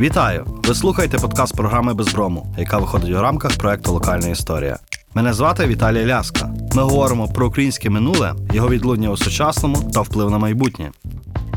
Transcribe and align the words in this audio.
Вітаю! 0.00 0.46
Ви 0.64 0.74
слухаєте 0.74 1.18
подкаст 1.18 1.56
програми 1.56 1.94
Безброму, 1.94 2.54
яка 2.58 2.78
виходить 2.78 3.10
у 3.10 3.20
рамках 3.20 3.56
проекту 3.56 3.92
Локальна 3.92 4.28
історія. 4.28 4.78
Мене 5.14 5.32
звати 5.32 5.66
Віталій 5.66 6.06
Ляска. 6.06 6.50
Ми 6.74 6.82
говоримо 6.82 7.28
про 7.28 7.46
українське 7.46 7.90
минуле, 7.90 8.34
його 8.52 8.68
відлуння 8.68 9.10
у 9.10 9.16
сучасному 9.16 9.90
та 9.94 10.00
вплив 10.00 10.30
на 10.30 10.38
майбутнє. 10.38 10.90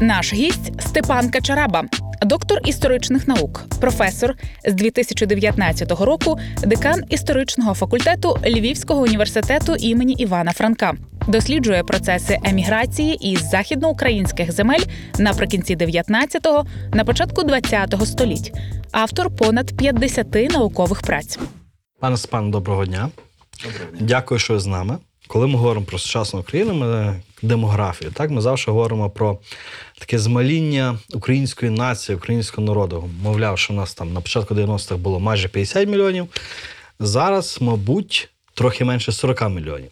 Наш 0.01 0.33
гість 0.33 0.81
Степан 0.81 1.29
Качараба, 1.29 1.83
доктор 2.25 2.59
історичних 2.65 3.27
наук, 3.27 3.63
професор 3.81 4.35
з 4.67 4.73
2019 4.73 5.91
року, 5.91 6.39
декан 6.63 7.03
історичного 7.09 7.73
факультету 7.73 8.37
Львівського 8.45 9.01
університету 9.01 9.75
імені 9.75 10.13
Івана 10.13 10.51
Франка. 10.51 10.93
Досліджує 11.27 11.83
процеси 11.83 12.37
еміграції 12.43 13.31
із 13.31 13.49
західноукраїнських 13.49 14.51
земель 14.51 14.83
наприкінці 15.19 15.75
19-го, 15.75 16.65
на 16.93 17.05
початку 17.05 17.41
20-го 17.41 18.05
століть. 18.05 18.53
Автор 18.91 19.35
понад 19.35 19.77
50 19.77 20.35
наукових 20.51 21.01
праць. 21.01 21.39
Пане 21.99 22.17
Степан, 22.17 22.51
доброго 22.51 22.85
дня. 22.85 23.09
Дякую, 23.99 24.39
що 24.39 24.53
ви 24.53 24.59
з 24.59 24.65
нами. 24.65 24.97
Коли 25.27 25.47
ми 25.47 25.57
говоримо 25.57 25.85
про 25.85 25.99
сучасну 25.99 26.39
Україну, 26.39 26.73
ми 26.73 27.21
демографію, 27.41 28.11
так 28.11 28.29
ми 28.29 28.41
завжди 28.41 28.71
говоримо 28.71 29.09
про 29.09 29.37
таке 29.99 30.19
змаління 30.19 30.99
української 31.13 31.71
нації, 31.71 32.15
українського 32.15 32.67
народу. 32.67 33.09
Мовляв, 33.23 33.59
що 33.59 33.73
у 33.73 33.75
нас 33.75 33.93
там 33.93 34.13
на 34.13 34.21
початку 34.21 34.53
90-х 34.53 34.95
було 34.95 35.19
майже 35.19 35.47
50 35.47 35.89
мільйонів. 35.89 36.27
Зараз, 36.99 37.57
мабуть, 37.61 38.29
трохи 38.53 38.85
менше 38.85 39.11
40 39.11 39.49
мільйонів. 39.49 39.91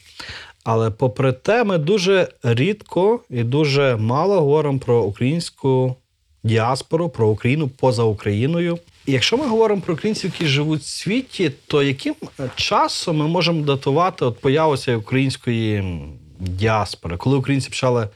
Але 0.64 0.90
попри 0.90 1.32
те, 1.32 1.64
ми 1.64 1.78
дуже 1.78 2.28
рідко 2.44 3.20
і 3.30 3.44
дуже 3.44 3.96
мало 3.96 4.40
говоримо 4.40 4.80
про 4.80 5.04
українську 5.04 5.96
діаспору, 6.44 7.10
про 7.10 7.28
Україну 7.28 7.68
поза 7.68 8.04
Україною. 8.04 8.80
Якщо 9.06 9.38
ми 9.38 9.48
говоримо 9.48 9.82
про 9.82 9.94
українців, 9.94 10.32
які 10.34 10.48
живуть 10.48 10.82
в 10.82 10.88
світі, 10.88 11.52
то 11.68 11.84
яким 11.84 12.16
часом 12.56 13.18
ми 13.18 13.28
можемо 13.28 13.66
датувати 13.66 14.26
от 14.26 14.42
появу 14.42 14.78
української 14.98 16.02
діаспори, 16.40 17.18
коли 17.18 17.38
українці 17.38 17.70
почали 17.70 18.10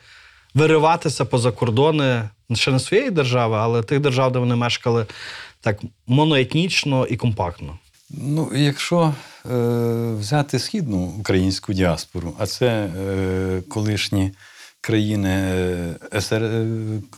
вириватися 0.54 1.26
поза 1.26 1.52
кордони 1.52 2.30
ще 2.54 2.72
не 2.72 2.80
своєї 2.80 3.12
держави, 3.12 3.58
але 3.60 3.84
тих 3.84 4.00
держав, 4.00 4.32
де 4.32 4.40
вони 4.40 4.56
мешкали 4.56 5.06
так 5.62 5.82
моноетнічно 6.08 7.06
і 7.06 7.18
компактно. 7.18 7.80
Ну, 8.10 8.52
якщо 8.56 9.14
е, 9.46 9.50
взяти 10.20 10.60
східну 10.60 10.98
українську 10.98 11.74
діаспору, 11.74 12.34
а 12.40 12.46
це 12.46 12.68
е, 12.68 13.62
колишні 13.70 14.32
країни 14.82 15.30
е, 15.30 16.22
СР, 16.22 16.44
е, 16.44 16.66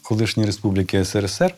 колишні 0.02 0.46
республіки 0.46 1.06
СРСР, 1.06 1.54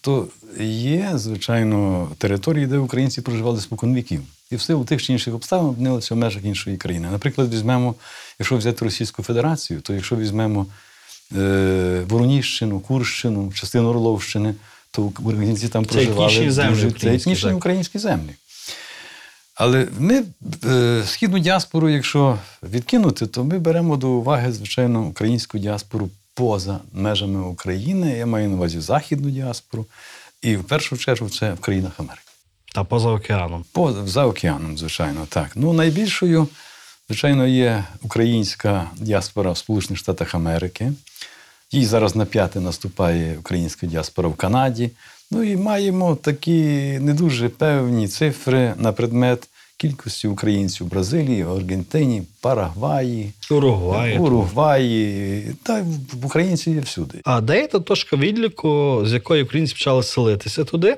то 0.00 0.28
є, 0.60 1.12
звичайно, 1.14 2.08
території, 2.18 2.66
де 2.66 2.78
українці 2.78 3.20
проживали 3.20 3.60
споконвіків. 3.60 4.22
І 4.50 4.56
в 4.56 4.60
силу 4.60 4.84
тих 4.84 5.02
чи 5.02 5.12
інших 5.12 5.34
обставин 5.34 5.66
опинилися 5.66 6.14
в 6.14 6.18
межах 6.18 6.44
іншої 6.44 6.76
країни. 6.76 7.08
Наприклад, 7.12 7.54
візьмемо, 7.54 7.94
якщо 8.38 8.56
взяти 8.56 8.84
Російську 8.84 9.22
Федерацію, 9.22 9.80
то 9.80 9.94
якщо 9.94 10.16
візьмемо 10.16 10.66
е, 11.36 12.04
Вороніщину, 12.08 12.80
Курщину, 12.80 13.52
частину 13.52 13.88
Орловщини, 13.88 14.54
то 14.90 15.02
українці 15.02 15.68
там 15.68 15.86
Це 15.86 15.92
проживали. 15.92 16.26
етнічні 16.26 16.50
землі 16.50 16.94
Це 17.00 17.14
етнічні 17.14 17.52
українські 17.52 17.98
землі. 17.98 18.30
Але 19.54 19.88
ми 19.98 20.24
е, 20.64 21.02
східну 21.06 21.38
діаспору, 21.38 21.88
якщо 21.88 22.38
відкинути, 22.62 23.26
то 23.26 23.44
ми 23.44 23.58
беремо 23.58 23.96
до 23.96 24.08
уваги, 24.08 24.52
звичайно, 24.52 25.02
українську 25.02 25.58
діаспору 25.58 26.10
поза 26.34 26.80
межами 26.92 27.40
України. 27.40 28.18
Я 28.18 28.26
маю 28.26 28.48
на 28.48 28.54
увазі 28.54 28.80
західну 28.80 29.30
діаспору. 29.30 29.86
І 30.42 30.56
в 30.56 30.64
першу 30.64 30.96
чергу 30.96 31.28
це 31.28 31.52
в 31.52 31.60
країнах 31.60 31.92
Америки. 31.96 32.22
Та 32.74 32.84
поза 32.84 33.08
океаном. 33.08 33.64
Поза 33.72 34.06
за 34.06 34.26
океаном, 34.26 34.78
звичайно, 34.78 35.26
так. 35.28 35.50
Ну, 35.54 35.72
найбільшою, 35.72 36.48
звичайно, 37.08 37.46
є 37.46 37.84
українська 38.02 38.90
діаспора 38.96 39.50
в 39.50 39.58
Сполучених 39.58 39.98
Штатах 39.98 40.34
Америки. 40.34 40.92
Їй 41.72 41.86
зараз 41.86 42.16
на 42.16 42.24
п'яте 42.24 42.60
наступає 42.60 43.38
українська 43.38 43.86
діаспора 43.86 44.28
в 44.28 44.34
Канаді. 44.34 44.90
Ну 45.30 45.42
і 45.42 45.56
маємо 45.56 46.16
такі 46.16 46.62
не 47.00 47.14
дуже 47.14 47.48
певні 47.48 48.08
цифри 48.08 48.74
на 48.76 48.92
предмет 48.92 49.48
кількості 49.86 50.28
українців 50.28 50.86
в 50.86 50.90
Бразилії, 50.90 51.42
Аргентині, 51.42 52.22
Парагваї, 52.40 53.32
Уругвай. 53.50 54.18
Уругваї. 54.18 55.46
Та 55.62 55.82
в- 55.82 56.26
українці 56.26 56.70
є 56.70 56.80
всюди. 56.80 57.20
А 57.24 57.40
де 57.40 57.60
є 57.60 57.66
та 57.66 57.80
точка 57.80 58.16
відліку, 58.16 59.02
з 59.06 59.12
якої 59.12 59.42
українці 59.42 59.72
почали 59.74 60.02
селитися 60.02 60.64
туди? 60.64 60.96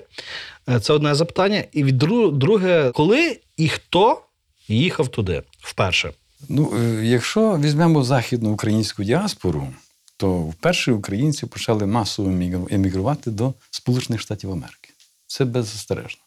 Е, 0.69 0.81
Це 0.81 0.93
одне 0.93 1.15
запитання. 1.15 1.65
І 1.73 1.83
друге, 2.33 2.91
коли 2.95 3.39
і 3.57 3.69
хто 3.69 4.21
їхав 4.69 5.09
туди 5.09 5.43
вперше? 5.61 6.11
Ну, 6.49 6.73
е, 6.81 7.05
якщо 7.07 7.59
візьмемо 7.59 8.05
західну 8.05 8.51
українську 8.51 9.05
діаспору, 9.05 9.69
то 10.17 10.37
вперше 10.37 10.93
українці 10.93 11.47
почали 11.47 11.87
масово 11.87 12.31
емігру- 12.31 12.75
емігрувати 12.75 13.31
до 13.31 13.55
Сполучених 13.71 14.21
Штатів 14.21 14.53
Америки. 14.53 14.91
Це 15.27 15.45
беззастережно. 15.45 16.21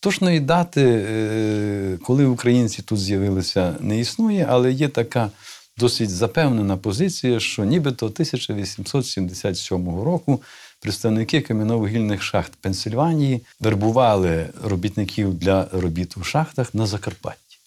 Точної 0.00 0.40
дати, 0.40 0.82
е, 0.82 1.98
коли 2.02 2.26
українці 2.26 2.82
тут 2.82 3.00
з'явилися, 3.00 3.74
не 3.80 4.00
існує, 4.00 4.46
але 4.50 4.72
є 4.72 4.88
така 4.88 5.30
досить 5.78 6.10
запевнена 6.10 6.76
позиція, 6.76 7.40
що 7.40 7.64
нібито 7.64 8.06
1877 8.06 10.02
року 10.02 10.42
представники 10.80 11.40
кам'яно-вугільних 11.40 12.20
шахт 12.20 12.52
Пенсильванії 12.60 13.40
вербували 13.60 14.46
робітників 14.64 15.34
для 15.34 15.68
робіт 15.72 16.16
у 16.16 16.24
шахтах 16.24 16.74
на 16.74 16.86
Закарпатті. 16.86 17.58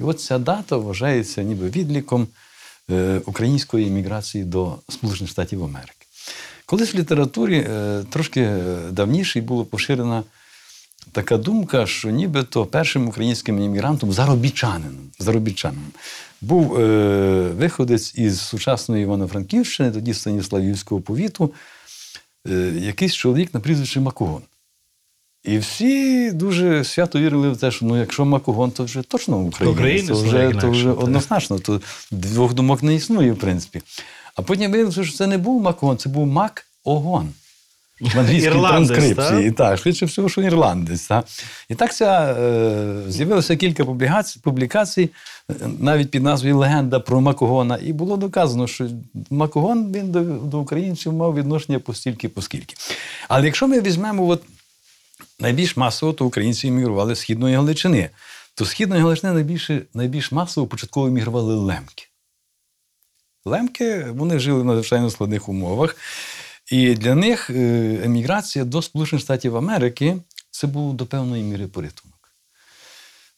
І 0.00 0.02
от 0.02 0.20
ця 0.20 0.38
дата 0.38 0.76
вважається 0.76 1.42
ніби 1.42 1.70
відліком 1.70 2.28
е, 2.90 3.20
української 3.26 3.86
еміграції 3.86 4.44
до 4.44 4.78
Сполучених 4.88 5.30
Штатів 5.30 5.64
Америки. 5.64 6.06
Колись 6.66 6.94
в 6.94 6.98
літературі 6.98 7.58
е, 7.58 8.04
трошки 8.10 8.56
давніше 8.90 9.40
була 9.40 9.64
поширена 9.64 10.22
така 11.12 11.36
думка, 11.36 11.86
що 11.86 12.10
нібито 12.10 12.66
першим 12.66 13.08
українським 13.08 13.62
емігрантом 13.62 14.12
заробітчанином, 14.12 15.10
заробітчанином 15.18 15.92
був 16.40 16.80
е, 16.80 17.50
виходець 17.58 18.14
із 18.14 18.40
сучасної 18.40 19.02
Івано-Франківщини, 19.02 19.90
тоді 19.90 20.14
Станіславівського 20.14 21.00
повіту, 21.00 21.52
е, 22.48 22.72
якийсь 22.80 23.14
чоловік 23.14 23.54
на 23.54 23.60
прізвище 23.60 24.00
Макогон. 24.00 24.42
І 25.44 25.58
всі 25.58 26.30
дуже 26.30 26.84
свято 26.84 27.20
вірили 27.20 27.50
в 27.50 27.56
те, 27.56 27.70
що 27.70 27.86
ну, 27.86 27.98
якщо 27.98 28.24
Макогон, 28.24 28.70
то 28.70 28.84
вже 28.84 29.02
точно 29.02 29.38
Україна. 29.38 29.76
То 30.08 30.14
ну, 30.14 30.22
вже, 30.22 30.52
то 30.60 30.70
вже 30.70 30.90
однозначно. 30.90 31.58
То 31.58 31.80
двох 32.10 32.54
думок 32.54 32.82
не 32.82 32.94
існує, 32.94 33.32
в 33.32 33.38
принципі. 33.38 33.82
А 34.34 34.42
потім 34.42 34.72
виявилося, 34.72 35.04
що 35.04 35.16
це 35.16 35.26
не 35.26 35.38
був 35.38 35.62
Макогон, 35.62 35.98
це 35.98 36.08
був 36.08 36.26
Мак-Огон. 36.26 37.26
В 38.00 38.18
англійській 38.18 38.46
Ірландець, 38.46 38.88
транскрипції. 38.88 39.50
Так, 39.50 39.78
швидше 39.78 40.06
всього, 40.06 40.28
що 40.28 40.42
ірландець. 40.42 41.06
Так? 41.06 41.24
І 41.68 41.74
так 41.74 41.94
ця, 41.94 42.36
е, 42.40 43.02
з'явилося 43.08 43.56
кілька 43.56 43.84
публікацій, 43.84 44.40
публікацій, 44.42 45.10
е, 45.50 45.54
навіть 45.78 46.10
під 46.10 46.22
назвою 46.22 46.58
Легенда 46.58 47.00
про 47.00 47.20
Макогона. 47.20 47.78
І 47.82 47.92
було 47.92 48.16
доказано, 48.16 48.66
що 48.66 48.88
Макогон 49.30 49.92
він 49.92 50.10
до, 50.10 50.20
до 50.24 50.58
українців 50.58 51.12
мав 51.12 51.34
відношення 51.34 51.78
постільки, 51.78 52.28
поскільки. 52.28 52.74
Але 53.28 53.46
якщо 53.46 53.68
ми 53.68 53.80
візьмемо 53.80 54.26
от, 54.26 54.42
найбільш 55.40 55.76
масово, 55.76 56.12
то 56.12 56.26
українці 56.26 56.68
емігрували 56.68 57.14
з 57.14 57.20
Східної 57.20 57.56
Галичини. 57.56 58.10
То 58.54 58.64
з 58.64 58.70
Східної 58.70 59.02
Галичини 59.02 59.32
найбільше, 59.32 59.82
найбільш 59.94 60.32
масово 60.32 60.66
початково 60.66 61.06
емігрували 61.06 61.54
лемки. 61.54 62.08
Лемки 63.44 64.06
вони 64.14 64.38
жили 64.38 64.60
в 64.60 64.64
надзвичайно 64.64 65.10
складних 65.10 65.48
умовах. 65.48 65.96
І 66.70 66.94
для 66.94 67.14
них 67.14 67.50
е, 67.50 67.54
еміграція 68.04 68.64
до 68.64 68.82
Сполучених 68.82 69.22
Штатів 69.22 69.56
Америки 69.56 70.16
це 70.50 70.66
був 70.66 70.94
до 70.94 71.06
певної 71.06 71.42
міри 71.42 71.66
порятунок. 71.66 72.16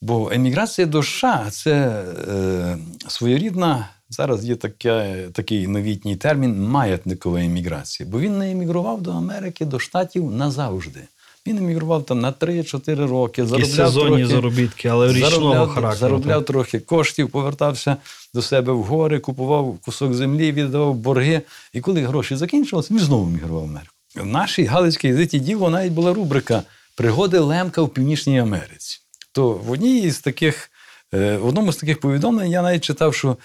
Бо 0.00 0.31
еміграція 0.32 0.87
до 0.87 1.03
США 1.03 1.47
це 1.50 2.05
е, 2.29 2.79
своєрідна, 3.08 3.88
зараз 4.08 4.44
є 4.44 4.56
таке, 4.56 5.29
такий 5.32 5.67
новітній 5.67 6.17
термін 6.17 6.62
маятникова 6.62 7.41
еміграція. 7.41 8.08
Бо 8.08 8.20
він 8.20 8.38
не 8.38 8.50
емігрував 8.50 9.03
до 9.03 9.12
Америки, 9.12 9.64
до 9.64 9.79
Штатів 9.79 10.31
назавжди. 10.31 11.00
Він 11.49 11.59
емігрував 11.59 12.05
там 12.05 12.21
на 12.21 12.33
3-4 12.33 13.06
роки, 13.06 13.47
заробляв 13.47 13.71
сезонні 13.71 14.17
трохи, 14.17 14.27
заробітки, 14.27 14.89
але 14.89 15.12
річного 15.12 15.31
заробляв, 15.31 15.69
характеру. 15.69 15.97
заробляв 15.97 16.45
трохи 16.45 16.81
коштів, 16.81 17.31
повертався 17.31 17.97
до 18.35 18.43
себе 18.43 18.73
в 18.73 18.83
гори, 18.83 19.19
купував 19.19 19.79
кусок 19.85 20.15
землі, 20.15 20.53
віддавав 20.53 20.95
борги. 20.95 21.43
І 21.73 21.81
коли 21.81 22.00
гроші 22.03 22.37
закінчилися, 22.37 22.95
він 22.95 23.00
знову 23.00 23.31
мігрував 23.31 23.62
в 23.62 23.65
Америку. 23.65 23.93
В 24.17 24.27
нашій 24.27 24.65
Галицькій 24.65 25.11
газеті 25.11 25.39
діло 25.39 25.71
навіть 25.71 25.93
була 25.93 26.15
рубрика 26.15 26.62
Пригоди 26.95 27.39
Лемка 27.39 27.83
в 27.83 27.89
Північній 27.89 28.41
Америці. 28.41 28.99
То 29.33 29.53
в 29.53 29.71
одній 29.71 30.01
із 30.01 30.21
таких, 30.21 30.71
е, 31.15 31.37
в 31.37 31.47
одному 31.47 31.73
з 31.73 31.77
таких 31.77 32.01
повідомлень 32.01 32.51
я 32.51 32.62
навіть 32.62 32.85
читав, 32.85 33.15
що 33.15 33.37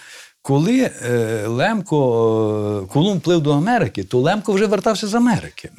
коли 0.44 0.92
е, 1.10 1.48
Лемко, 1.48 1.98
е, 2.84 2.88
Колумб 2.94 3.22
плив 3.22 3.42
до 3.42 3.52
Америки, 3.52 4.04
то 4.04 4.20
Лемко 4.20 4.54
вже 4.54 4.66
вертався 4.66 5.08
з 5.08 5.16
Америки. 5.16 5.70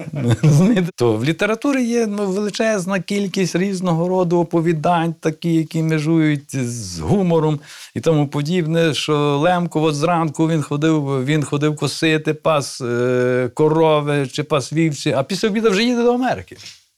То 0.97 1.13
в 1.13 1.25
літературі 1.25 1.85
є 1.85 2.07
ну, 2.07 2.27
величезна 2.27 3.01
кількість 3.01 3.57
різного 3.57 4.09
роду 4.09 4.39
оповідань, 4.39 5.15
такі, 5.21 5.55
які 5.55 5.83
межують 5.83 6.57
з 6.57 6.99
гумором 6.99 7.61
і 7.95 8.01
тому 8.01 8.29
подібне, 8.29 8.95
що 8.95 9.39
Лемко 9.39 9.83
от 9.83 9.95
зранку 9.95 10.49
він 10.49 10.63
ходив, 10.63 11.25
він 11.25 11.45
ходив 11.45 11.77
косити, 11.77 12.35
пас 12.35 12.81
е, 12.81 13.51
корови 13.55 14.27
чи 14.27 14.43
пас 14.43 14.73
вівці, 14.73 15.13
а 15.13 15.23
після 15.23 15.49
обіду 15.49 15.71
вже 15.71 15.85
їде 15.85 16.03
до 16.03 16.15
Америки. 16.15 16.57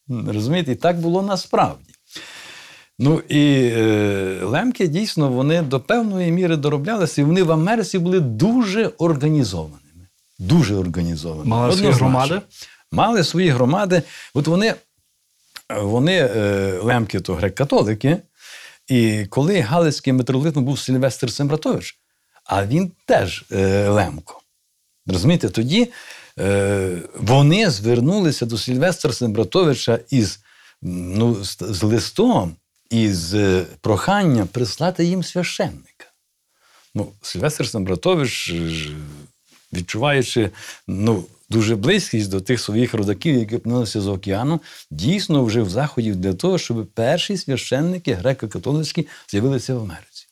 Розумієте? 0.08 0.72
І 0.72 0.74
так 0.74 1.00
було 1.00 1.22
насправді. 1.22 1.95
Ну 2.98 3.18
і 3.28 3.70
е, 3.76 4.40
лемки 4.42 4.88
дійсно 4.88 5.28
вони 5.28 5.62
до 5.62 5.80
певної 5.80 6.32
міри 6.32 6.56
дороблялися, 6.56 7.20
і 7.20 7.24
вони 7.24 7.42
в 7.42 7.52
Америці 7.52 7.98
були 7.98 8.20
дуже 8.20 8.86
організованими. 8.98 9.80
Дуже 10.38 10.74
організованими. 10.74 11.46
Мали 11.46 11.76
свої 11.76 11.92
громади? 11.92 12.40
Мали 12.92 13.24
свої 13.24 13.48
громади. 13.48 14.02
От 14.34 14.46
вони, 14.46 14.74
вони 15.76 16.16
е, 16.16 16.78
лемки, 16.82 17.20
то 17.20 17.34
грек-католики. 17.34 18.16
І 18.88 19.26
коли 19.30 19.60
Галицьким 19.60 20.16
митрополитом 20.16 20.64
був 20.64 20.78
Сильвестр 20.78 21.30
Сембратович, 21.30 21.98
а 22.44 22.66
він 22.66 22.92
теж 23.06 23.44
е, 23.52 23.88
лемко. 23.88 24.40
Розумієте, 25.06 25.48
тоді 25.48 25.92
е, 26.38 26.98
вони 27.14 27.70
звернулися 27.70 28.46
до 28.46 28.58
Сильвестра 28.58 29.12
Сембратовича 29.12 29.98
із, 30.10 30.40
ну, 30.82 31.44
з, 31.44 31.56
з 31.60 31.82
листом 31.82 32.56
із 32.90 33.34
е, 33.34 33.66
проханням 33.80 34.48
прислати 34.48 35.04
їм 35.04 35.22
священника. 35.22 36.06
Ну, 36.94 37.12
Сильвестр 37.22 37.68
Сембратович, 37.68 38.50
е, 38.50 38.70
відчуваючи 39.72 40.50
ну, 40.86 41.24
дуже 41.50 41.76
близькість 41.76 42.30
до 42.30 42.40
тих 42.40 42.60
своїх 42.60 42.94
родаків, 42.94 43.38
які 43.38 43.56
опинилися 43.56 44.00
з 44.00 44.08
океану, 44.08 44.60
дійсно 44.90 45.44
вжив 45.44 45.70
заходів 45.70 46.16
для 46.16 46.34
того, 46.34 46.58
щоб 46.58 46.86
перші 46.86 47.36
священники 47.36 48.14
греко-католицькі 48.14 49.06
з'явилися 49.28 49.74
в 49.74 49.78
Америці. 49.78 50.26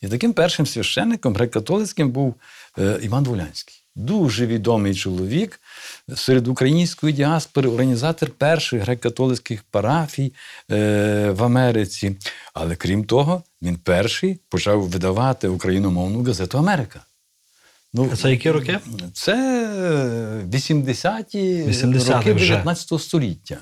І 0.00 0.08
таким 0.08 0.32
першим 0.32 0.66
священником 0.66 1.34
греко-католицьким 1.34 2.08
був 2.08 2.34
е, 2.78 2.98
Іван 3.02 3.24
Волянський. 3.24 3.84
Дуже 3.96 4.46
відомий 4.46 4.94
чоловік 4.94 5.60
серед 6.16 6.48
української 6.48 7.12
діаспори, 7.12 7.68
організатор 7.68 8.30
перших 8.30 8.82
греко-католицьких 8.82 9.58
парафій 9.70 10.32
е, 10.70 11.30
в 11.30 11.44
Америці. 11.44 12.16
Але 12.54 12.76
крім 12.76 13.04
того, 13.04 13.42
він 13.62 13.76
перший 13.76 14.38
почав 14.48 14.88
видавати 14.88 15.48
україномовну 15.48 16.22
газету 16.22 16.58
Америка. 16.58 17.00
Ну, 17.94 18.10
А 18.12 18.16
це 18.16 18.30
які 18.30 18.50
роки? 18.50 18.78
це 19.12 19.34
80-ті 20.52 21.62
80-ті 21.62 22.12
роки 22.12 22.34
19 22.34 23.00
століття. 23.00 23.56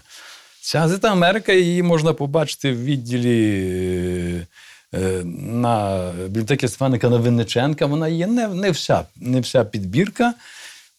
Ця 0.61 0.81
газета 0.81 1.12
Америка, 1.12 1.52
її 1.52 1.82
можна 1.82 2.12
побачити 2.12 2.73
в 2.73 2.84
відділі 2.84 3.61
е, 4.94 4.99
е, 4.99 5.25
на 5.25 6.12
бібліотеки 6.25 6.69
Стефаника 6.69 7.08
на 7.08 7.17
Винниченка. 7.17 7.87
Вона 7.87 8.08
є 8.08 8.26
не, 8.26 8.49
не, 8.49 8.70
вся, 8.70 9.05
не 9.17 9.40
вся 9.40 9.64
підбірка. 9.64 10.34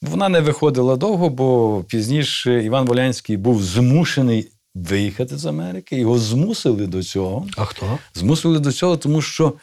Вона 0.02 0.30
не 0.30 0.42
виходила 0.42 0.96
довго, 0.96 1.30
бо 1.30 1.84
пізніше 1.88 2.64
Іван 2.64 2.86
Волянський 2.86 3.38
був 3.38 3.64
змушений 3.64 4.52
виїхати 4.76 5.38
з 5.38 5.46
Америки. 5.46 5.96
Його 5.96 6.20
змусили 6.20 6.88
до 6.88 7.04
цього. 7.04 7.48
А 7.58 7.66
хто? 7.66 8.00
Змусили 8.14 8.60
до 8.60 8.72
цього, 8.72 8.98
тому 8.98 9.22
що, 9.22 9.54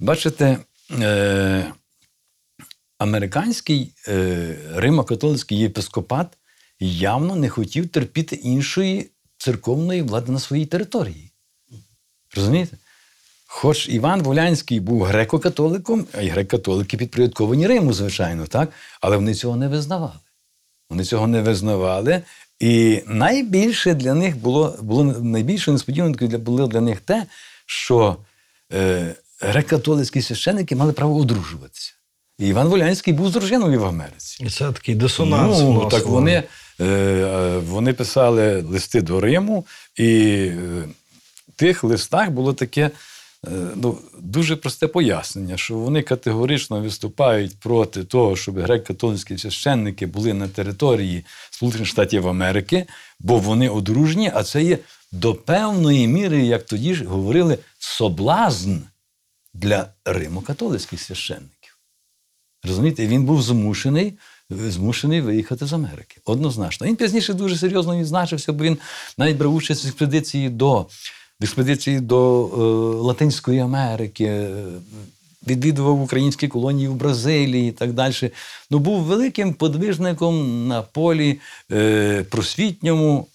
бачите, 0.00 0.58
е, 1.00 1.72
американський 2.98 3.92
е, 4.08 4.56
римо-католицький 4.74 5.58
єпископат 5.58 6.38
явно 6.80 7.36
не 7.36 7.48
хотів 7.48 7.88
терпіти 7.88 8.36
іншої 8.36 9.10
церковної 9.38 10.02
влади 10.02 10.32
на 10.32 10.38
своїй 10.38 10.66
території. 10.66 11.30
Розумієте? 12.36 12.76
Хоч 13.58 13.88
Іван 13.88 14.22
Волянський 14.22 14.80
був 14.80 15.02
греко-католиком, 15.02 16.04
а 16.12 16.22
й 16.22 16.30
греко-католики 16.30 16.96
підпорядковані 16.96 17.66
Риму, 17.66 17.92
звичайно, 17.92 18.46
так? 18.46 18.68
але 19.00 19.16
вони 19.16 19.34
цього 19.34 19.56
не 19.56 19.68
визнавали. 19.68 20.12
Вони 20.90 21.04
цього 21.04 21.26
не 21.26 21.42
визнавали. 21.42 22.22
І 22.60 23.02
найбільше 23.06 23.94
для 23.94 24.14
них 24.14 24.36
було, 24.36 24.78
було 24.80 25.04
найбільше 25.04 25.72
несподіванкою 25.72 26.30
для 26.30 26.38
було 26.38 26.66
для 26.66 26.80
них 26.80 27.00
те, 27.00 27.26
що 27.66 28.16
е, 28.72 29.14
греко-католицькі 29.42 30.22
священники 30.22 30.76
мали 30.76 30.92
право 30.92 31.16
одружуватися. 31.16 31.92
І 32.38 32.48
Іван 32.48 32.68
Волянський 32.68 33.14
був 33.14 33.28
з 33.28 33.32
дружиною 33.32 33.80
в 33.80 33.84
Америці. 33.84 34.44
І 34.44 34.50
це 34.50 34.72
такий 34.72 34.94
дисонанс. 34.94 35.58
Ну, 35.60 35.88
так 35.90 36.06
вони, 36.06 36.42
е, 36.80 36.84
е, 36.84 37.58
вони 37.58 37.92
писали 37.92 38.62
листи 38.62 39.02
до 39.02 39.20
Риму, 39.20 39.66
і 39.96 40.08
е, 40.36 40.88
в 41.48 41.52
тих 41.56 41.84
листах 41.84 42.30
було 42.30 42.52
таке 42.52 42.90
ну, 43.76 43.98
дуже 44.18 44.56
просте 44.56 44.86
пояснення, 44.86 45.56
що 45.56 45.74
вони 45.74 46.02
категорично 46.02 46.80
виступають 46.80 47.58
проти 47.60 48.04
того, 48.04 48.36
щоб 48.36 48.58
греко-католицькі 48.58 49.38
священники 49.38 50.06
були 50.06 50.34
на 50.34 50.48
території 50.48 51.24
Сполучених 51.50 51.88
Штатів 51.88 52.28
Америки, 52.28 52.86
бо 53.20 53.38
вони 53.38 53.68
одружні, 53.68 54.30
а 54.34 54.42
це 54.42 54.62
є 54.62 54.78
до 55.12 55.34
певної 55.34 56.08
міри, 56.08 56.46
як 56.46 56.66
тоді 56.66 56.94
ж 56.94 57.04
говорили, 57.04 57.58
соблазн 57.78 58.76
для 59.54 59.86
римо-католицьких 60.04 60.98
священників. 60.98 61.78
Розумієте, 62.64 63.06
він 63.06 63.24
був 63.24 63.42
змушений, 63.42 64.18
змушений 64.50 65.20
виїхати 65.20 65.66
з 65.66 65.72
Америки. 65.72 66.20
Однозначно. 66.24 66.86
Він 66.86 66.96
пізніше 66.96 67.34
дуже 67.34 67.56
серйозно 67.56 67.98
відзначився, 67.98 68.52
бо 68.52 68.64
він 68.64 68.78
навіть 69.18 69.36
брав 69.36 69.54
участь 69.54 69.84
в 69.84 69.88
експедиції 69.88 70.48
до, 70.48 70.86
експедиції 71.40 72.00
до 72.00 72.44
е, 72.44 72.56
Латинської 73.02 73.60
Америки, 73.60 74.24
е, 74.24 74.64
відвідував 75.46 76.02
українські 76.02 76.48
колонії 76.48 76.88
в 76.88 76.94
Бразилії 76.94 77.68
і 77.68 77.72
так 77.72 77.92
далі. 77.92 78.30
Ну, 78.70 78.78
був 78.78 79.02
великим 79.02 79.54
подвижником 79.54 80.66
на 80.68 80.82
полі 80.82 81.40
е, 81.72 82.24
просвітньому 82.30 83.28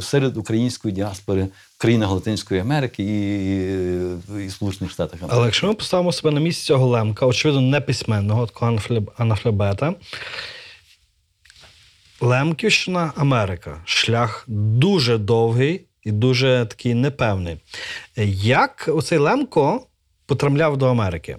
серед 0.00 0.36
української 0.36 0.94
діаспори 0.94 1.48
в 1.76 1.80
країнах 1.80 2.10
Латинської 2.10 2.60
Америки 2.60 3.02
і, 3.02 4.46
і, 4.46 4.50
Сполучених 4.50 5.00
Америки. 5.00 5.26
Але 5.28 5.44
якщо 5.44 5.66
ми 5.66 5.74
поставимо 5.74 6.12
себе 6.12 6.30
на 6.30 6.40
місце 6.40 6.64
цього 6.64 6.86
лемка, 6.86 7.26
очевидно, 7.26 7.60
не 7.60 7.80
письменного, 7.80 8.46
такого 8.46 8.78
анафлебета. 9.16 9.94
Лемківщина, 12.20 13.12
Америка. 13.16 13.80
Шлях 13.84 14.44
дуже 14.48 15.18
довгий 15.18 15.87
і 16.08 16.12
дуже 16.12 16.66
такий 16.70 16.94
непевний. 16.94 17.56
Як 18.42 18.90
оцей 18.94 19.18
Лемко 19.18 19.80
потрапляв 20.26 20.76
до 20.76 20.86
Америки? 20.86 21.36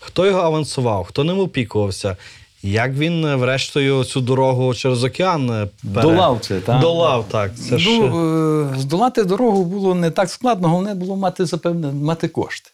Хто 0.00 0.26
його 0.26 0.40
авансував, 0.40 1.04
хто 1.04 1.24
ним 1.24 1.38
опікувався? 1.40 2.16
Як 2.62 2.92
він, 2.92 3.24
е, 3.24 3.36
врештою, 3.36 4.04
цю 4.04 4.20
дорогу 4.20 4.74
через 4.74 5.04
океан 5.04 5.50
е, 5.50 5.68
пере- 5.94 6.02
Долав 6.02 6.38
це, 6.40 6.60
так? 6.60 6.80
Долав, 6.80 7.24
так. 7.30 7.56
Це 7.56 7.78
ж... 7.78 7.90
ну, 7.90 8.70
е, 8.74 8.78
здолати 8.78 9.24
дорогу 9.24 9.64
було 9.64 9.94
не 9.94 10.10
так 10.10 10.30
складно, 10.30 10.68
головне 10.68 10.94
було 10.94 11.16
мати 11.16 11.46
запевне, 11.46 11.92
мати 11.92 12.28
кошти 12.28 12.70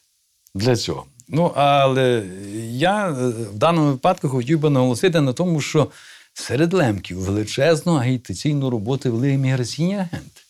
для 0.55 0.77
цього. 0.77 1.05
Ну, 1.29 1.53
але 1.55 2.23
я 2.71 3.09
е, 3.09 3.13
в 3.29 3.55
даному 3.55 3.91
випадку 3.91 4.29
хотів 4.29 4.61
би 4.61 4.71
наголосити 4.71 5.21
на 5.21 5.33
тому, 5.33 5.61
що 5.61 5.87
серед 6.35 6.75
лемків 6.75 7.19
величезну 7.21 7.95
агітаційну 7.95 8.71
роботу 8.71 9.13
вели 9.13 9.33
імміграційні 9.33 9.95
агенти. 9.95 10.41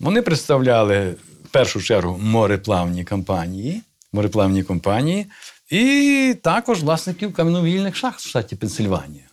Вони 0.00 0.22
представляли 0.22 1.14
в 1.44 1.48
першу 1.48 1.82
чергу 1.82 2.18
мореплавні 2.18 3.04
компанії, 3.04 3.82
мореплавні 4.12 4.62
компанії, 4.62 5.26
і 5.70 6.36
також 6.42 6.82
власників 6.82 7.32
кам'яновільних 7.32 7.96
шахт 7.96 8.20
в 8.20 8.28
штаті 8.28 8.56
Пенсильванія. 8.56 9.24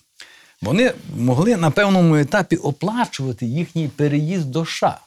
Вони 0.61 0.93
могли 1.17 1.57
на 1.57 1.71
певному 1.71 2.15
етапі 2.15 2.55
оплачувати 2.55 3.45
їхній 3.45 3.87
переїзд 3.87 4.51
до 4.51 4.65
США. 4.65 4.97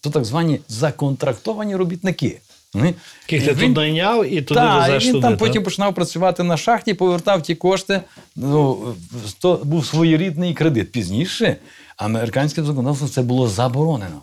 То 0.00 0.10
так 0.10 0.24
звані 0.24 0.60
законтрактовані 0.68 1.76
робітники. 1.76 2.40
Яких 2.74 3.46
ти 3.46 3.54
тут 3.54 3.76
найняв 3.76 4.26
і 4.26 4.42
туди 4.42 4.60
так, 4.60 4.88
везеш 4.88 5.04
він 5.04 5.12
туди. 5.12 5.22
там 5.22 5.32
так? 5.32 5.38
потім 5.38 5.62
починав 5.62 5.94
працювати 5.94 6.42
на 6.42 6.56
шахті, 6.56 6.94
повертав 6.94 7.42
ті 7.42 7.54
кошти. 7.54 8.00
Ну, 8.36 8.94
то 9.40 9.60
був 9.64 9.86
своєрідний 9.86 10.54
кредит. 10.54 10.92
Пізніше 10.92 11.56
американським 11.96 12.64
законодавством 12.64 13.10
це 13.10 13.22
було 13.22 13.48
заборонено. 13.48 14.20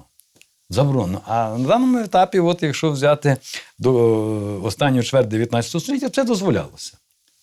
Заборонено. 0.70 1.22
А 1.26 1.58
на 1.58 1.68
даному 1.68 2.00
етапі, 2.00 2.40
от 2.40 2.64
якщо 2.64 2.92
взяти 2.92 3.38
до 3.80 3.92
е, 3.92 4.66
останнього 4.66 5.04
чверть 5.04 5.28
19 5.28 5.82
століття, 5.82 6.10
це 6.10 6.24
дозволялося. 6.24 6.98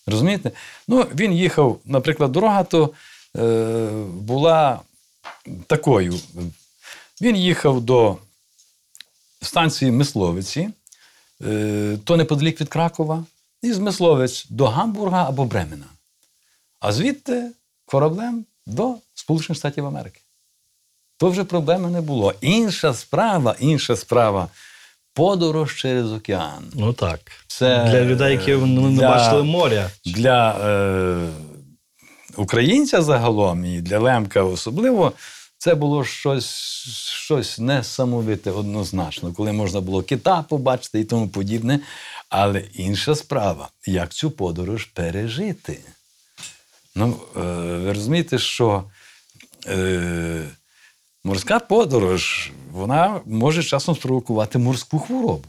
Розумієте? 0.07 0.51
Ну, 0.89 1.07
він 1.15 1.33
їхав, 1.33 1.81
наприклад, 1.85 2.33
дорога 2.33 2.65
то 2.65 2.91
е, 3.37 3.89
була 4.07 4.81
такою. 5.67 6.21
Він 7.21 7.37
їхав 7.37 7.81
до 7.81 8.17
станції 9.43 9.91
Мисловиці, 9.91 10.69
е, 11.43 11.99
то 12.05 12.17
неподалік 12.17 12.61
від 12.61 12.69
Кракова. 12.69 13.25
із 13.63 13.79
Мисловець 13.79 14.47
до 14.51 14.67
Гамбурга 14.67 15.29
або 15.29 15.45
Бремена. 15.45 15.87
А 16.81 16.93
звідти 16.93 17.51
кораблем 17.87 18.45
до 18.67 18.95
Сполучених 19.15 19.59
Штатів 19.59 19.87
Америки. 19.87 20.21
То 21.25 21.31
вже 21.31 21.45
проблеми 21.45 21.91
не 21.91 22.01
було. 22.01 22.35
Інша 22.41 22.95
справа, 22.95 23.57
інша 23.61 23.97
справа 23.97 24.49
подорож 25.15 25.77
через 25.77 26.13
океан. 26.13 26.65
Ну 26.75 26.93
так. 26.93 27.21
Це, 27.47 27.85
Для 27.85 28.05
людей, 28.05 28.33
які 28.33 28.53
е, 28.53 28.57
не, 28.57 28.81
не 28.81 29.01
для- 29.01 29.09
бачили 29.09 29.43
моря. 29.43 29.91
Для 30.05 30.51
е, 30.51 31.29
українця 32.37 33.03
загалом 33.03 33.65
і 33.65 33.81
для 33.81 33.99
Лемка 33.99 34.43
особливо, 34.43 35.13
це 35.59 35.75
було 35.75 36.05
щось, 36.05 36.55
щось 37.25 37.59
несамовите 37.59 38.51
однозначно, 38.51 39.33
коли 39.33 39.53
можна 39.53 39.81
було 39.81 40.03
кита 40.03 40.43
побачити 40.43 41.01
і 41.01 41.05
тому 41.05 41.29
подібне. 41.29 41.81
Але 42.29 42.63
інша 42.75 43.15
справа, 43.15 43.69
як 43.87 44.11
цю 44.15 44.31
подорож 44.31 44.85
пережити. 44.85 45.79
Ну, 46.95 47.17
е, 47.37 47.41
ви 47.79 47.93
розумієте, 47.93 48.39
що 48.39 48.85
е, 49.67 50.45
морська 51.25 51.59
подорож 51.59 52.53
вона 52.73 53.21
може 53.27 53.63
часом 53.63 53.97
спровокувати 53.97 54.59
морську 54.59 54.99
хворобу. 54.99 55.45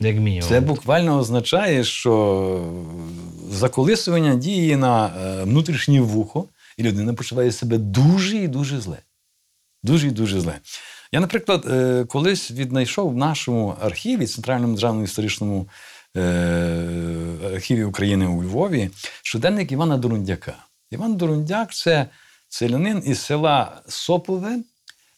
Як 0.00 0.16
мінімум. 0.16 0.48
Це 0.48 0.60
буквально 0.60 1.18
означає, 1.18 1.84
що 1.84 2.72
заколисування 3.50 4.34
діє 4.34 4.76
на 4.76 5.06
е, 5.06 5.44
внутрішнє 5.44 6.00
вухо, 6.00 6.48
і 6.76 6.82
людина 6.82 7.14
почуває 7.14 7.52
себе 7.52 7.78
дуже 7.78 8.36
і 8.36 8.48
дуже 8.48 8.80
зле. 8.80 8.98
Дуже 9.82 10.08
і 10.08 10.10
дуже 10.10 10.40
зле. 10.40 10.58
Я, 11.12 11.20
наприклад, 11.20 11.64
е, 11.70 12.04
колись 12.08 12.50
віднайшов 12.50 13.10
в 13.12 13.16
нашому 13.16 13.74
архіві, 13.80 14.26
Центральному 14.26 14.74
державному 14.74 15.04
історичному 15.04 15.68
е, 16.16 16.20
архіві 17.54 17.84
України 17.84 18.26
у 18.26 18.42
Львові, 18.42 18.90
щоденник 19.22 19.72
Івана 19.72 19.96
Дорундяка. 19.96 20.54
Іван 20.90 21.16
Дорундяк 21.16 21.74
це 21.74 22.06
селянин 22.48 23.02
із 23.06 23.20
села 23.20 23.82
Сопове 23.88 24.58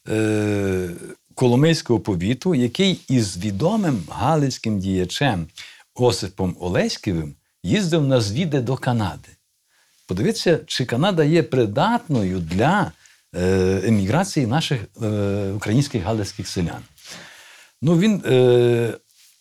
е, 0.08 0.88
Коломийського 1.34 2.00
повіту, 2.00 2.54
який 2.54 3.00
із 3.08 3.36
відомим 3.36 4.02
галицьким 4.08 4.78
діячем 4.78 5.46
Осипом 5.94 6.56
Олеськівим 6.60 7.34
їздив 7.62 8.02
на 8.02 8.20
звіди 8.20 8.60
до 8.60 8.76
Канади. 8.76 9.28
Подивіться, 10.06 10.60
чи 10.66 10.84
Канада 10.84 11.24
є 11.24 11.42
придатною 11.42 12.38
для 12.38 12.92
е, 13.34 13.80
еміграції 13.84 14.46
наших 14.46 14.80
е, 15.02 15.52
українських 15.52 16.02
галицьких 16.02 16.48
селян. 16.48 16.82
Ну, 17.82 17.98
він, 17.98 18.22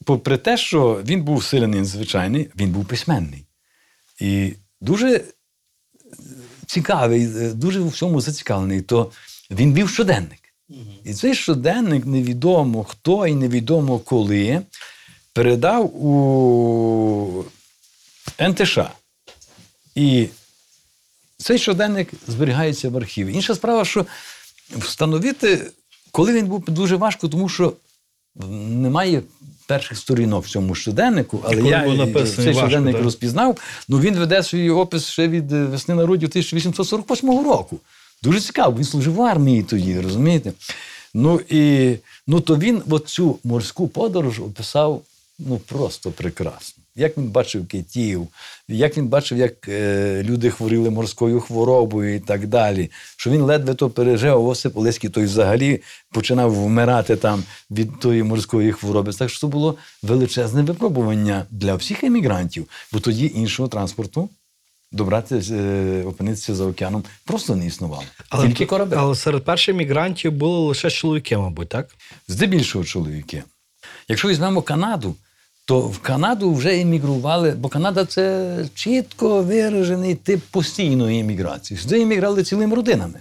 попри 0.05 0.37
те, 0.37 0.57
що 0.57 1.01
він 1.05 1.23
був 1.23 1.43
селянин 1.43 1.85
звичайний, 1.85 2.49
він 2.55 2.71
був 2.71 2.85
письменний. 2.85 3.45
І 4.19 4.53
дуже 4.81 5.21
цікавий, 6.65 7.27
дуже 7.53 7.79
в 7.79 7.87
всьому 7.87 8.21
зацікавлений, 8.21 8.81
то 8.81 9.11
він 9.51 9.73
вів 9.73 9.89
щоденник. 9.89 10.44
І 11.03 11.13
цей 11.13 11.35
щоденник 11.35 12.05
невідомо 12.05 12.83
хто 12.83 13.27
і 13.27 13.35
невідомо 13.35 13.99
коли 13.99 14.61
передав 15.33 16.05
у 16.05 17.45
НТШ. 18.39 18.79
І 19.95 20.27
цей 21.37 21.57
щоденник 21.57 22.09
зберігається 22.27 22.89
в 22.89 22.97
архіві. 22.97 23.33
Інша 23.33 23.55
справа, 23.55 23.85
що 23.85 24.05
встановити, 24.77 25.71
коли 26.11 26.33
він 26.33 26.45
був 26.45 26.63
дуже 26.67 26.95
важко, 26.95 27.27
тому 27.27 27.49
що 27.49 27.73
немає 28.69 29.21
перших 29.67 29.97
сторінок 29.97 30.45
в 30.45 30.49
цьому 30.49 30.75
щоденнику, 30.75 31.41
але 31.43 31.55
коли 31.55 31.69
я 31.69 32.25
цей 32.25 32.45
важко, 32.45 32.53
щоденник 32.53 32.95
так? 32.95 33.03
розпізнав. 33.03 33.57
Ну 33.87 33.99
він 33.99 34.15
веде 34.15 34.43
свій 34.43 34.69
опис 34.69 35.07
ще 35.07 35.27
від 35.27 35.51
весни 35.51 35.95
народів 35.95 36.29
1848 36.29 37.29
року. 37.29 37.79
Дуже 38.25 38.39
цікаво, 38.41 38.77
він 38.77 38.83
служив 38.83 39.13
в 39.13 39.21
армії 39.21 39.63
тоді, 39.63 39.99
розумієте? 39.99 40.53
Ну 41.13 41.39
і 41.49 41.95
ну, 42.27 42.39
то 42.39 42.57
він 42.57 42.81
цю 43.05 43.39
морську 43.43 43.87
подорож 43.87 44.39
описав 44.39 45.01
ну, 45.39 45.57
просто 45.57 46.11
прекрасно. 46.11 46.83
Як 46.95 47.17
він 47.17 47.27
бачив 47.27 47.67
китів, 47.67 48.27
як 48.67 48.97
він 48.97 49.07
бачив, 49.07 49.37
як 49.37 49.69
е, 49.69 50.23
люди 50.23 50.49
хворіли 50.49 50.89
морською 50.89 51.39
хворобою 51.39 52.15
і 52.15 52.19
так 52.19 52.47
далі. 52.47 52.91
Що 53.17 53.29
він 53.29 53.41
ледве 53.41 53.73
то 53.73 53.89
пережив, 53.89 54.45
Осип 54.45 54.77
Олеський 54.77 55.09
той 55.09 55.25
взагалі 55.25 55.81
починав 56.11 56.55
вмирати 56.55 57.15
там 57.15 57.43
від 57.71 57.99
тої 57.99 58.23
морської 58.23 58.71
хвороби. 58.71 59.13
Так 59.13 59.29
що 59.29 59.39
це 59.39 59.47
було 59.47 59.75
величезне 60.03 60.61
випробування 60.61 61.45
для 61.51 61.75
всіх 61.75 62.03
емігрантів, 62.03 62.67
бо 62.93 62.99
тоді 62.99 63.31
іншого 63.35 63.69
транспорту 63.69 64.29
добратися, 64.91 65.53
е, 65.55 66.03
опинитися 66.03 66.55
за 66.55 66.65
океаном 66.65 67.03
просто 67.25 67.55
не 67.55 67.65
існувало. 67.65 68.03
Тільки 68.41 68.65
корабель. 68.65 68.97
але 68.97 69.15
серед 69.15 69.43
перших 69.43 69.75
мігрантів 69.75 70.31
були 70.31 70.59
лише 70.59 70.89
чоловіки, 70.89 71.37
мабуть, 71.37 71.69
так? 71.69 71.95
Здебільшого 72.27 72.85
чоловіки. 72.85 73.43
Якщо 74.07 74.27
візьмемо 74.27 74.61
Канаду, 74.61 75.15
то 75.65 75.79
в 75.79 75.99
Канаду 75.99 76.53
вже 76.53 76.81
емігрували, 76.81 77.51
бо 77.51 77.69
Канада 77.69 78.05
це 78.05 78.55
чітко 78.73 79.41
виражений 79.41 80.15
тип 80.15 80.41
постійної 80.51 81.19
еміграції. 81.19 81.79
Сюди 81.79 82.01
еміграли 82.01 82.43
цілими 82.43 82.75
родинами. 82.75 83.19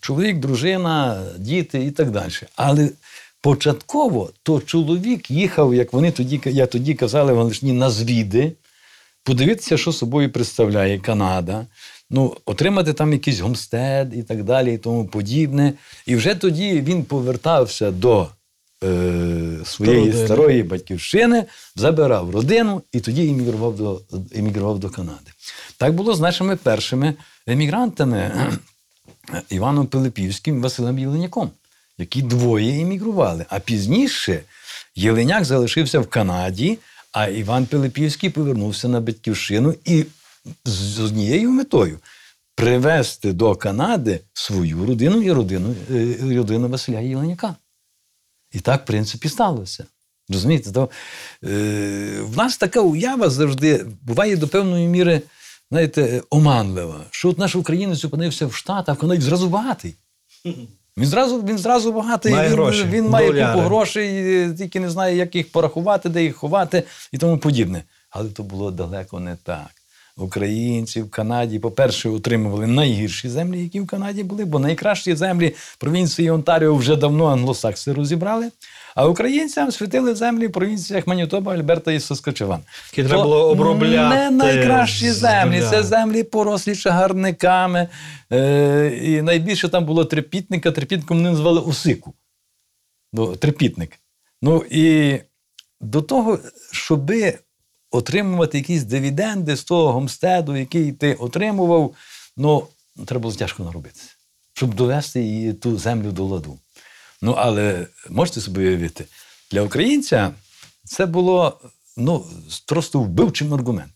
Чоловік, 0.00 0.38
дружина, 0.38 1.24
діти 1.38 1.84
і 1.84 1.90
так 1.90 2.10
далі. 2.10 2.32
Але 2.56 2.90
початково 3.40 4.30
то 4.42 4.60
чоловік 4.60 5.30
їхав, 5.30 5.74
як 5.74 5.92
вони 5.92 6.10
тоді, 6.10 6.40
як 6.44 6.70
тоді 6.70 6.94
казали 6.94 7.32
в 7.32 7.36
Галичині, 7.36 7.72
на 7.72 7.90
звіди, 7.90 8.52
подивитися, 9.26 9.76
що 9.76 9.92
собою 9.92 10.30
представляє 10.30 10.98
Канада, 10.98 11.66
ну, 12.10 12.36
отримати 12.44 12.92
там 12.92 13.12
якийсь 13.12 13.40
гомстед 13.40 14.14
і 14.14 14.22
так 14.22 14.44
далі, 14.44 14.74
і 14.74 14.78
тому 14.78 15.06
подібне. 15.06 15.72
І 16.06 16.16
вже 16.16 16.34
тоді 16.34 16.80
він 16.80 17.04
повертався 17.04 17.90
до 17.90 18.28
е, 18.84 19.58
своєї 19.64 19.98
родини. 19.98 20.24
старої 20.24 20.62
батьківщини, 20.62 21.44
забирав 21.76 22.30
родину 22.30 22.82
і 22.92 23.00
тоді 23.00 23.28
емігрував 23.28 23.76
до, 23.76 24.00
емігрував 24.34 24.78
до 24.78 24.90
Канади. 24.90 25.30
Так 25.76 25.94
було 25.94 26.14
з 26.14 26.20
нашими 26.20 26.56
першими 26.56 27.14
емігрантами 27.46 28.30
Іваном 29.50 29.86
Пилипівським 29.86 30.56
і 30.56 30.60
Василем 30.60 30.98
Єленяком, 30.98 31.50
які 31.98 32.22
двоє 32.22 32.82
емігрували. 32.82 33.44
А 33.48 33.58
пізніше 33.58 34.40
Єленяк 34.94 35.44
залишився 35.44 36.00
в 36.00 36.06
Канаді, 36.06 36.78
а 37.16 37.26
Іван 37.26 37.66
Пилипівський 37.66 38.30
повернувся 38.30 38.88
на 38.88 39.00
батьківщину 39.00 39.74
і 39.84 40.04
з 40.64 41.00
однією 41.00 41.50
метою 41.50 41.98
привезти 42.54 43.32
до 43.32 43.56
Канади 43.56 44.20
свою 44.32 44.86
родину 44.86 45.22
і 45.22 45.32
родину, 45.32 45.74
е, 45.90 46.16
родину 46.36 46.68
Василя 46.68 47.00
Єленяка. 47.00 47.56
І 48.52 48.60
так, 48.60 48.82
в 48.82 48.86
принципі, 48.86 49.28
сталося. 49.28 49.86
Розумієте, 50.28 50.72
то, 50.72 50.90
е, 51.44 52.20
в 52.20 52.36
нас 52.36 52.56
така 52.56 52.80
уява 52.80 53.30
завжди 53.30 53.86
буває 54.02 54.36
до 54.36 54.48
певної 54.48 54.88
міри, 54.88 55.22
знаєте, 55.70 56.22
оманлива. 56.30 57.04
Що 57.10 57.28
от 57.28 57.38
наш 57.38 57.56
українець 57.56 58.04
опинився 58.04 58.46
в 58.46 58.54
Штатах, 58.54 58.98
а 59.02 59.06
навіть 59.06 59.22
зразу 59.22 59.48
багатий. 59.48 59.94
Він 60.98 61.06
зразу, 61.06 61.42
він 61.42 61.58
зразу 61.58 61.92
багатий, 61.92 62.32
Має 62.32 62.48
він, 62.48 62.54
гроші, 62.54 62.84
він 62.90 63.08
має 63.08 63.26
доляри. 63.32 63.52
купу 63.54 63.66
грошей, 63.66 64.08
е, 64.44 64.54
тільки 64.54 64.80
не 64.80 64.90
знає, 64.90 65.16
як 65.16 65.34
їх 65.34 65.52
порахувати, 65.52 66.08
де 66.08 66.22
їх 66.22 66.36
ховати 66.36 66.82
і 67.12 67.18
тому 67.18 67.38
подібне. 67.38 67.82
Але 68.10 68.28
то 68.28 68.42
було 68.42 68.70
далеко 68.70 69.20
не 69.20 69.36
так. 69.42 69.66
Українці 70.18 71.02
в 71.02 71.10
Канаді, 71.10 71.58
по-перше, 71.58 72.08
отримували 72.08 72.66
найгірші 72.66 73.28
землі, 73.28 73.62
які 73.62 73.80
в 73.80 73.86
Канаді 73.86 74.22
були, 74.22 74.44
бо 74.44 74.58
найкращі 74.58 75.14
землі 75.14 75.54
провінції 75.78 76.30
Онтаріо 76.30 76.74
вже 76.74 76.96
давно 76.96 77.26
англосакси 77.26 77.92
розібрали. 77.92 78.50
А 78.94 79.06
українцям 79.06 79.72
світили 79.72 80.14
землі 80.14 80.46
в 80.46 80.52
провінціях 80.52 81.06
Манітоба, 81.06 81.54
Альберта 81.54 81.92
і 81.92 82.00
Соскочеван. 82.00 82.60
Які 82.92 83.08
треба 83.08 83.22
було 83.22 83.50
обробляти 83.50 84.14
Не 84.14 84.30
найкращі 84.30 85.10
землі. 85.10 85.62
Це 85.70 85.82
землі 85.82 86.22
порослі 86.22 86.76
чагарниками. 86.76 87.88
Е, 88.32 89.00
і 89.02 89.22
найбільше 89.22 89.68
там 89.68 89.84
було 89.84 90.04
трепітника. 90.04 90.72
Трепітником 90.72 91.16
вони 91.16 91.30
назвали 91.30 91.60
Осику. 91.60 92.14
Ну, 93.12 93.36
трепітник. 93.36 94.00
Ну 94.42 94.64
і 94.70 95.18
до 95.80 96.02
того, 96.02 96.38
щоби 96.72 97.38
отримувати 97.96 98.58
якісь 98.58 98.82
дивіденди 98.82 99.56
з 99.56 99.64
того 99.64 99.92
гомстеду, 99.92 100.56
який 100.56 100.92
ти 100.92 101.14
отримував, 101.14 101.94
ну, 102.36 102.66
треба 103.06 103.22
було 103.22 103.34
тяжко 103.34 103.62
наробитися, 103.62 104.10
щоб 104.54 104.74
довести 104.74 105.22
її 105.22 105.52
ту 105.52 105.78
землю 105.78 106.12
до 106.12 106.24
ладу. 106.24 106.58
Ну, 107.22 107.32
але 107.32 107.86
можете 108.10 108.40
собі 108.40 108.60
уявити, 108.60 109.04
для 109.50 109.62
українця 109.62 110.32
це 110.84 111.06
було 111.06 111.60
ну, 111.96 112.26
просто 112.66 113.00
вбивчим 113.00 113.54
аргументом. 113.54 113.92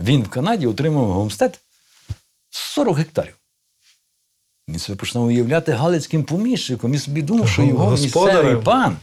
Він 0.00 0.22
в 0.22 0.28
Канаді 0.28 0.66
отримав 0.66 1.12
гомстед 1.12 1.60
40 2.50 2.96
гектарів. 2.96 3.34
Він 4.68 4.78
себе 4.78 4.96
починав 4.96 5.26
уявляти 5.26 5.72
галицьким 5.72 6.24
поміщиком 6.24 6.94
і 6.94 6.98
собі 6.98 7.22
думав, 7.22 7.48
що 7.48 7.62
його 7.62 7.86
Господарем. 7.86 8.36
місцевий 8.36 8.64
пан 8.64 8.96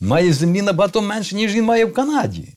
має 0.00 0.32
землі 0.32 0.62
набагато 0.62 1.02
менше, 1.02 1.36
ніж 1.36 1.54
він 1.54 1.64
має 1.64 1.84
в 1.84 1.94
Канаді. 1.94 2.48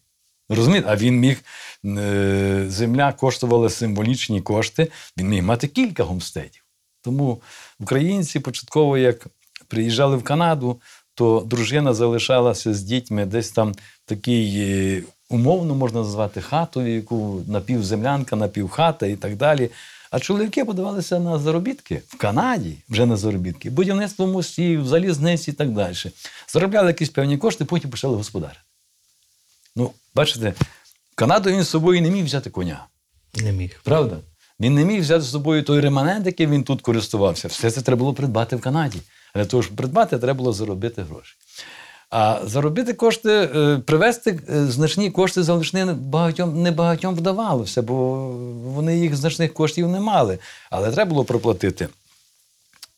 Розумієте? 0.49 0.87
А 0.91 0.95
він 0.95 1.19
міг, 1.19 1.43
е, 1.85 2.65
земля 2.67 3.13
коштувала 3.13 3.69
символічні 3.69 4.41
кошти, 4.41 4.87
він 5.17 5.29
міг 5.29 5.43
мати 5.43 5.67
кілька 5.67 6.03
гомстедів. 6.03 6.65
Тому 7.01 7.41
українці 7.79 8.39
початково, 8.39 8.97
як 8.97 9.27
приїжджали 9.67 10.17
в 10.17 10.23
Канаду, 10.23 10.81
то 11.15 11.43
дружина 11.45 11.93
залишалася 11.93 12.73
з 12.73 12.81
дітьми 12.81 13.25
десь 13.25 13.51
там 13.51 13.71
в 13.71 13.75
такій, 14.05 14.53
е, 14.57 15.03
умовно 15.29 15.75
можна 15.75 15.99
назвати 15.99 16.41
хатою, 16.41 16.95
яку 16.95 17.43
напівземлянка, 17.47 18.35
напівхата 18.35 19.07
і 19.07 19.15
так 19.15 19.35
далі. 19.35 19.69
А 20.11 20.19
чоловіки 20.19 20.65
подавалися 20.65 21.19
на 21.19 21.39
заробітки 21.39 22.01
в 22.07 22.17
Канаді, 22.17 22.77
вже 22.89 23.05
на 23.05 23.17
заробітки, 23.17 23.69
будівництво 23.69 24.27
мостів, 24.27 24.87
залізниці 24.87 25.51
і 25.51 25.53
так 25.53 25.69
далі. 25.69 25.95
Заробляли 26.47 26.87
якісь 26.87 27.09
певні 27.09 27.37
кошти, 27.37 27.65
потім 27.65 27.89
почали 27.89 28.15
господарити. 28.15 28.59
Ну, 29.75 29.91
бачите, 30.15 30.53
Канаду 31.15 31.49
він 31.49 31.63
з 31.63 31.69
собою 31.69 32.01
не 32.01 32.09
міг 32.09 32.25
взяти 32.25 32.49
коня. 32.49 32.85
Не 33.43 33.51
міг. 33.51 33.81
Правда? 33.83 34.17
Він 34.59 34.73
не 34.75 34.85
міг 34.85 35.01
взяти 35.01 35.21
з 35.21 35.31
собою 35.31 35.63
той 35.63 35.79
реманент, 35.79 36.25
яким 36.25 36.51
він 36.51 36.63
тут 36.63 36.81
користувався. 36.81 37.47
Все 37.47 37.71
це 37.71 37.81
треба 37.81 37.99
було 37.99 38.13
придбати 38.13 38.55
в 38.55 38.61
Канаді. 38.61 39.01
Для 39.35 39.45
того, 39.45 39.63
щоб 39.63 39.75
придбати, 39.75 40.17
треба 40.17 40.37
було 40.37 40.53
заробити 40.53 41.01
гроші. 41.01 41.35
А 42.09 42.39
заробити 42.43 42.93
кошти, 42.93 43.29
е, 43.29 43.77
привезти 43.85 44.39
е, 44.49 44.65
значні 44.65 45.11
кошти 45.11 45.43
з 45.43 45.93
багатьом, 45.93 46.61
не 46.61 46.71
багатьом 46.71 47.15
вдавалося, 47.15 47.81
бо 47.81 48.27
вони 48.63 48.99
їх 48.99 49.15
значних 49.15 49.53
коштів 49.53 49.89
не 49.89 49.99
мали. 49.99 50.39
Але 50.69 50.91
треба 50.91 51.09
було 51.09 51.23
проплатити 51.23 51.87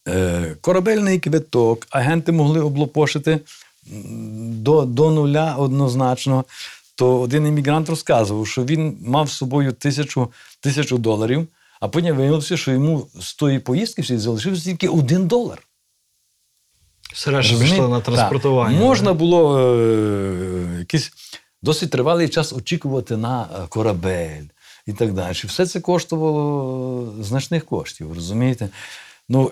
е, 0.07 0.55
корабельний 0.62 1.19
квиток, 1.19 1.88
агенти 1.89 2.31
могли 2.31 2.62
облопошити 2.62 3.39
до, 4.50 4.86
до 4.86 5.12
нуля 5.12 5.56
однозначно. 5.56 6.46
То 6.96 7.20
один 7.20 7.48
іммігрант 7.48 7.89
розказував, 7.89 8.48
що 8.48 8.63
він 8.63 8.98
мав 9.06 9.29
з 9.29 9.34
собою 9.34 9.72
тисячу, 9.72 10.32
тисячу 10.60 10.98
доларів, 10.98 11.48
а 11.79 11.88
потім 11.88 12.15
виявилося, 12.15 12.58
що 12.58 12.72
йому 12.72 13.08
з 13.20 13.36
тої 13.36 13.60
поїздки 13.60 14.01
всі 14.01 14.17
залишився 14.17 14.63
тільки 14.63 14.88
один 14.88 15.27
долар. 15.27 15.67
Все 17.13 17.32
решта 17.32 17.60
пішло 17.60 17.88
на 17.88 18.01
транспортування. 18.01 18.77
Так. 18.77 18.88
Можна 18.88 19.13
було 19.13 19.60
е, 19.60 20.75
якийсь 20.79 21.12
досить 21.62 21.89
тривалий 21.89 22.29
час 22.29 22.53
очікувати 22.53 23.17
на 23.17 23.41
е, 23.41 23.67
корабель 23.70 24.44
і 24.86 24.94
так 24.94 25.13
далі. 25.13 25.34
Все 25.34 25.65
це 25.65 25.79
коштувало 25.79 27.13
значних 27.20 27.65
коштів, 27.65 28.13
розумієте? 28.13 28.70
Ну, 29.29 29.51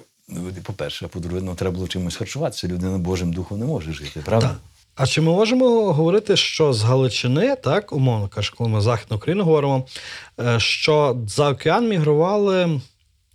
по-перше, 0.63 1.05
а 1.05 1.08
по-друге, 1.08 1.41
ну, 1.41 1.55
треба 1.55 1.75
було 1.75 1.88
чимось 1.88 2.15
харчуватися. 2.15 2.67
Людина 2.67 2.98
Божим 2.98 3.34
духом 3.34 3.60
не 3.60 3.65
може 3.65 3.94
жити, 3.94 4.22
правда? 4.25 4.48
Так. 4.48 4.58
А 4.96 5.05
чи 5.05 5.22
ми 5.22 5.32
можемо 5.32 5.94
говорити, 5.94 6.38
що 6.38 6.74
з 6.74 6.84
Галичини, 6.84 7.55
так, 7.55 7.94
умовно 7.94 8.27
кажучи, 8.27 8.55
коли 8.58 8.70
ми 8.70 8.82
Західну 8.82 9.17
Україну 9.17 9.44
говоримо, 9.44 9.88
е, 10.39 10.60
що 10.60 11.17
за 11.27 11.50
океан 11.50 11.89
мігрували 11.89 12.82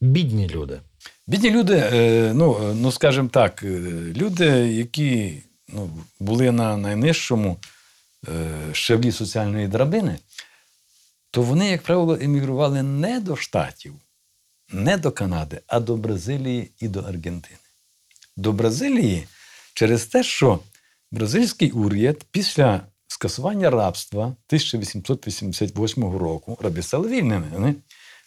бідні 0.01 0.49
люди? 0.49 0.81
Бідні 1.27 1.51
люди, 1.51 1.75
е, 1.93 2.33
ну, 2.35 2.57
е, 2.63 2.75
ну 2.75 2.93
скажімо 2.93 3.29
так, 3.33 3.63
люди, 4.17 4.47
які 4.73 5.43
ну, 5.69 5.91
були 6.21 6.51
на 6.51 6.77
найнижчому 6.77 7.57
щаблі 8.73 9.13
соціальної 9.13 9.69
драбини, 9.69 10.19
то 11.31 11.43
вони, 11.43 11.71
як 11.71 11.83
правило, 11.83 12.19
емігрували 12.21 12.83
не 12.83 13.21
до 13.21 13.37
Штатів, 13.37 13.95
не 14.73 14.97
до 14.97 15.13
Канади, 15.13 15.61
а 15.67 15.81
до 15.81 15.97
Бразилії 15.97 16.71
і 16.81 16.89
до 16.89 17.01
Аргентини. 17.01 17.59
До 18.37 18.53
Бразилії 18.53 19.27
через 19.75 20.07
те, 20.07 20.23
що 20.23 20.61
бразильський 21.11 21.71
уряд 21.71 22.25
після 22.31 22.81
скасування 23.07 23.71
рабства 23.71 24.25
1888 24.25 26.17
року, 26.17 26.59
раби 26.61 26.83
стали 26.83 27.09
вільними, 27.09 27.75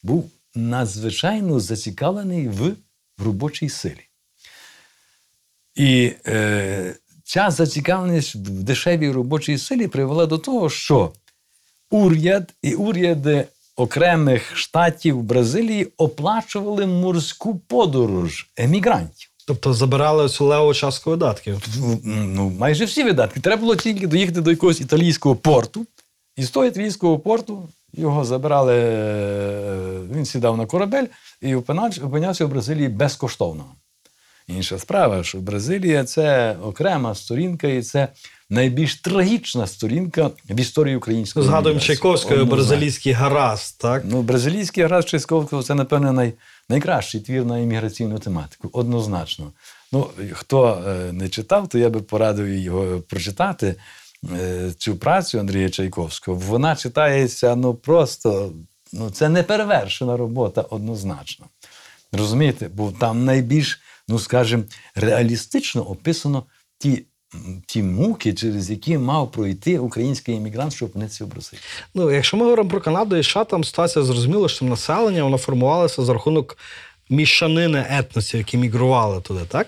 був 0.03 0.31
надзвичайно 0.55 1.59
зацікавлений 1.59 2.47
в 2.47 2.75
робочій 3.17 3.69
силі. 3.69 4.07
І 5.75 6.13
е, 6.27 6.95
ця 7.23 7.51
зацікавленість 7.51 8.35
в 8.35 8.39
дешевій 8.39 9.11
робочій 9.11 9.57
силі 9.57 9.87
привела 9.87 10.25
до 10.25 10.37
того, 10.37 10.69
що 10.69 11.13
уряд 11.89 12.53
і 12.61 12.73
уряди 12.73 13.47
окремих 13.75 14.57
штатів 14.57 15.21
Бразилії 15.23 15.87
оплачували 15.97 16.85
морську 16.85 17.55
подорож 17.55 18.47
емігрантів. 18.57 19.29
Тобто 19.47 19.73
забирали 19.73 20.29
цю 20.29 20.45
леву 20.45 20.73
частку 20.73 21.09
видатків. 21.09 21.67
Ну, 22.05 22.49
майже 22.59 22.85
всі 22.85 23.03
видатки. 23.03 23.39
Треба 23.39 23.61
було 23.61 23.75
тільки 23.75 24.07
доїхати 24.07 24.41
до 24.41 24.51
якогось 24.51 24.81
італійського 24.81 25.35
порту. 25.35 25.85
І 26.35 26.43
з 26.43 26.49
того 26.49 26.65
італійського 26.65 27.19
порту 27.19 27.69
його 27.93 28.25
забирали. 28.25 28.73
е, 28.75 29.99
Він 30.15 30.25
сідав 30.25 30.57
на 30.57 30.65
корабель 30.65 31.05
і 31.41 31.55
опинявся 31.55 32.45
в 32.45 32.49
Бразилії 32.49 32.87
безкоштовно. 32.87 33.65
Інша 34.47 34.79
справа, 34.79 35.23
що 35.23 35.37
Бразилія 35.37 36.03
це 36.03 36.55
окрема 36.63 37.15
сторінка, 37.15 37.67
і 37.67 37.81
це 37.81 38.07
найбільш 38.49 38.95
трагічна 38.95 39.67
сторінка 39.67 40.29
в 40.49 40.59
історії 40.59 40.95
української. 40.95 41.45
Згадуємо. 41.45 41.81
Чайковського 41.81 42.45
бразилійський 42.45 43.11
гаразд, 43.13 43.77
так? 43.77 44.03
Ну, 44.05 44.21
бразилійський 44.21 44.83
град 44.83 45.09
Чайковського 45.09 45.63
це, 45.63 45.75
напевне, 45.75 46.11
най, 46.11 46.33
найкращий 46.69 47.21
твір 47.21 47.45
на 47.45 47.59
імміграційну 47.59 48.19
тематику. 48.19 48.69
Однозначно. 48.73 49.51
Ну, 49.91 50.07
хто 50.31 50.83
е, 50.87 51.13
не 51.13 51.29
читав, 51.29 51.67
то 51.67 51.77
я 51.77 51.89
би 51.89 51.99
порадив 52.01 52.47
його 52.49 52.99
прочитати. 52.99 53.75
е, 54.39 54.71
Цю 54.77 54.95
працю 54.95 55.39
Андрія 55.39 55.69
Чайковського. 55.69 56.37
Вона 56.37 56.75
читається 56.75 57.55
ну 57.55 57.73
просто 57.73 58.51
ну, 58.93 59.09
це 59.09 59.29
неперевершена 59.29 60.17
робота 60.17 60.61
однозначно. 60.61 61.45
Розумієте? 62.11 62.69
Бо 62.73 62.91
там 62.99 63.25
найбільш, 63.25 63.81
ну 64.07 64.19
скажімо, 64.19 64.63
реалістично 64.95 65.81
описано 65.81 66.43
ті, 66.77 67.05
ті 67.67 67.83
муки, 67.83 68.33
через 68.33 68.69
які 68.69 68.97
мав 68.97 69.31
пройти 69.31 69.79
український 69.79 70.35
іммігрант, 70.35 70.73
щоб 70.73 70.89
опинитися 70.89 71.25
в 71.25 71.27
Бразилії. 71.27 71.61
Ну, 71.95 72.11
якщо 72.11 72.37
ми 72.37 72.43
говоримо 72.43 72.69
про 72.69 72.81
Канаду 72.81 73.15
і 73.15 73.23
США, 73.23 73.43
там 73.43 73.63
ситуація 73.63 74.05
зрозуміла, 74.05 74.49
що 74.49 74.65
населення 74.65 75.23
воно 75.23 75.37
формувалося 75.37 76.03
за 76.03 76.13
рахунок 76.13 76.57
мішанини 77.09 77.85
етносів, 77.89 78.37
які 78.37 78.57
мігрували 78.57 79.21
туди, 79.21 79.39
так? 79.47 79.67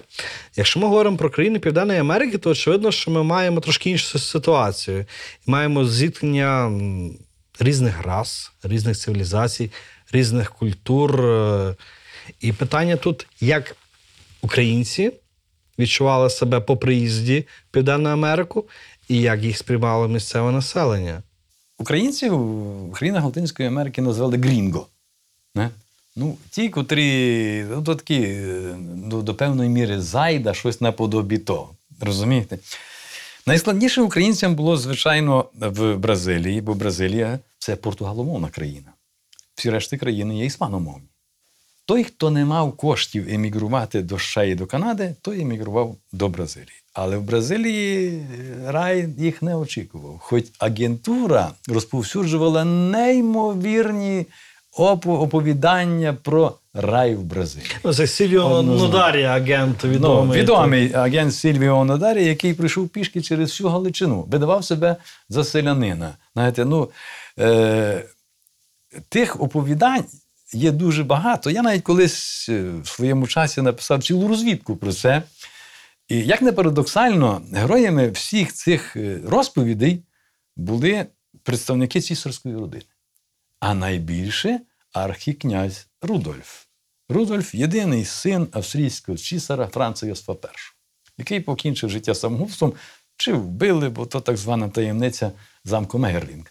Якщо 0.56 0.80
ми 0.80 0.88
говоримо 0.88 1.18
про 1.18 1.30
країни 1.30 1.60
Південної 1.60 2.00
Америки, 2.00 2.38
то 2.38 2.50
очевидно, 2.50 2.92
що 2.92 3.12
ми 3.12 3.24
маємо 3.24 3.60
трошки 3.60 3.90
іншу 3.90 4.20
ситуацію. 4.20 5.06
Маємо 5.46 5.86
зіткнення 5.86 6.72
різних 7.60 8.02
рас, 8.02 8.52
різних 8.64 8.98
цивілізацій, 8.98 9.72
різних 10.12 10.52
культур. 10.52 11.26
Е, 11.26 11.76
І 12.42 12.54
питання 12.54 12.96
тут, 12.96 13.28
як 13.40 13.76
українці 14.46 15.12
відчували 15.80 16.30
себе 16.30 16.60
по 16.60 16.78
приїзді 16.78 17.46
в 17.70 17.72
Південну 17.72 18.10
Америку, 18.10 18.66
і 19.08 19.22
як 19.22 19.44
їх 19.44 19.58
сприймало 19.58 20.08
місцеве 20.08 20.52
населення. 20.52 21.24
Українців 21.78 22.34
в 22.90 22.92
країнах 22.92 23.24
Латинської 23.24 23.68
Америки 23.68 24.02
назвали 24.02 24.38
грінго. 24.38 24.88
Не? 25.56 25.70
Ну, 26.16 26.38
ті, 26.50 26.70
котрі 26.70 27.66
ну, 27.70 27.84
то 27.84 27.96
такі, 27.96 28.22
е, 28.24 28.76
до, 28.80 29.22
до 29.22 29.36
певної 29.36 29.70
міри 29.70 30.02
зайда, 30.02 30.54
щось 30.54 30.82
наподобі 30.82 31.38
того. 31.38 31.76
Розумієте? 32.02 32.58
Найскладніше 33.48 34.02
українцям 34.02 34.56
було, 34.56 34.78
звичайно, 34.78 35.46
в 35.54 35.96
Бразилії, 35.96 36.62
бо 36.62 36.74
Бразилія 36.74 37.40
це 37.60 37.76
португаломовна 37.76 38.50
країна. 38.50 38.94
Всі 39.56 39.70
решти 39.70 39.98
країни 39.98 40.38
є 40.38 40.46
іспаномовні. 40.46 41.08
Той, 41.88 42.04
хто 42.04 42.32
не 42.32 42.46
мав 42.46 42.78
коштів 42.78 43.28
емігрувати 43.34 44.02
до 44.02 44.20
США 44.20 44.44
і 44.44 44.56
до 44.56 44.66
Канади, 44.66 45.16
той 45.22 45.42
емігрував 45.42 45.96
до 46.12 46.30
Бразилії. 46.30 46.82
Але 46.94 47.18
в 47.18 47.22
Бразилії 47.22 48.08
е, 48.18 48.72
рай 48.72 49.10
їх 49.18 49.42
не 49.42 49.56
очікував. 49.56 50.20
Хоч 50.20 50.44
агентура 50.60 51.52
розповсюджувала 51.70 52.66
неймовірні 52.66 54.26
оповідання 54.78 56.14
про 56.14 56.54
рай 56.74 57.16
в 57.16 57.24
Бразилії. 57.24 57.72
Ну, 57.84 57.94
Це 57.94 58.08
Сільвіо 58.08 58.62
Нодарі, 58.62 59.24
агент 59.24 59.78
Ну, 59.84 59.90
відомий. 59.90 60.42
відомий 60.42 60.94
агент 60.94 61.36
Сільвіо 61.36 61.86
Нодарі, 61.86 62.26
який 62.26 62.54
прийшов 62.54 62.90
пішки 62.90 63.22
через 63.22 63.50
всю 63.50 63.70
Галичину, 63.70 64.22
видавав 64.32 64.66
себе 64.66 64.96
за 65.30 65.44
селянина. 65.44 66.14
Знаєте, 66.34 66.66
ну, 66.66 66.90
е, 67.40 68.06
тих 69.10 69.42
оповідань 69.42 70.04
є 70.56 70.72
дуже 70.72 71.04
багато. 71.04 71.52
Я 71.52 71.62
навіть 71.62 71.84
колись 71.84 72.50
е, 72.50 72.72
в 72.84 72.88
своєму 72.88 73.28
часі 73.28 73.62
написав 73.62 74.04
цілу 74.04 74.28
розвідку 74.28 74.76
про 74.76 74.94
це. 74.94 75.24
І 76.08 76.18
як 76.18 76.42
не 76.42 76.52
парадоксально, 76.52 77.42
героями 77.54 78.10
всіх 78.10 78.54
цих 78.54 78.96
е, 78.96 79.20
розповідей 79.28 80.04
були 80.56 81.06
представники 81.44 82.02
цісарської 82.02 82.56
родини. 82.56 82.84
А 83.60 83.74
найбільше 83.74 84.60
архікнязь 84.94 85.88
Рудольф. 86.02 86.66
Рудольф 87.10 87.56
єдиний 87.56 88.06
син 88.06 88.48
австрійського 88.52 89.18
цісара 89.18 89.68
Франца 89.68 90.06
Йосифа 90.06 90.34
І, 90.34 90.38
який 91.18 91.40
покінчив 91.40 91.90
життя 91.90 92.16
самогубством, 92.16 92.74
чи 93.18 93.34
вбили, 93.34 93.90
бо 93.90 94.06
то 94.06 94.22
так 94.22 94.38
звана 94.38 94.70
таємниця 94.70 95.32
замку 95.64 96.00
Мегерлінг. 96.00 96.46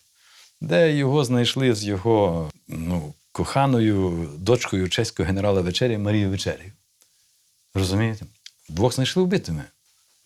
де 0.61 0.97
його 0.97 1.25
знайшли 1.25 1.75
з 1.75 1.85
його 1.85 2.51
ну, 2.69 3.15
коханою 3.35 4.29
дочкою 4.39 4.89
чеського 4.89 5.27
генерала 5.27 5.61
Вечері 5.61 5.99
Марією 5.99 6.31
Вечерію. 6.31 6.73
Розумієте? 7.75 8.27
Двох 8.69 8.95
знайшли 8.95 9.23
вбитими. 9.23 9.65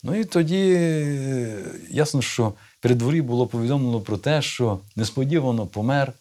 Ну 0.03 0.14
і 0.14 0.25
тоді 0.25 0.75
е, 0.77 1.64
ясно, 1.90 2.23
що 2.23 2.53
при 2.81 2.94
дворі 2.94 3.23
було 3.23 3.47
повідомлено 3.47 4.01
про 4.01 4.18
те, 4.18 4.42
що 4.42 4.81
несподівано 4.97 5.66
помер 5.66 6.12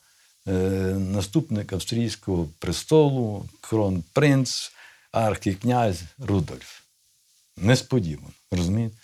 е, 0.48 0.52
наступник 1.00 1.74
австрійського 1.74 2.50
престолу, 2.60 3.46
кронпринц, 3.62 4.72
архікнязь 5.12 6.02
Рудольф. 6.18 6.80
Несподівано, 7.58 8.34
розумієте? 8.52 8.96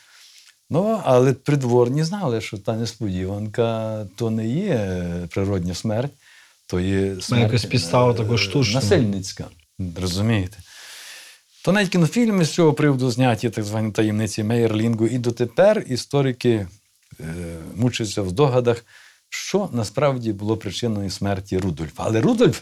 Ну, 0.69 1.01
але 1.03 1.33
придворні 1.33 2.03
знали, 2.03 2.41
що 2.41 2.57
та 2.57 2.75
несподіванка 2.75 4.05
то 4.15 4.29
не 4.29 4.47
є 4.47 5.27
природня 5.29 5.73
смерть, 5.73 6.13
то 6.73 6.79
є 6.79 7.15
смерть 7.21 7.43
якась 7.43 7.65
підстава 7.65 8.13
також 8.13 8.47
таку 8.47 8.59
насильницька. 8.59 9.45
Розумієте? 10.01 10.57
То 11.65 11.71
навіть 11.71 11.89
кінофільми 11.89 12.45
з 12.45 12.53
цього 12.53 12.73
приводу 12.73 13.11
зняті 13.11 13.49
так 13.49 13.65
звані 13.65 13.91
таємниці 13.91 14.43
Мейерлінгу. 14.43 15.07
І 15.07 15.17
дотепер 15.17 15.85
історики 15.87 16.67
е, 17.19 17.25
мучаться 17.75 18.21
в 18.21 18.29
здогадах, 18.29 18.85
що 19.29 19.69
насправді 19.73 20.33
було 20.33 20.57
причиною 20.57 21.09
смерті 21.09 21.57
Рудольфа. 21.57 22.03
Але 22.05 22.21
Рудольф 22.21 22.61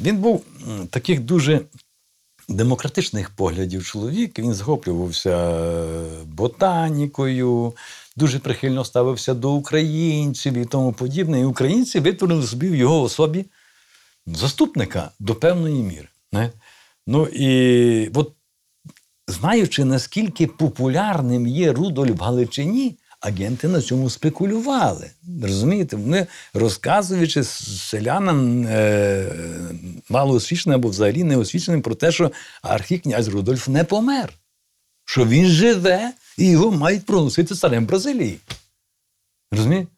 він 0.00 0.16
був 0.16 0.44
таких 0.90 1.20
дуже 1.20 1.60
демократичних 2.48 3.30
поглядів 3.30 3.84
чоловік. 3.84 4.38
Він 4.38 4.54
захоплювався 4.54 5.30
е, 5.30 6.24
ботанікою, 6.24 7.72
дуже 8.16 8.38
прихильно 8.38 8.84
ставився 8.84 9.34
до 9.34 9.52
українців 9.52 10.54
і 10.54 10.64
тому 10.64 10.92
подібне. 10.92 11.40
І 11.40 11.44
українці 11.44 12.00
витворили 12.00 12.46
собі 12.46 12.68
в 12.68 12.74
його 12.74 13.02
особі 13.02 13.44
заступника 14.26 15.10
до 15.18 15.34
певної 15.34 15.82
міри. 15.82 16.08
Не? 16.32 16.50
Ну 17.06 17.26
і 17.26 18.10
от 18.14 18.32
знаючи, 19.28 19.84
наскільки 19.84 20.46
популярним 20.46 21.46
є 21.46 21.72
Рудольф 21.72 22.18
в 22.18 22.22
Галичині, 22.22 22.96
агенти 23.24 23.68
на 23.68 23.82
цьому 23.82 24.10
спекулювали. 24.10 25.10
Розумієте, 25.42 25.96
вони 25.96 26.26
розказуючи 26.54 27.44
селянам 27.44 28.66
е, 28.66 29.26
малоосвіченим 30.08 30.78
або 30.78 30.88
взагалі 30.88 31.24
неосвіченим 31.24 31.82
про 31.82 31.94
те, 31.94 32.12
що 32.12 32.32
архікнязь 32.62 33.28
Рудольф 33.28 33.68
не 33.68 33.84
помер, 33.84 34.32
що 35.04 35.26
він 35.26 35.46
живе 35.46 36.12
і 36.38 36.50
його 36.50 36.70
мають 36.70 37.06
проносити 37.06 37.54
царем 37.54 37.86
Бразилії. 37.86 38.38
Розумієте? 39.52 39.88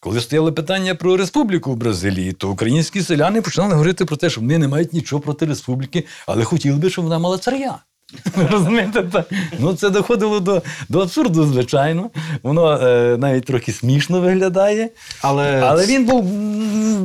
Коли 0.00 0.20
стояло 0.20 0.52
питання 0.52 0.94
про 0.94 1.16
республіку 1.16 1.72
в 1.72 1.76
Бразилії, 1.76 2.32
то 2.32 2.50
українські 2.50 3.02
селяни 3.02 3.42
починали 3.42 3.72
говорити 3.72 4.04
про 4.04 4.16
те, 4.16 4.30
що 4.30 4.40
вони 4.40 4.58
не 4.58 4.68
мають 4.68 4.92
нічого 4.92 5.22
проти 5.22 5.46
республіки, 5.46 6.06
але 6.26 6.44
хотіли 6.44 6.76
би, 6.78 6.90
щоб 6.90 7.04
вона 7.04 7.18
мала 7.18 7.38
царя. 7.38 7.78
Розумієте? 8.50 9.24
Ну, 9.58 9.74
це 9.74 9.90
доходило 9.90 10.40
до, 10.40 10.62
до 10.88 11.00
абсурду, 11.00 11.46
звичайно. 11.46 12.10
Воно 12.42 12.72
е, 12.72 13.16
навіть 13.16 13.44
трохи 13.44 13.72
смішно 13.72 14.20
виглядає. 14.20 14.90
Але, 15.22 15.60
Але 15.60 15.86
він 15.86 16.06
був 16.06 16.32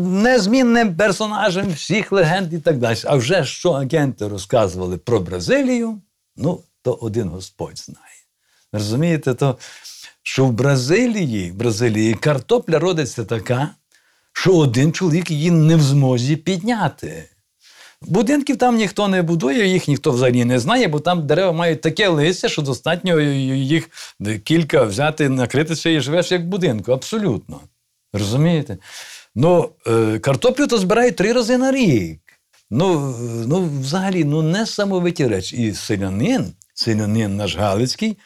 незмінним 0.08 0.96
персонажем 0.96 1.68
всіх 1.74 2.12
легенд 2.12 2.54
і 2.54 2.58
так 2.58 2.78
далі. 2.78 2.98
А 3.06 3.16
вже 3.16 3.46
що 3.46 3.72
агенти 3.72 4.28
розказували 4.28 4.98
про 4.98 5.20
Бразилію, 5.20 6.02
ну, 6.38 6.60
то 6.82 6.94
один 6.94 7.30
Господь 7.30 7.78
знає. 7.78 8.02
Розумієте, 8.74 9.34
то, 9.34 9.58
що 10.24 10.46
в 10.46 10.52
Бразилії, 10.52 11.52
в 11.52 11.56
Бразилії 11.56 12.14
картопля 12.14 12.80
родиться 12.80 13.26
така, 13.26 13.70
що 14.34 14.58
один 14.58 14.94
чоловік 14.94 15.32
її 15.32 15.52
не 15.52 15.76
в 15.76 15.82
змозі 15.82 16.36
підняти. 16.36 17.30
Будинків 18.02 18.58
там 18.58 18.76
ніхто 18.76 19.08
не 19.08 19.22
будує, 19.22 19.68
їх 19.68 19.88
ніхто 19.88 20.12
взагалі 20.12 20.46
не 20.46 20.60
знає, 20.60 20.88
бо 20.88 21.00
там 21.00 21.28
дерева 21.28 21.52
мають 21.52 21.82
таке 21.82 22.08
листя, 22.08 22.50
що 22.50 22.62
достатньо 22.62 23.20
їх 23.20 23.90
кілька 24.44 24.84
взяти, 24.84 25.30
накритися 25.30 25.90
і 25.90 26.00
живеш 26.00 26.32
як 26.32 26.50
будинку. 26.50 26.92
Абсолютно. 26.92 27.60
Розумієте? 28.14 28.78
Ну, 29.36 29.70
е, 29.88 30.20
картоплю 30.20 30.68
то 30.68 30.78
збирають 30.78 31.16
три 31.16 31.34
рази 31.34 31.58
на 31.58 31.72
рік. 31.72 32.20
Ну, 32.70 33.16
ну 33.48 33.70
взагалі, 33.82 34.24
ну 34.24 34.42
несамовиті 34.42 35.28
речі. 35.28 35.58
І 35.58 35.74
селянин, 35.74 36.54
селянин 36.74 37.38
наш 37.38 37.56
Галицький, 37.56 38.18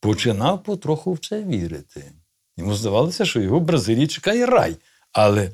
починав 0.00 0.62
потроху 0.62 1.12
в 1.12 1.18
це 1.18 1.42
вірити. 1.42 2.12
Йому 2.56 2.74
здавалося, 2.74 3.24
що 3.24 3.40
його 3.40 3.58
в 3.58 3.62
Бразилії 3.62 4.06
чекає 4.06 4.46
рай. 4.46 4.76
Але 5.12 5.50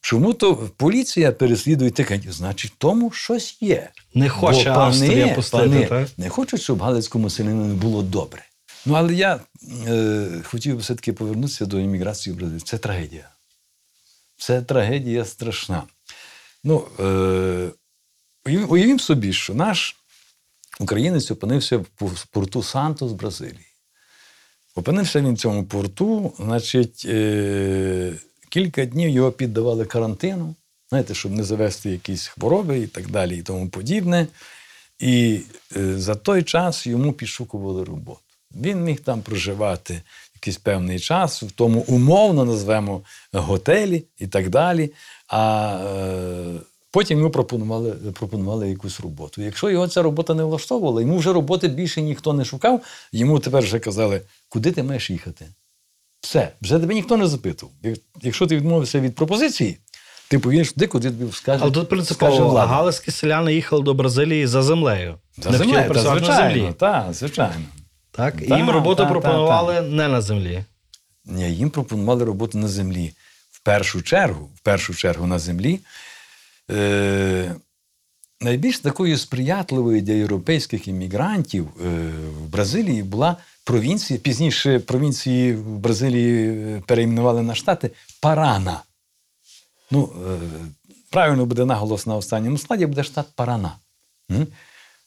чому 0.00 0.32
то 0.34 0.56
поліція 0.56 1.32
переслідує 1.32 1.90
тихенько? 1.90 2.32
Значить, 2.32 2.72
тому 2.78 3.10
щось 3.10 3.62
є. 3.62 3.90
Не 4.14 4.28
хоче 4.28 4.72
Бо 4.72 4.80
Австрія 4.80 5.26
пани- 5.26 5.34
пустити, 5.34 5.62
пани 5.68 5.86
так? 5.86 6.08
Не 6.16 6.28
хочуть, 6.28 6.62
щоб 6.62 6.82
галицькому 6.82 7.30
селянину 7.30 7.74
було 7.74 8.02
добре. 8.02 8.44
Ну, 8.86 8.94
але 8.94 9.14
я 9.14 9.40
е, 9.86 10.26
хотів 10.44 10.74
би 10.74 10.80
все-таки 10.80 11.12
повернутися 11.12 11.66
до 11.66 11.78
імміграції 11.78 12.34
в 12.34 12.36
Бразилію. 12.36 12.60
Це 12.60 12.78
трагедія. 12.78 13.28
Це 14.36 14.62
трагедія 14.62 15.24
страшна. 15.24 15.82
Ну, 16.64 16.84
е, 17.00 17.70
уявімо 18.44 18.98
собі, 18.98 19.32
що 19.32 19.54
наш 19.54 19.96
українець 20.80 21.30
опинився 21.30 21.76
в 22.00 22.26
порту 22.26 22.62
Сантос 22.62 23.12
Бразилії. 23.12 23.66
Опинився 24.74 25.20
він 25.20 25.34
в 25.34 25.38
цьому 25.38 25.64
порту, 25.64 26.32
значить, 26.38 27.02
е, 27.08 28.12
кілька 28.50 28.84
днів 28.84 29.10
його 29.10 29.32
піддавали 29.32 29.84
карантину, 29.84 30.54
знаєте, 30.88 31.14
щоб 31.14 31.32
не 31.32 31.44
завести 31.44 31.90
якісь 31.90 32.26
хвороби 32.26 32.78
і 32.78 32.86
так 32.86 33.10
далі, 33.10 33.38
і 33.38 33.42
тому 33.42 33.68
подібне. 33.68 34.26
І 34.98 35.40
е, 35.76 35.98
за 35.98 36.14
той 36.14 36.42
час 36.42 36.86
йому 36.86 37.12
підшукували 37.12 37.84
роботу. 37.84 38.20
Він 38.56 38.84
міг 38.84 39.00
там 39.00 39.22
проживати 39.22 40.02
якийсь 40.34 40.56
певний 40.56 41.00
час, 41.00 41.42
в 41.42 41.50
тому 41.50 41.80
умовно 41.80 42.44
назвемо 42.44 43.02
готелі 43.32 44.04
і 44.18 44.26
так 44.26 44.48
далі. 44.48 44.92
А 45.28 45.72
е, 45.84 46.60
потім 46.90 47.18
йому 47.18 47.30
пропонували, 47.30 47.90
пропонували 47.90 48.70
якусь 48.70 49.00
роботу. 49.00 49.42
Якщо 49.42 49.70
його 49.70 49.88
ця 49.88 50.02
робота 50.02 50.34
не 50.34 50.44
влаштовувала, 50.44 51.00
йому 51.00 51.18
вже 51.18 51.32
роботи 51.32 51.68
більше 51.68 52.02
ніхто 52.02 52.32
не 52.32 52.44
шукав, 52.44 52.80
йому 53.12 53.38
тепер 53.38 53.62
вже 53.62 53.78
казали, 53.78 54.22
куди 54.48 54.72
ти 54.72 54.82
маєш 54.82 55.10
їхати. 55.10 55.46
Все, 56.20 56.52
вже 56.62 56.78
тебе 56.78 56.94
ніхто 56.94 57.16
не 57.16 57.26
запитував. 57.26 57.74
Як- 57.82 57.98
Якщо 58.22 58.46
ти 58.46 58.56
відмовився 58.56 59.00
від 59.00 59.14
пропозиції, 59.14 59.78
ти 60.28 60.38
поїдеш 60.38 60.72
туди, 60.72 60.86
куди 60.86 61.10
тобі 61.10 61.32
скаже. 61.32 61.62
Але 61.62 61.72
тут 61.72 61.88
принципово 61.88 62.50
галицькі 62.50 63.10
селяни 63.10 63.54
їхали 63.54 63.82
до 63.82 63.94
Бразилії 63.94 64.46
за 64.46 64.62
землею. 64.62 65.18
За 65.38 65.50
не 65.50 65.58
землею, 65.58 65.90
та, 65.94 66.00
звичайно, 66.00 66.34
землі. 66.54 66.74
Так, 66.78 67.14
звичайно. 67.14 67.54
Так? 68.10 68.34
Та, 68.48 68.56
їм 68.56 68.70
роботу 68.70 68.96
та, 68.96 69.04
та, 69.04 69.10
пропонували 69.10 69.80
не 69.80 70.08
на 70.08 70.20
землі. 70.20 70.64
Ні, 71.24 71.54
їм 71.54 71.70
пропонували 71.70 72.24
роботу 72.24 72.58
на 72.58 72.68
землі. 72.68 73.12
В 73.50 73.60
першу 73.62 74.02
чергу, 74.02 74.50
в 74.56 74.60
першу 74.60 74.94
чергу 74.94 75.26
на 75.26 75.38
землі. 75.38 75.80
Е, 76.70 77.54
найбільш 78.40 78.78
такою 78.78 79.18
сприятливою 79.18 80.00
для 80.00 80.12
європейських 80.12 80.88
іммігрантів 80.88 81.68
е, 81.84 81.88
в 82.38 82.48
Бразилії 82.48 83.02
була 83.02 83.36
провінція, 83.70 84.18
пізніше 84.18 84.78
провінції 84.78 85.54
в 85.54 85.78
Бразилії 85.78 86.48
е, 86.48 86.82
перейменували 86.86 87.42
на 87.42 87.54
штати 87.54 87.90
Парана. 88.20 88.82
Ну, 89.90 90.12
е, 90.32 90.38
правильно 91.10 91.46
буде 91.46 91.64
наголос 91.64 92.06
на 92.06 92.16
останньому 92.16 92.58
складі, 92.58 92.86
буде 92.86 93.04
штат 93.04 93.26
Парана. 93.34 93.76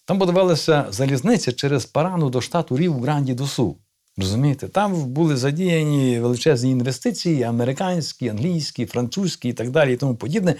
Там 0.05 0.17
будувалася 0.17 0.85
залізниця 0.89 1.51
через 1.51 1.85
Парану 1.85 2.29
до 2.29 2.41
штату 2.41 2.77
Ріу 2.77 3.01
Гранді 3.01 3.33
до 3.33 3.47
Сул. 3.47 3.75
Розумієте, 4.17 4.67
там 4.67 5.05
були 5.05 5.37
задіяні 5.37 6.19
величезні 6.19 6.71
інвестиції, 6.71 7.43
американські, 7.43 8.29
англійські, 8.29 8.85
французькі 8.85 9.49
і 9.49 9.53
так 9.53 9.69
далі, 9.69 9.93
і 9.93 9.97
тому 9.97 10.15
подібне. 10.15 10.55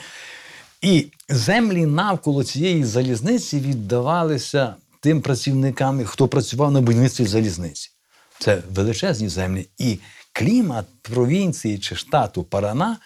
І 0.81 1.07
землі 1.29 1.85
навколо 1.85 2.43
цієї 2.43 2.83
залізниці 2.83 3.59
віддавалися 3.59 4.75
тим 4.99 5.21
працівникам, 5.21 6.05
хто 6.05 6.27
працював 6.27 6.71
на 6.71 6.81
будівництві 6.81 7.25
залізниці. 7.25 7.92
Це 8.39 8.63
величезні 8.69 9.29
землі. 9.29 9.67
І 9.77 9.99
клімат 10.33 10.85
провінції 11.01 11.79
чи 11.79 11.95
штату 11.95 12.43
Парана 12.43 12.97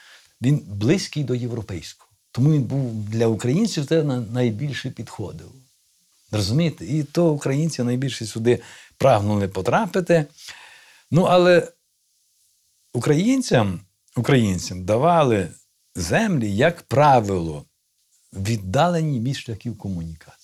він 0.41 0.61
близький 0.67 1.23
до 1.23 1.35
європейського. 1.35 2.09
Тому 2.31 2.53
він 2.53 2.63
був 2.63 3.09
для 3.09 3.27
українців 3.27 3.85
це 3.85 4.03
найбільше 4.03 4.89
підходив. 4.89 5.51
Розумієте? 6.31 6.85
І 6.85 7.03
то 7.03 7.29
українці 7.29 7.83
найбільше 7.83 8.25
сюди 8.25 8.59
прагнули 8.97 9.47
потрапити. 9.47 10.25
Ну, 11.11 11.23
але 11.23 11.71
українцям, 12.93 13.81
українцям 14.15 14.85
давали 14.85 15.47
землі, 15.95 16.55
як 16.55 16.81
правило, 16.81 17.65
віддалені 18.33 19.19
від 19.19 19.35
шляхів 19.37 19.77
комунікації. 19.77 20.36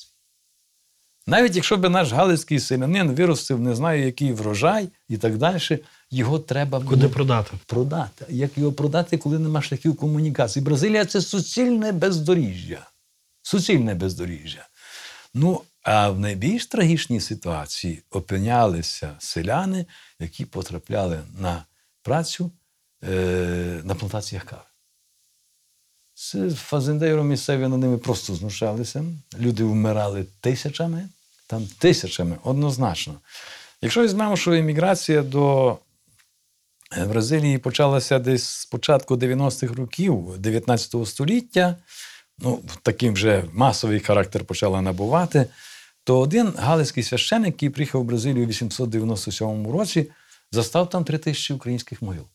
Навіть 1.27 1.55
якщо 1.55 1.77
б 1.77 1.89
наш 1.89 2.11
галицький 2.11 2.59
селянин 2.59 3.11
виростив, 3.11 3.59
не 3.59 3.75
знаю, 3.75 4.05
який 4.05 4.33
врожай 4.33 4.89
і 5.09 5.17
так 5.17 5.37
далі, 5.37 5.79
його 6.11 6.39
треба 6.39 6.79
було 6.79 6.89
Куди 6.89 7.07
продати? 7.09 7.57
продати. 7.65 8.25
Як 8.29 8.57
його 8.57 8.71
продати, 8.73 9.17
коли 9.17 9.39
нема 9.39 9.61
шляхів 9.61 9.97
комунікації? 9.97 10.65
Бразилія 10.65 11.05
це 11.05 11.21
суцільне 11.21 11.91
бездоріжжя. 11.91 12.87
Суцільне 13.41 13.95
бездоріжжя. 13.95 14.67
Ну, 15.33 15.61
а 15.81 16.09
в 16.09 16.19
найбільш 16.19 16.65
трагічній 16.65 17.19
ситуації 17.21 18.01
опинялися 18.11 19.15
селяни, 19.19 19.85
які 20.19 20.45
потрапляли 20.45 21.19
на 21.39 21.65
працю 22.01 22.51
е, 23.03 23.81
на 23.83 23.95
плантаціях 23.95 24.43
кави. 24.43 24.61
Це 26.13 26.49
фазендейро 26.49 27.23
місцеві 27.23 27.67
ними 27.67 27.97
просто 27.97 28.35
знущалися. 28.35 29.05
Люди 29.39 29.63
вмирали 29.63 30.25
тисячами, 30.41 31.09
там 31.47 31.67
тисячами, 31.79 32.37
однозначно. 32.43 33.13
Якщо 33.81 34.03
візьмемо, 34.03 34.37
що 34.37 34.53
еміграція 34.53 35.21
до 35.21 35.77
е, 36.97 37.05
Бразилії 37.05 37.57
почалася 37.57 38.19
десь 38.19 38.43
з 38.43 38.65
початку 38.65 39.15
90-х 39.15 39.73
років 39.73 40.37
19 40.37 41.07
століття, 41.07 41.75
ну, 42.39 42.63
такий 42.81 43.09
вже 43.09 43.45
масовий 43.53 43.99
характер 43.99 44.45
почала 44.45 44.81
набувати, 44.81 45.45
то 46.03 46.19
один 46.19 46.53
галицький 46.57 47.03
священик, 47.03 47.47
який 47.47 47.69
приїхав 47.69 48.01
в 48.01 48.05
Бразилію 48.05 48.45
у 48.45 48.47
897 48.47 49.71
році, 49.71 50.11
застав 50.51 50.89
там 50.89 51.03
три 51.03 51.17
тисячі 51.17 51.53
українських 51.53 52.01
могил. 52.01 52.25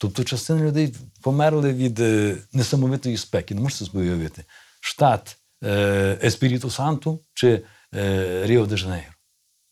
Тобто 0.00 0.24
частина 0.24 0.64
людей 0.64 0.94
померли 1.22 1.72
від 1.72 2.00
е, 2.00 2.36
несамовитої 2.52 3.16
спеки. 3.16 3.54
Не 3.54 3.60
можете 3.60 3.84
собі 3.84 3.98
уявити. 3.98 4.44
Штат 4.80 5.36
е, 5.64 6.18
Еспіріту 6.22 6.70
Санту 6.70 7.20
чи 7.34 7.62
е, 7.94 8.40
Ріо 8.44 8.66
де 8.66 8.76
Жанейро. 8.76 9.12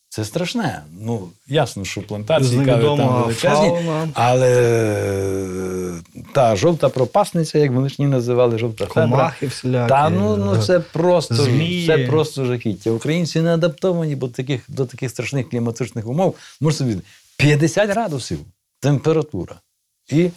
Це 0.09 0.25
страшне. 0.25 0.83
Ну, 1.01 1.29
ясно, 1.47 1.85
що 1.85 2.03
плантації 2.03 2.65
кави 2.67 2.83
там 2.83 3.23
величезні, 3.23 3.69
фауна. 3.69 4.09
але 4.15 6.01
та 6.33 6.57
жовта 6.57 6.89
пропасниця, 6.89 7.59
як 7.59 7.73
вони 7.73 7.91
називали, 7.99 8.59
жовта. 8.59 8.87
Комахи 8.87 9.47
всілякі. 9.47 9.89
Та 9.89 10.11
ну, 10.11 10.37
ну 10.37 10.63
це 10.63 10.81
просто 10.81 11.35
Змії. 11.35 11.87
це 11.87 11.99
просто 11.99 12.45
жахіття. 12.45 12.91
Українці 12.91 13.41
не 13.41 13.55
адаптовані 13.55 14.17
до 14.17 14.29
таких, 14.29 14.63
до 14.69 14.87
таких 14.87 15.11
страшних 15.11 15.51
кліматичних 15.51 16.07
умов. 16.07 16.37
Можете 16.61 16.85
собі 16.85 17.01
50 17.37 17.91
градусів 17.91 18.39
температура. 18.81 19.61
І 20.09 20.31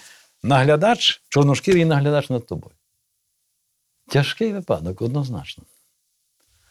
наглядач, 0.43 1.21
чорношкірий 1.29 1.85
наглядач 1.85 2.29
над 2.29 2.45
тобою. 2.45 2.75
Тяжкий 4.09 4.53
випадок, 4.53 5.01
однозначно. 5.01 5.63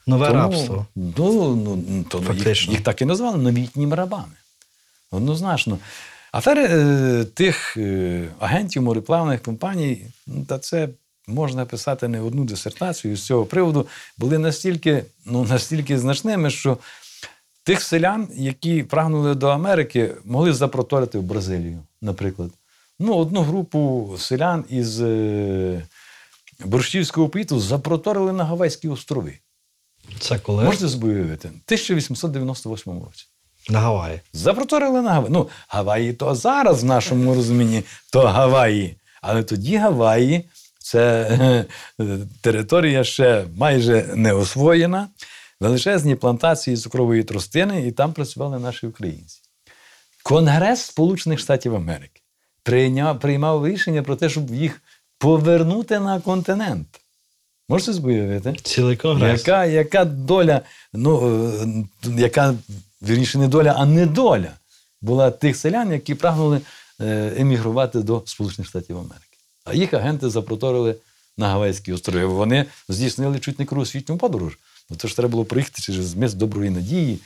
Нове 0.06 0.26
Тому, 0.26 0.38
рабство. 0.38 0.86
Ну, 0.94 1.56
ну, 1.56 2.04
то 2.04 2.34
їх, 2.34 2.68
їх 2.68 2.80
так 2.80 3.02
і 3.02 3.04
назвали 3.04 3.38
новітніми 3.38 3.96
рабами. 3.96 4.32
Однозначно. 5.10 5.78
Афери 6.32 6.66
е, 6.70 7.24
тих 7.24 7.76
е, 7.76 8.28
агентів 8.38 8.82
мореплавних 8.82 9.42
компаній, 9.42 10.06
ну, 10.26 10.44
та 10.44 10.58
це 10.58 10.88
можна 11.26 11.66
писати 11.66 12.08
не 12.08 12.20
одну 12.20 12.44
дисертацію 12.44 13.16
з 13.16 13.26
цього 13.26 13.44
приводу, 13.44 13.86
були 14.18 14.38
настільки, 14.38 15.04
ну, 15.26 15.44
настільки 15.44 15.98
значними, 15.98 16.50
що 16.50 16.78
тих 17.62 17.82
селян, 17.82 18.28
які 18.32 18.82
прагнули 18.82 19.34
до 19.34 19.48
Америки, 19.48 20.14
могли 20.24 20.52
запроторити 20.52 21.18
в 21.18 21.22
Бразилію, 21.22 21.82
наприклад. 22.00 22.50
Ну, 23.02 23.16
одну 23.16 23.42
групу 23.42 24.10
селян 24.18 24.64
із 24.68 25.00
е, 25.00 25.82
Борщівського 26.64 27.28
піту 27.28 27.60
запроторили 27.60 28.32
на 28.32 28.44
Гавайські 28.44 28.88
острови. 28.88 29.38
Це 30.18 30.38
коли? 30.38 30.64
Можете 30.64 30.88
собі 30.88 31.06
уявити? 31.06 31.48
1898 31.48 32.92
році. 32.92 33.26
На 33.70 33.80
Гаваї. 33.80 34.20
Запроторили 34.32 35.02
на 35.02 35.10
Гаваї. 35.10 35.32
Ну, 35.32 35.48
Гаваї 35.68 36.12
то 36.12 36.34
зараз 36.34 36.82
в 36.82 36.86
нашому 36.86 37.34
розумінні, 37.34 37.82
то 38.12 38.20
Гаваї. 38.20 38.96
Але 39.22 39.42
тоді 39.42 39.76
Гаваї 39.76 40.44
це 40.78 41.28
е, 42.00 42.18
територія 42.40 43.04
ще 43.04 43.44
майже 43.56 44.12
не 44.14 44.32
освоєна, 44.32 45.08
величезні 45.60 46.14
плантації 46.14 46.76
цукрової 46.76 47.24
тростини, 47.24 47.86
і 47.86 47.92
там 47.92 48.12
працювали 48.12 48.58
наші 48.58 48.86
українці. 48.86 49.40
Конгрес 50.22 50.82
Сполучених 50.82 51.38
Штатів 51.38 51.74
Америки 51.74 52.19
прийняв, 52.62 53.20
приймав 53.20 53.68
рішення 53.68 54.02
про 54.02 54.16
те, 54.16 54.28
щоб 54.28 54.54
їх 54.54 54.82
повернути 55.18 56.00
на 56.00 56.20
континент. 56.20 56.86
Можете? 57.68 57.92
Цілий. 57.92 58.98
Яка, 59.38 59.64
яка 59.66 60.04
доля, 60.04 60.60
ну, 60.92 61.42
е, 61.62 62.12
яка, 62.16 62.54
вірніше, 63.02 63.38
не 63.38 63.48
доля, 63.48 63.74
а 63.78 63.86
недоля 63.86 64.50
була 65.00 65.30
тих 65.30 65.56
селян, 65.56 65.92
які 65.92 66.14
прагнули 66.14 66.60
е, 67.00 67.32
емігрувати 67.36 68.00
до 68.00 68.22
Сполучених 68.26 68.68
Штатів 68.68 68.96
Америки. 68.96 69.36
А 69.64 69.74
їх 69.74 69.94
агенти 69.94 70.30
запроторили 70.30 70.94
на 71.36 71.48
Гавайські 71.48 71.92
острови. 71.92 72.24
Вони 72.24 72.66
здійснили 72.88 73.38
чуть 73.38 73.58
не 73.58 73.64
кругосвітню 73.64 74.18
подорож. 74.18 74.58
Ну, 74.90 74.96
то 74.96 75.08
ж 75.08 75.16
треба 75.16 75.28
було 75.28 75.44
приїхати 75.44 75.82
через 75.82 76.14
міст 76.14 76.36
доброї 76.36 76.70
надії 76.70 77.18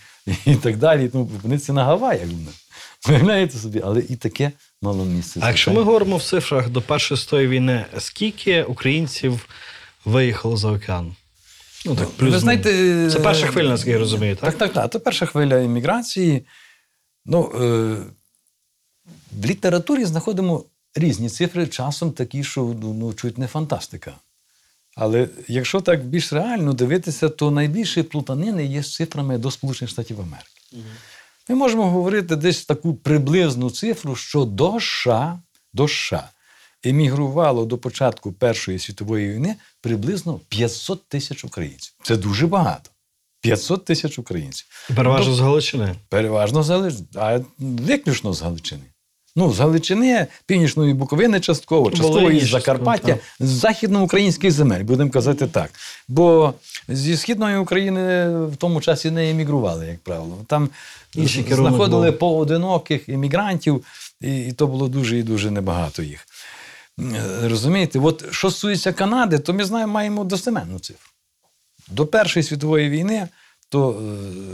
і 0.47 0.55
так 0.55 0.77
далі. 0.77 1.11
Ну, 1.15 1.31
опинитися 1.39 1.73
на 1.73 1.85
Гаваях. 1.85 2.29
ну. 2.31 2.53
Виявляєте 3.09 3.59
собі, 3.59 3.83
але 3.85 4.01
і 4.01 4.17
таке 4.17 4.53
мало 4.83 5.05
місце. 5.05 5.41
А 5.43 5.49
якщо 5.49 5.73
ми 5.73 5.83
говоримо 5.83 6.17
в 6.17 6.23
цифрах 6.23 6.69
до 6.69 6.83
першої 6.83 7.19
світової 7.19 7.49
війни, 7.49 7.87
скільки 7.99 8.63
українців 8.63 9.49
виїхало 10.05 10.57
за 10.57 10.71
океан? 10.71 11.17
Ну 11.87 11.97
так, 11.97 12.09
плюс. 12.09 12.33
Ви 12.33 12.39
знаєте, 12.39 12.71
це 13.13 13.21
перша 13.21 13.47
хвиля, 13.47 13.69
наскільки 13.69 13.91
я 13.91 13.99
розумію, 13.99 14.37
так? 14.37 14.51
Так, 14.51 14.59
так, 14.59 14.73
так. 14.73 14.93
Це 14.93 14.99
перша 14.99 15.27
хвиля 15.27 15.59
імміграції. 15.59 16.47
Ну, 17.27 17.53
е, 17.55 17.97
в 19.33 19.47
літературі 19.47 20.05
знаходимо 20.05 20.65
різні 20.95 21.29
цифри, 21.29 21.67
часом 21.67 22.13
такі, 22.13 22.45
що 22.45 22.61
ну, 22.61 22.95
ну, 22.95 23.15
чуть 23.15 23.39
не 23.39 23.47
фантастика. 23.47 24.15
Але 24.97 25.29
якщо 25.49 25.81
так 25.81 26.05
більш 26.05 26.33
реально 26.33 26.73
дивитися, 26.73 27.29
то 27.29 27.51
найбільше 27.51 28.03
плутанини 28.03 28.67
є 28.67 28.83
з 28.83 28.95
цифрами 28.95 29.39
до 29.39 29.51
Сполучених 29.51 29.91
Штатів 29.91 30.21
Америки. 30.21 30.87
Ми 31.49 31.55
можемо 31.55 31.91
говорити 31.91 32.37
десь 32.37 32.65
таку 32.65 32.95
приблизну 32.95 33.71
цифру, 33.71 34.17
що 34.17 34.45
до 34.45 34.81
США, 34.81 35.41
до 35.73 35.89
США 35.89 36.29
емігрувало 36.85 37.65
до 37.65 37.79
початку 37.79 38.33
Першої 38.33 38.79
світової 38.79 39.33
війни 39.33 39.57
приблизно 39.81 40.41
500 40.49 41.09
тисяч 41.09 41.45
українців. 41.45 41.95
Це 42.03 42.17
дуже 42.17 42.47
багато. 42.47 42.91
500 43.41 43.85
тисяч 43.85 44.19
українців. 44.19 44.67
Переважно 44.97 45.35
з 45.35 45.41
Галичини. 45.41 45.95
Переважно 46.09 46.63
з 46.63 46.71
Галичини, 46.71 47.07
а 47.15 47.41
виключно 47.59 48.33
з 48.33 48.43
Галичини. 48.43 48.83
Ну, 49.37 49.53
з 49.53 49.61
Галичини, 49.61 50.27
Північної 50.47 50.95
Буковини 50.95 51.41
частково, 51.41 51.91
частково 51.91 52.31
із 52.31 52.49
Закарпаття, 52.49 53.07
так. 53.07 53.21
з 53.41 53.49
західноукраїнських 53.49 54.53
земель, 54.53 54.85
будемо 54.85 55.11
казати 55.11 55.47
так. 55.47 55.71
Бо 56.09 56.55
зі 56.89 57.17
східної 57.17 57.57
України 57.57 58.29
в 58.47 58.57
тому 58.57 58.81
часі 58.81 59.11
не 59.11 59.31
емігрували, 59.31 59.87
як 59.87 59.99
правило. 59.99 60.39
Там 60.47 60.69
Інший 61.15 61.45
знаходили 61.49 62.11
був. 62.11 62.19
поодиноких 62.19 63.09
іммігрантів, 63.09 63.85
і, 64.21 64.41
і 64.41 64.53
то 64.53 64.67
було 64.67 64.89
дуже 64.89 65.19
і 65.19 65.23
дуже 65.23 65.51
небагато 65.51 66.03
їх. 66.03 66.27
Е, 67.01 67.49
Розумієте, 67.49 67.99
от 67.99 68.25
що 68.31 68.51
стосується 68.51 68.93
Канади, 68.93 69.39
то 69.39 69.55
ми 69.55 69.65
знаємо, 69.65 69.93
маємо 69.93 70.25
достеменну 70.25 70.79
цифру. 70.79 71.11
До 71.89 72.07
Першої 72.07 72.43
світової 72.43 72.91
війни 72.91 73.29
то 73.69 74.03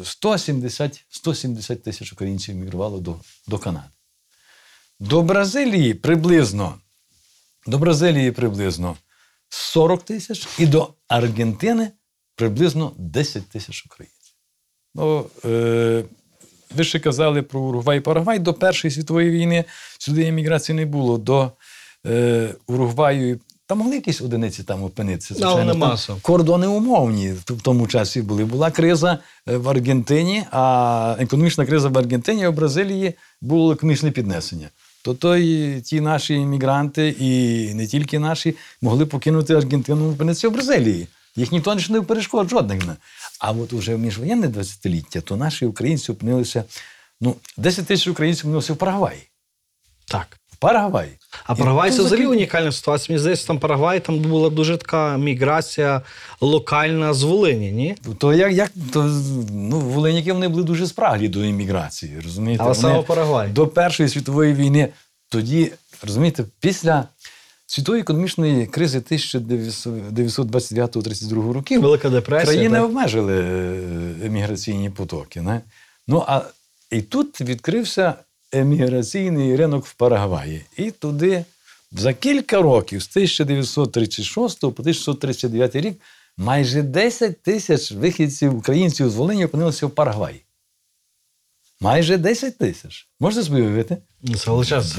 е, 0.00 0.04
170, 0.04 1.04
170 1.10 1.82
тисяч 1.82 2.12
українців 2.12 2.54
мігрувало 2.54 2.98
до, 2.98 3.16
до 3.48 3.58
Канади. 3.58 3.88
До 5.00 5.22
Бразилії 5.22 5.94
приблизно, 5.94 6.74
до 7.66 7.78
Бразилії 7.78 8.30
приблизно 8.30 8.96
40 9.48 10.02
тисяч 10.02 10.48
і 10.58 10.66
до 10.66 10.88
Аргентини 11.08 11.90
приблизно 12.36 12.92
10 12.98 13.48
тисяч 13.48 13.86
українців. 13.86 14.34
Ну, 14.94 15.26
е, 15.44 16.04
ви 16.76 16.84
ще 16.84 17.00
казали 17.00 17.42
про 17.42 17.60
Уругвай 17.60 17.98
і 17.98 18.00
Парагвай. 18.00 18.38
До 18.38 18.54
Першої 18.54 18.92
світової 18.92 19.30
війни 19.30 19.64
сюди 19.98 20.26
еміграції 20.26 20.76
не 20.76 20.86
було. 20.86 21.18
До 21.18 21.52
е, 22.06 22.54
Уругваю 22.66 23.40
там 23.70 23.78
могли 23.78 23.94
якісь 23.94 24.20
одиниці 24.20 24.62
там 24.62 24.82
опинитися. 24.82 25.34
Не 25.34 25.40
Там 25.40 25.78
маса. 25.78 26.16
Кордони 26.22 26.66
умовні 26.66 27.32
в 27.32 27.38
в 27.38 27.62
тому 27.62 27.86
часі 27.86 28.22
були. 28.22 28.44
Була 28.44 28.70
криза 28.70 29.18
е, 29.48 29.56
в 29.56 29.68
Аргентині, 29.68 30.44
а 30.50 31.16
економічна 31.18 31.66
криза 31.66 31.88
в 31.88 31.98
Аргентині, 31.98 32.44
а 32.44 32.50
в 32.50 32.54
Бразилії 32.54 33.14
було 33.40 33.72
економічне 33.72 34.10
піднесення. 34.10 34.68
То 35.02 35.14
той, 35.14 35.80
ті 35.80 36.00
наші 36.00 36.34
іммігранти, 36.34 37.08
і 37.08 37.74
не 37.74 37.86
тільки 37.86 38.18
наші, 38.18 38.56
могли 38.82 39.06
покинути 39.06 39.54
Аргентину 39.54 40.12
опинитися 40.12 40.48
в 40.48 40.52
Бразилії. 40.52 41.06
Їх 41.36 41.52
ніхто 41.52 41.74
не 41.74 41.80
чинив 41.80 42.06
перешкод 42.06 42.50
жодних. 42.50 42.82
А 43.38 43.52
от 43.52 43.72
уже 43.72 43.94
в 43.94 43.98
міжвоєнне 43.98 44.48
20-ліття, 44.48 45.20
то 45.20 45.36
наші 45.36 45.66
українці 45.66 46.12
опинилися. 46.12 46.64
Ну, 47.20 47.36
10 47.56 47.86
тисяч 47.86 48.08
українців 48.08 48.46
опинилися 48.46 48.72
в 48.72 48.76
Парагваї. 48.76 49.28
Так. 50.04 50.39
В 50.60 50.62
Парагваї. 50.62 51.10
А 51.46 51.54
Парагвай 51.54 51.90
це 51.90 52.02
взагалі 52.02 52.26
унікальна 52.26 52.72
ситуація. 52.72 53.14
Мені 53.14 53.20
здається, 53.20 53.46
там 53.46 53.58
Парагвай 53.58 54.00
там 54.00 54.18
була 54.18 54.50
дуже 54.50 54.76
така 54.76 55.16
міграція 55.16 56.02
локальна 56.40 57.14
з 57.14 57.22
Волині, 57.22 57.72
ні? 57.72 57.96
То 58.18 58.32
як, 58.32 58.52
як 58.52 58.70
то, 58.92 59.02
ну, 59.52 59.80
волиняки 59.80 60.32
вони 60.32 60.48
були 60.48 60.62
дуже 60.62 60.86
спраглі 60.86 61.28
до 61.28 61.44
імміграції, 61.44 62.20
розумієте? 62.24 62.64
Але 62.64 62.74
саме 62.74 63.02
Парагвай. 63.02 63.48
До 63.48 63.68
Першої 63.68 64.08
світової 64.08 64.54
війни. 64.54 64.88
Тоді, 65.28 65.72
розумієте, 66.02 66.44
після 66.60 67.04
світової 67.66 68.02
економічної 68.02 68.66
кризи 68.66 68.98
1929-32 68.98 71.52
років 71.52 71.82
Велика 71.82 72.10
депресія. 72.10 72.52
країни 72.52 72.76
так? 72.76 72.84
обмежили 72.84 73.40
е, 73.40 73.74
еміграційні 74.26 74.90
потоки. 74.90 75.40
Не? 75.40 75.60
Ну, 76.08 76.24
а 76.26 76.40
і 76.90 77.02
тут 77.02 77.40
відкрився 77.40 78.14
еміграційний 78.52 79.56
ринок 79.56 79.86
в 79.86 79.94
Парагваї. 79.94 80.64
І 80.76 80.90
туди 80.90 81.44
за 81.92 82.12
кілька 82.14 82.62
років, 82.62 83.02
з 83.02 83.08
1936 83.16 84.60
по 84.60 84.66
1939 84.66 85.76
рік, 85.76 86.00
майже 86.36 86.82
10 86.82 87.42
тисяч 87.42 87.92
вихідців 87.92 88.56
українців 88.58 89.10
з 89.10 89.14
Волині 89.14 89.44
опинилися 89.44 89.86
в 89.86 89.90
Парагваї. 89.90 90.42
Майже 91.80 92.16
10 92.18 92.58
тисяч. 92.58 93.08
Можете 93.20 93.42
собі 93.42 93.60
уявити? 93.60 93.96
Це. 94.24 94.32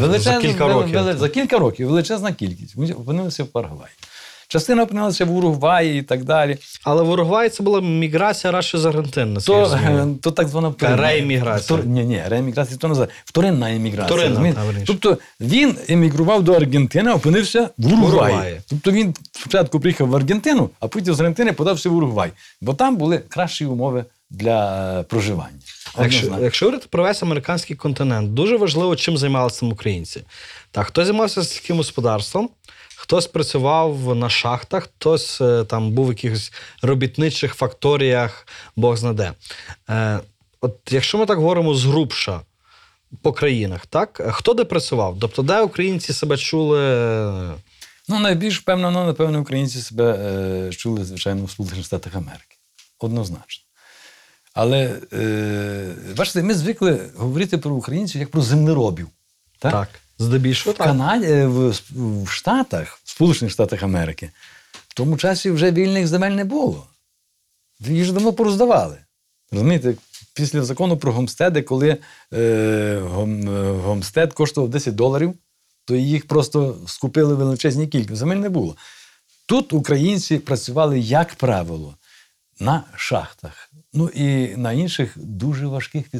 Величезна, 0.01 0.33
за 0.33 0.41
кілька 0.41 0.67
років. 0.67 0.93
вели- 0.95 1.17
за 1.17 1.29
кілька 1.29 1.59
років 1.59 1.87
величезна 1.87 2.33
кількість. 2.33 2.75
Вони 2.75 2.93
опинилися 2.93 3.43
в 3.43 3.47
Парагваї. 3.47 3.91
Частина 4.51 4.83
опинилася 4.83 5.25
в 5.25 5.35
Уругваї 5.35 5.99
і 5.99 6.01
так 6.01 6.23
далі. 6.23 6.57
Але 6.83 7.03
в 7.03 7.09
Уругваї 7.09 7.49
це 7.49 7.63
була 7.63 7.81
міграція 7.81 8.51
радше 8.51 8.77
з 8.77 8.85
Аргентини. 8.85 9.39
То, 9.41 9.79
е, 9.83 10.07
то 10.21 10.31
так 10.31 10.47
звана 10.47 10.73
рееміграція. 10.79 11.79
Ні, 11.85 12.03
ні, 12.03 12.23
рееміграція 12.27 12.77
то 12.77 12.87
називає. 12.87 13.11
Вторинна 13.25 13.75
еміграція. 13.75 14.17
Вторинна, 14.17 14.55
тобто 14.85 15.17
він 15.41 15.75
емігрував 15.89 16.43
до 16.43 16.53
Аргентини, 16.53 17.11
опинився 17.11 17.69
в 17.77 17.93
Уругваї. 17.93 18.61
Тобто 18.69 18.91
він 18.91 19.15
спочатку 19.31 19.79
приїхав 19.79 20.07
в 20.07 20.15
Аргентину, 20.15 20.69
а 20.79 20.87
потім 20.87 21.13
з 21.13 21.19
Аргентини 21.19 21.53
подався 21.53 21.89
в 21.89 21.95
Уругвай. 21.95 22.31
Бо 22.61 22.73
там 22.73 22.97
були 22.97 23.17
кращі 23.17 23.65
умови 23.65 24.05
для 24.29 24.99
е, 24.99 25.03
проживання. 25.03 25.59
Якщо, 25.99 26.35
якщо 26.41 26.65
говорити 26.65 26.87
про 26.89 27.03
весь 27.03 27.23
американський 27.23 27.75
континент, 27.75 28.33
дуже 28.33 28.57
важливо, 28.57 28.95
чим 28.95 29.17
займалися 29.17 29.59
там 29.59 29.71
українці. 29.71 30.21
Так, 30.71 30.87
хтось 30.87 31.05
займався 31.05 31.43
сільським 31.43 31.77
господарством, 31.77 32.49
хтось 33.01 33.27
працював 33.27 34.15
на 34.15 34.29
шахтах, 34.29 34.83
хтось 34.83 35.41
е, 35.41 35.63
там 35.63 35.91
був 35.91 36.05
в 36.05 36.09
якихось 36.09 36.53
робітничих 36.81 37.53
факторіях, 37.53 38.47
Бог 38.75 38.97
знаде. 38.97 39.33
Е, 39.89 40.19
от 40.61 40.77
якщо 40.91 41.17
ми 41.17 41.25
так 41.25 41.37
говоримо 41.37 41.75
згрубша 41.75 42.41
по 43.21 43.33
країнах, 43.33 43.85
так 43.85 44.21
хто 44.31 44.53
де 44.53 44.63
працював? 44.63 45.17
Тобто, 45.21 45.41
де 45.41 45.61
українці 45.61 46.13
себе 46.13 46.37
чули? 46.37 46.79
Ну, 48.09 48.19
найбільш 48.19 48.59
впевнено, 48.59 49.05
напевно, 49.05 49.41
українці 49.41 49.81
себе 49.81 50.13
е, 50.13 50.73
чули, 50.73 51.05
звичайно, 51.05 51.45
в 51.45 51.51
Сполучених 51.51 51.85
Штатах 51.85 52.15
Америки. 52.15 52.57
Однозначно. 52.99 53.65
Але 54.53 54.99
е, 55.13 55.95
бачите, 56.17 56.43
ми 56.43 56.53
звикли 56.53 57.09
говорити 57.15 57.57
про 57.57 57.71
українців 57.71 58.21
як 58.21 58.31
про 58.31 58.41
землеробів. 58.41 59.07
Так? 59.59 59.71
Так, 59.71 59.89
здебільшого 60.21 60.73
В 60.73 60.77
так. 60.77 60.87
Канаді, 60.87 61.25
е, 61.25 61.47
в, 61.47 61.81
в 62.23 62.29
Штатах, 62.29 62.99
в 63.03 63.09
Сполучених 63.09 63.51
Штатах 63.51 63.83
Америки, 63.83 64.31
в 64.87 64.93
тому 64.93 65.17
часі 65.17 65.51
вже 65.51 65.71
вільних 65.71 66.07
земель 66.07 66.31
не 66.31 66.45
було. 66.45 66.87
Їх 67.79 68.05
ж 68.05 68.13
давно 68.13 68.33
пороздавали. 68.33 68.97
Розумієте, 69.51 69.93
після 70.33 70.63
закону 70.63 70.97
про 70.97 71.13
гомстеди, 71.13 71.61
коли 71.61 71.97
е, 72.33 73.01
гом, 73.03 73.49
е, 73.49 73.71
гомстед 73.71 74.33
коштував 74.33 74.69
10 74.69 74.95
доларів, 74.95 75.33
то 75.85 75.95
їх 75.95 76.27
просто 76.27 76.79
скупили 76.87 77.35
величезні 77.35 77.87
кількість. 77.87 78.15
Земель 78.19 78.37
не 78.37 78.49
було. 78.49 78.75
Тут 79.45 79.73
українці 79.73 80.39
працювали, 80.39 80.99
як 80.99 81.35
правило, 81.35 81.95
на 82.59 82.83
шахтах. 82.95 83.69
Ну 83.93 84.07
і 84.07 84.57
на 84.57 84.73
інших 84.73 85.13
дуже 85.17 85.67
важких 85.67 86.05
е, 86.13 86.19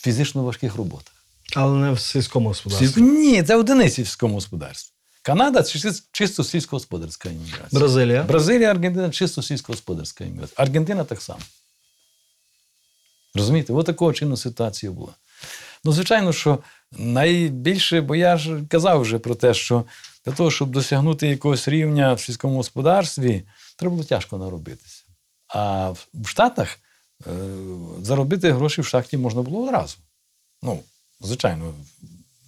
фізично 0.00 0.44
важких 0.44 0.76
роботах. 0.76 1.19
Але 1.56 1.78
не 1.78 1.92
в 1.92 2.00
сільському 2.00 2.48
господарстві. 2.48 3.02
Ні, 3.02 3.42
це 3.42 3.56
одиниці 3.56 4.02
в 4.02 4.06
сільському 4.06 4.34
господарстві. 4.34 4.92
Канада 5.22 5.62
це 5.62 5.92
чисто 6.12 6.44
сільськогосподарська 6.44 7.28
імміграція. 7.28 7.80
Бразилія. 7.80 8.22
Бразилія, 8.22 8.70
Аргентина 8.70 9.10
чисто 9.10 9.42
сільськогосподарська 9.42 10.24
імміграція. 10.24 10.54
Аргентина 10.56 11.04
так 11.04 11.22
само. 11.22 11.40
Розумієте, 13.34 13.72
от 13.72 13.86
такого 13.86 14.12
чину 14.12 14.36
ситуація 14.36 14.92
була. 14.92 15.12
Ну, 15.84 15.92
звичайно, 15.92 16.32
що 16.32 16.58
найбільше, 16.92 18.00
бо 18.00 18.16
я 18.16 18.36
ж 18.36 18.60
казав 18.68 19.00
вже 19.00 19.18
про 19.18 19.34
те, 19.34 19.54
що 19.54 19.84
для 20.26 20.32
того, 20.32 20.50
щоб 20.50 20.70
досягнути 20.70 21.28
якогось 21.28 21.68
рівня 21.68 22.14
в 22.14 22.20
сільському 22.20 22.56
господарстві, 22.56 23.42
треба 23.76 23.90
було 23.90 24.04
тяжко 24.04 24.38
наробитися. 24.38 25.04
А 25.48 25.90
в 25.90 26.06
в 26.14 26.28
Штатах 26.28 26.78
е, 27.26 27.30
заробити 28.02 28.52
гроші 28.52 28.80
в 28.80 28.86
шахті 28.86 29.16
можна 29.16 29.42
було 29.42 29.66
одразу. 29.66 29.96
Ну, 30.62 30.80
звичайно, 31.20 31.74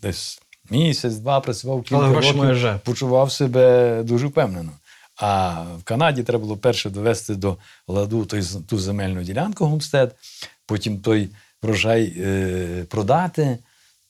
десь 0.03 0.41
місяць-два 0.71 1.41
працював 1.41 1.83
кілька 1.83 2.15
років, 2.15 2.81
почував 2.85 3.33
себе 3.33 4.03
дуже 4.03 4.27
впевнено. 4.27 4.73
А 5.17 5.63
в 5.79 5.83
Канаді 5.85 6.23
треба 6.23 6.43
було 6.43 6.57
перше 6.57 6.91
довести 6.91 7.35
до 7.35 7.57
ладу 7.89 8.25
той, 8.25 8.43
ту 8.69 8.79
земельну 8.79 9.23
ділянку 9.23 9.67
Гумстед, 9.67 10.15
потім 10.67 10.99
той 11.01 11.29
врожай 11.63 12.15
е, 12.17 12.85
продати, 12.89 13.59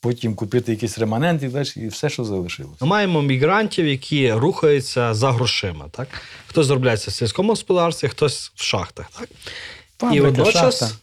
потім 0.00 0.34
купити 0.34 0.72
якийсь 0.72 0.98
реманент 0.98 1.42
і 1.76 1.88
все, 1.88 2.10
що 2.10 2.24
залишилося. 2.24 2.76
Ми 2.80 2.86
маємо 2.86 3.22
мігрантів, 3.22 3.86
які 3.86 4.32
рухаються 4.32 5.14
за 5.14 5.32
грошима. 5.32 5.88
Так? 5.90 6.08
Хтось 6.46 6.66
заробляється 6.66 7.10
в 7.10 7.14
сільському 7.14 7.48
господарстві, 7.48 8.08
хтось 8.08 8.52
в 8.54 8.62
шахтах. 8.62 9.10
Так? 9.96 10.14
І 10.14 10.20
водночас 10.20 10.94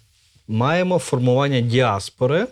маємо 0.48 1.00
формування 1.00 1.62
діаспори 1.62 2.48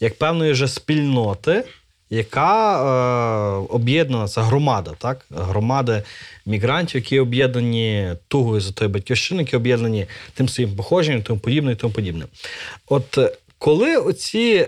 як 0.00 0.18
певної 0.18 0.54
же 0.54 0.68
спільноти, 0.68 1.64
яка 2.10 2.82
е, 2.82 3.66
об'єднана, 3.70 4.28
це 4.28 4.40
громада, 4.40 4.92
так? 4.98 5.26
Громади 5.30 6.02
мігрантів, 6.46 7.00
які 7.00 7.20
об'єднані 7.20 8.12
тугою 8.28 8.60
за 8.60 8.72
тої 8.72 8.90
батьківщини, 8.90 9.42
які 9.42 9.56
об'єднані 9.56 10.06
тим 10.34 10.48
своїм 10.48 10.76
походженням, 10.76 11.22
тому 11.22 11.40
подібне 11.40 11.72
і 11.72 11.76
тому 11.76 11.94
подібне. 11.94 12.24
От 12.88 13.18
е, 13.18 13.32
коли 13.58 13.96
оці 13.96 14.48
е, 14.48 14.66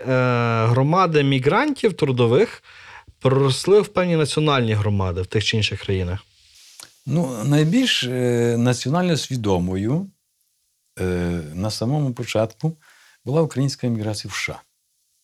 громади 0.67 1.23
мігрантів 1.23 1.93
трудових 1.93 2.63
проросли 3.21 3.81
в 3.81 3.89
певні 3.89 4.17
національні 4.17 4.73
громади 4.73 5.23
в 5.23 5.27
тих 5.27 5.45
чи 5.45 5.57
інших 5.57 5.83
країнах? 5.83 6.21
Ну, 7.07 7.45
найбільш 7.45 8.05
е, 8.05 8.57
національно 8.59 9.17
свідомою 9.17 10.07
е, 11.01 11.05
на 11.55 11.71
самому 11.71 12.13
початку 12.13 12.77
була 13.25 13.43
українська 13.43 13.87
еміграція 13.87 14.31
в 14.31 14.35
США. 14.35 14.61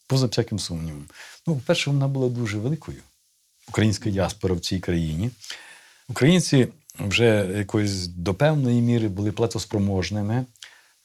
Поза 0.06 0.26
всяким 0.26 0.58
сумнівом. 0.58 1.04
Ну, 1.46 1.54
по-перше, 1.54 1.90
вона 1.90 2.08
була 2.08 2.28
дуже 2.28 2.58
великою. 2.58 2.98
Українська 3.68 4.10
діаспора 4.10 4.54
в 4.54 4.60
цій 4.60 4.80
країні. 4.80 5.30
Українці 6.08 6.68
вже 6.98 7.48
якоїсь 7.56 8.06
до 8.06 8.34
певної 8.34 8.80
міри 8.80 9.08
були 9.08 9.32
платоспроможними. 9.32 10.46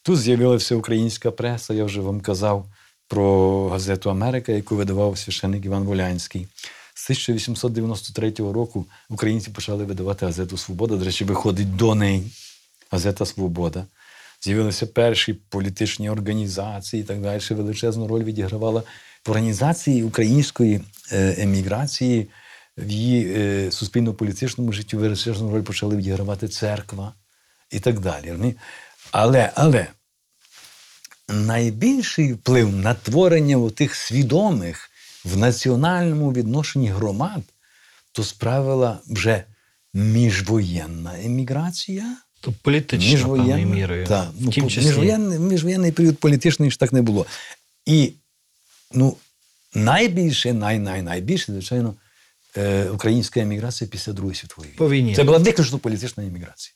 Тут 0.02 0.18
з'явилася 0.18 0.76
українська 0.76 1.30
преса, 1.30 1.74
я 1.74 1.84
вже 1.84 2.00
вам 2.00 2.20
казав 2.20 2.66
про 3.08 3.68
газету 3.68 4.10
Америка, 4.10 4.52
яку 4.52 4.76
видавав 4.76 5.18
священник 5.18 5.64
Іван 5.64 5.84
Волянський. 5.84 6.48
З 6.94 7.04
1893 7.04 8.30
року 8.30 8.86
українці 9.10 9.50
почали 9.50 9.84
видавати 9.84 10.26
газету 10.26 10.56
Свобода. 10.56 10.96
До 10.96 11.04
речі, 11.04 11.24
виходить 11.24 11.76
до 11.76 11.94
неї 11.94 12.30
газета 12.90 13.26
Свобода. 13.26 13.84
З'явилися 14.44 14.86
перші 14.86 15.34
політичні 15.34 16.10
організації 16.10 17.02
і 17.02 17.06
так 17.06 17.20
далі. 17.20 17.40
Величезну 17.50 18.08
роль 18.08 18.24
відігравала 18.24 18.82
в 19.26 19.30
організації 19.30 20.02
української 20.02 20.80
е, 21.12 21.34
еміграції 21.38 22.30
в 22.78 22.90
її 22.90 23.34
е, 23.36 23.70
суспільно-політичному 23.72 24.72
житті 24.72 24.96
величезну 24.96 25.50
роль 25.50 25.62
почали 25.62 25.96
відігравати 25.96 26.48
церква 26.48 27.14
і 27.70 27.80
так 27.80 28.00
далі. 28.00 28.54
Але, 29.10 29.52
але 29.54 29.86
найбільший 31.28 32.32
вплив 32.32 32.76
на 32.76 32.94
творення 32.94 33.70
тих 33.70 33.94
свідомих 33.94 34.90
в 35.24 35.36
національному 35.36 36.32
відношенні 36.32 36.88
громад 36.88 37.42
то 38.12 38.24
справила 38.24 39.00
вже 39.06 39.44
міжвоєнна 39.94 41.22
еміграція. 41.22 42.16
То 42.42 42.52
політична 42.62 43.28
певною 43.28 43.66
мірою. 43.66 44.06
Так, 44.06 44.28
в 44.28 44.44
ну, 44.44 44.50
тім 44.50 44.70
числі. 44.70 44.86
міжвоєнний, 44.86 45.38
міжвоєнний 45.38 45.92
період 45.92 46.18
політичний 46.18 46.70
ж 46.70 46.78
так 46.78 46.92
не 46.92 47.02
було. 47.02 47.26
І 47.86 48.12
ну, 48.92 49.16
найбільше, 49.74 50.52
най, 50.52 50.78
най, 50.78 51.02
найбільше, 51.02 51.52
звичайно, 51.52 51.94
е, 52.56 52.88
українська 52.88 53.40
еміграція 53.40 53.90
після 53.90 54.12
Другої 54.12 54.36
світової. 54.36 54.72
По 54.72 54.90
війні. 54.90 55.14
Це 55.16 55.24
була 55.24 55.38
виключно 55.38 55.78
політична 55.78 56.24
еміграція. 56.24 56.74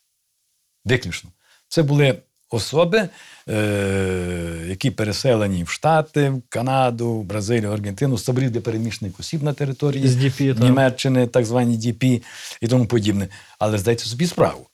Виключно. 0.84 1.30
Це 1.68 1.82
були 1.82 2.18
особи, 2.50 3.08
е, 3.48 4.64
які 4.68 4.90
переселені 4.90 5.64
в 5.64 5.68
Штати, 5.68 6.30
в 6.30 6.42
Канаду, 6.48 7.12
в 7.12 7.24
Бразилію, 7.24 7.72
Аргентину, 7.72 8.18
таборів 8.18 8.50
для 8.50 8.60
переміщених 8.60 9.20
осіб 9.20 9.42
на 9.42 9.52
території 9.52 10.06
DP. 10.06 10.60
Німеччини, 10.60 11.26
так 11.26 11.44
звані 11.44 11.76
ДІПі 11.76 12.22
і 12.60 12.68
тому 12.68 12.86
подібне. 12.86 13.28
Але 13.58 13.78
здайте 13.78 14.04
собі 14.04 14.26
справу. 14.26 14.66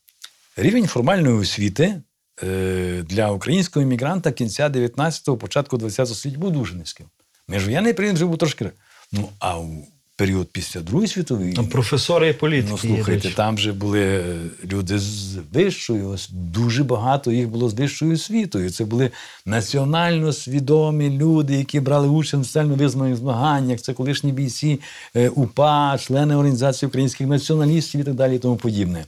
Рівень 0.57 0.87
формальної 0.87 1.37
освіти 1.37 2.03
е, 2.43 3.05
для 3.09 3.31
українського 3.31 3.83
іммігранта 3.83 4.33
кінця 4.33 4.69
19-го, 4.69 5.37
початку 5.37 5.77
20-го 5.77 6.15
століття 6.15 6.41
був 6.41 6.53
дуже 6.53 6.75
низьким. 6.75 7.07
Міжвоєнний 7.49 7.93
період 7.93 8.15
вже 8.15 8.27
був 8.27 8.39
трошки. 8.39 8.71
Ну, 9.13 9.29
а 9.39 9.59
у 9.59 9.87
період 10.17 10.49
після 10.53 10.81
Другої 10.81 11.09
світової 11.09 11.53
Там 11.53 11.67
професори 11.67 12.29
і 12.29 12.33
політики. 12.33 12.69
Ну, 12.71 12.79
слухайте, 12.79 13.13
їдуть. 13.13 13.35
там 13.35 13.59
же 13.59 13.73
були 13.73 14.01
е, 14.01 14.37
люди 14.73 14.99
з 14.99 15.37
вищою, 15.53 16.17
дуже 16.31 16.85
багато 16.85 17.33
їх 17.33 17.49
було 17.49 17.69
з 17.69 17.75
вищою 17.75 18.13
освітою. 18.13 18.71
Це 18.71 18.85
були 18.85 19.11
національно 19.47 20.33
свідомі 20.33 21.11
люди, 21.11 21.55
які 21.55 21.81
брали 21.81 22.09
участь 22.09 22.43
в 22.43 22.47
соціально 22.47 22.75
визнаних 22.75 23.17
змаганнях. 23.17 23.81
Це 23.81 23.93
колишні 23.93 24.33
бійці 24.33 24.81
е, 25.17 25.29
УПА, 25.29 25.99
члени 25.99 26.37
Організації 26.37 26.87
українських 26.87 27.27
націоналістів 27.27 28.01
і 28.01 28.05
так 28.05 28.15
далі, 28.15 28.37
і 28.37 28.39
тому 28.39 28.57
подібне. 28.57 29.05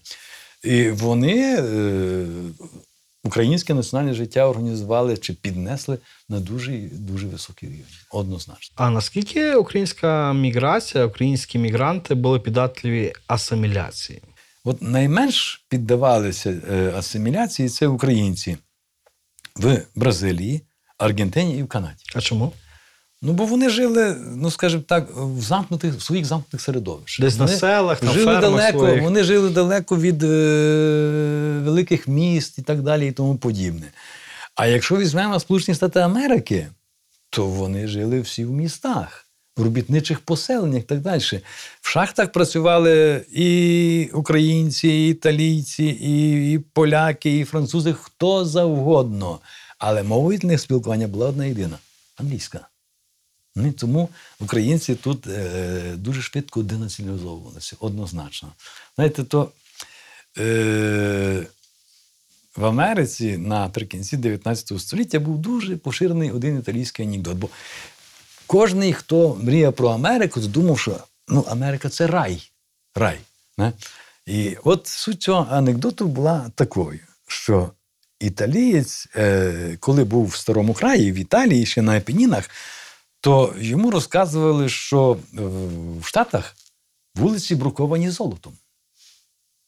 І 0.65 0.91
вони 0.91 1.57
е, 1.59 2.27
українське 3.25 3.75
національне 3.75 4.15
життя 4.15 4.49
організували 4.49 5.17
чи 5.17 5.33
піднесли 5.33 5.99
на 6.29 6.41
дуже 6.41 6.73
дуже 6.93 7.27
високий 7.27 7.69
рівень. 7.69 7.85
Однозначно. 8.11 8.75
А 8.79 8.91
наскільки 8.91 9.55
українська 9.55 10.33
міграція, 10.33 11.07
українські 11.07 11.59
мігранти 11.59 12.15
були 12.15 12.41
піддатливі 12.41 13.13
асиміляції? 13.27 14.23
От 14.65 14.83
найменш 14.83 15.67
піддавалися 15.69 16.51
е, 16.71 16.93
асиміляції 16.97 17.69
це 17.69 17.87
українці 17.87 18.57
в 19.57 19.83
Бразилії, 19.95 20.61
Аргентині 20.99 21.59
і 21.59 21.63
в 21.63 21.69
Канаді. 21.69 22.05
А 22.15 22.21
чому? 22.21 22.53
Ну, 23.27 23.33
бо 23.33 23.45
вони 23.45 23.69
жили, 23.69 24.17
ну 24.37 24.51
скажімо 24.51 24.83
так, 24.87 25.09
в 25.17 25.41
замкнутих 25.41 25.95
в 25.95 26.03
своїх 26.03 26.25
замкнутих 26.25 26.61
середовищах. 26.61 27.27
Десь 27.27 27.39
на 27.39 27.49
селах, 27.49 28.03
на 28.03 28.13
жили 28.13 28.41
далеко, 28.41 28.79
своїх. 28.79 29.03
вони 29.03 29.25
жили 29.25 29.51
далеко 29.51 29.97
від 29.97 30.23
е, 30.23 30.27
великих 31.65 32.09
міст 32.09 32.59
і 32.59 32.63
так 32.63 32.83
далі, 32.83 33.09
і 33.09 33.13
тому 33.13 33.37
подібне. 33.37 33.87
А 34.55 34.67
якщо 34.67 34.97
візьмемо 34.97 35.41
Сполучені 35.41 35.75
Штати 35.75 36.01
Америки, 36.01 36.67
то 37.31 37.47
вони 37.47 37.87
жили 37.87 38.21
всі 38.21 38.45
в 38.45 38.51
містах, 38.51 39.27
в 39.57 39.63
робітничих 39.63 40.21
поселеннях 40.21 40.83
і 40.83 40.87
так 40.87 41.01
далі. 41.01 41.21
В 41.81 41.89
шахтах 41.89 42.33
працювали 42.33 43.25
і 43.33 44.11
українці, 44.13 44.89
і 44.89 45.09
італійці, 45.11 45.85
і, 45.85 46.53
і 46.53 46.59
поляки, 46.59 47.39
і 47.39 47.45
французи, 47.45 47.95
хто 48.03 48.45
завгодно. 48.45 49.39
Але 49.79 50.03
мовою 50.03 50.39
для 50.39 50.49
них 50.49 50.61
спілкування 50.61 51.07
була 51.07 51.29
одна 51.29 51.45
єдина 51.45 51.79
англійська. 52.17 52.69
Ну, 53.57 53.73
тому 53.73 54.09
українці 54.41 54.95
тут 54.95 55.27
е, 55.27 55.93
дуже 55.97 56.23
швидко 56.23 56.63
денаціоналізовувалися, 56.63 57.77
однозначно. 57.81 58.53
Знаєте, 58.97 59.25
то 59.25 59.51
е, 60.39 61.47
в 62.57 62.65
Америці 62.65 63.37
наприкінці 63.37 64.17
19 64.17 64.81
століття 64.81 65.21
був 65.21 65.39
дуже 65.39 65.77
поширений 65.77 66.31
один 66.31 66.59
італійський 66.59 67.07
анекдот. 67.07 67.37
Бо 67.37 67.49
кожний, 68.47 68.93
хто 68.93 69.35
мріяв 69.43 69.73
про 69.73 69.89
Америку, 69.89 70.41
думав, 70.41 70.79
що 70.79 70.97
ну, 71.29 71.45
Америка 71.49 71.89
це 71.89 72.07
рай. 72.07 72.51
Рай. 72.95 73.19
Не? 73.59 73.73
І 74.27 74.57
от 74.65 74.87
суть 74.87 75.23
цього 75.23 75.47
анекдоту 75.51 76.07
була 76.07 76.51
такою, 76.55 77.01
що 77.27 77.71
італієць, 78.21 79.09
е, 79.17 79.77
коли 79.81 80.05
був 80.05 80.27
в 80.27 80.37
старому 80.37 80.75
краї, 80.75 81.13
в 81.13 81.15
Італії, 81.15 81.67
ще 81.67 81.83
на 81.83 81.97
Апенінах, 81.97 82.51
то 83.25 83.55
йому 83.59 83.91
розказували, 83.91 84.69
що 84.69 85.19
в 86.01 86.05
Штатах 86.05 86.57
вулиці 87.15 87.55
бруковані 87.55 88.11
золотом. 88.11 88.53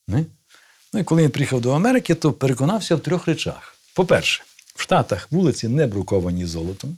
Не? 0.09 0.25
Ну 0.93 1.01
і 1.01 1.05
коли 1.05 1.23
він 1.23 1.31
приїхав 1.31 1.61
до 1.61 1.71
Америки, 1.73 2.15
то 2.15 2.33
переконався 2.33 2.97
в 2.97 3.01
трьох 3.01 3.27
речах. 3.27 3.77
По-перше, 3.95 4.43
в 4.75 4.83
Штатах 4.83 5.29
вулиці 5.31 5.69
не 5.69 5.87
бруковані 5.87 6.47
золотом. 6.47 6.97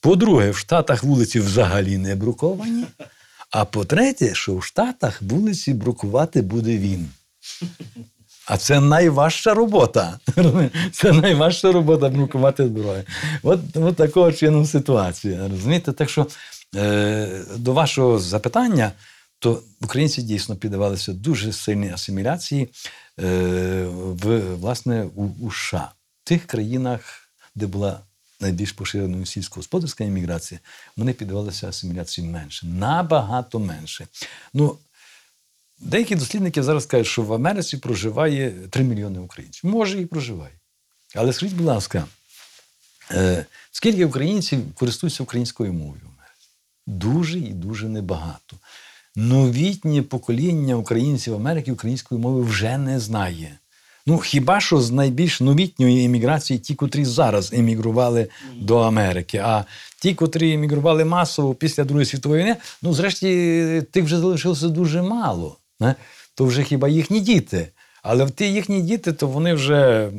По-друге, 0.00 0.50
в 0.50 0.56
Штатах 0.56 1.04
вулиці 1.04 1.40
взагалі 1.40 1.98
не 1.98 2.16
бруковані. 2.16 2.86
А 3.50 3.64
по-третє, 3.64 4.34
що 4.34 4.56
в 4.56 4.64
Штатах 4.64 5.22
вулиці 5.22 5.74
брукувати 5.74 6.42
буде 6.42 6.78
він. 6.78 7.10
А 8.46 8.56
це 8.56 8.80
найважча 8.80 9.54
робота. 9.54 10.18
Це 10.92 11.12
найважча 11.12 11.72
робота 11.72 12.08
брукувати 12.08 12.66
зброю. 12.66 13.04
От, 13.42 13.60
от 13.74 13.96
такого 13.96 14.32
чином 14.32 14.66
ситуація. 14.66 15.48
Розумієте? 15.48 15.92
Так 15.92 16.10
що 16.10 16.26
е, 16.76 17.44
до 17.56 17.72
вашого 17.72 18.18
запитання, 18.18 18.92
то 19.38 19.62
українці 19.80 20.22
дійсно 20.22 20.56
піддавалися 20.56 21.12
дуже 21.12 21.52
сильній 21.52 21.90
асиміляції 21.90 22.68
е, 23.20 23.84
в, 23.94 24.54
власне, 24.54 25.04
у, 25.14 25.24
у 25.40 25.50
США, 25.50 25.92
в 26.24 26.28
тих 26.28 26.46
країнах, 26.46 27.00
де 27.54 27.66
була 27.66 28.00
найбільш 28.40 28.72
поширеною 28.72 29.26
сільськогосподарська 29.26 30.04
імміграція, 30.04 30.60
вони 30.96 31.12
піддавалися 31.12 31.68
асиміляції 31.68 32.28
менше, 32.28 32.66
набагато 32.66 33.58
менше. 33.58 34.06
Ну, 34.54 34.78
Деякі 35.82 36.14
дослідники 36.14 36.62
зараз 36.62 36.86
кажуть, 36.86 37.06
що 37.06 37.22
в 37.22 37.32
Америці 37.32 37.76
проживає 37.76 38.52
3 38.70 38.84
мільйони 38.84 39.18
українців. 39.18 39.70
Може, 39.70 40.00
і 40.00 40.06
проживає. 40.06 40.52
Але 41.14 41.32
скажіть, 41.32 41.56
будь 41.56 41.66
ласка, 41.66 42.04
е, 43.10 43.46
скільки 43.72 44.04
українців 44.04 44.60
користуються 44.74 45.22
українською 45.22 45.72
мовою 45.72 46.00
в 46.04 46.08
Америці? 46.18 46.48
Дуже 46.86 47.38
і 47.38 47.52
дуже 47.52 47.88
небагато. 47.88 48.56
Новітнє 49.16 50.02
покоління 50.02 50.76
українців 50.76 51.34
Америки 51.34 51.72
української 51.72 52.20
мови 52.20 52.42
вже 52.42 52.78
не 52.78 53.00
знає. 53.00 53.58
Ну, 54.06 54.18
хіба 54.18 54.60
що 54.60 54.80
з 54.80 54.90
найбільш 54.90 55.40
новітньої 55.40 56.04
еміграції 56.04 56.58
ті, 56.58 56.74
котрі 56.74 57.04
зараз 57.04 57.52
емігрували 57.52 58.28
до 58.56 58.78
Америки. 58.78 59.38
А 59.38 59.64
ті, 60.00 60.14
котрі 60.14 60.52
емігрували 60.52 61.04
масово 61.04 61.54
після 61.54 61.84
Другої 61.84 62.06
світової 62.06 62.42
війни, 62.42 62.56
ну, 62.82 62.94
зрешті, 62.94 63.82
тих 63.90 64.04
вже 64.04 64.18
залишилося 64.18 64.68
дуже 64.68 65.02
мало. 65.02 65.56
Не? 65.82 65.94
То 66.34 66.44
вже 66.44 66.62
хіба 66.62 66.88
їхні 66.88 67.20
діти. 67.20 67.68
Але 68.02 68.30
ті 68.30 68.52
їхні 68.52 68.82
діти, 68.82 69.12
то 69.12 69.26
вони 69.26 69.54
вже 69.54 70.10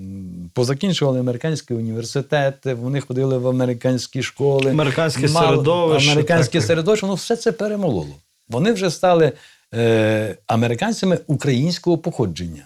позакінчували 0.54 1.20
американські 1.20 1.74
університети, 1.74 2.74
вони 2.74 3.02
ходили 3.02 3.38
в 3.38 3.48
американські 3.48 4.24
школи. 4.24 4.72
Американське 4.72 5.28
Мало- 5.28 5.48
середовище, 5.48 6.12
Американське 6.12 6.60
так. 6.60 6.68
середовище, 6.68 7.06
воно 7.06 7.16
все 7.16 7.36
це 7.36 7.52
перемололо. 7.52 8.16
Вони 8.50 8.72
вже 8.72 8.90
стали 8.90 9.32
е, 9.74 10.38
американцями 10.48 11.20
українського 11.28 11.98
походження. 11.98 12.66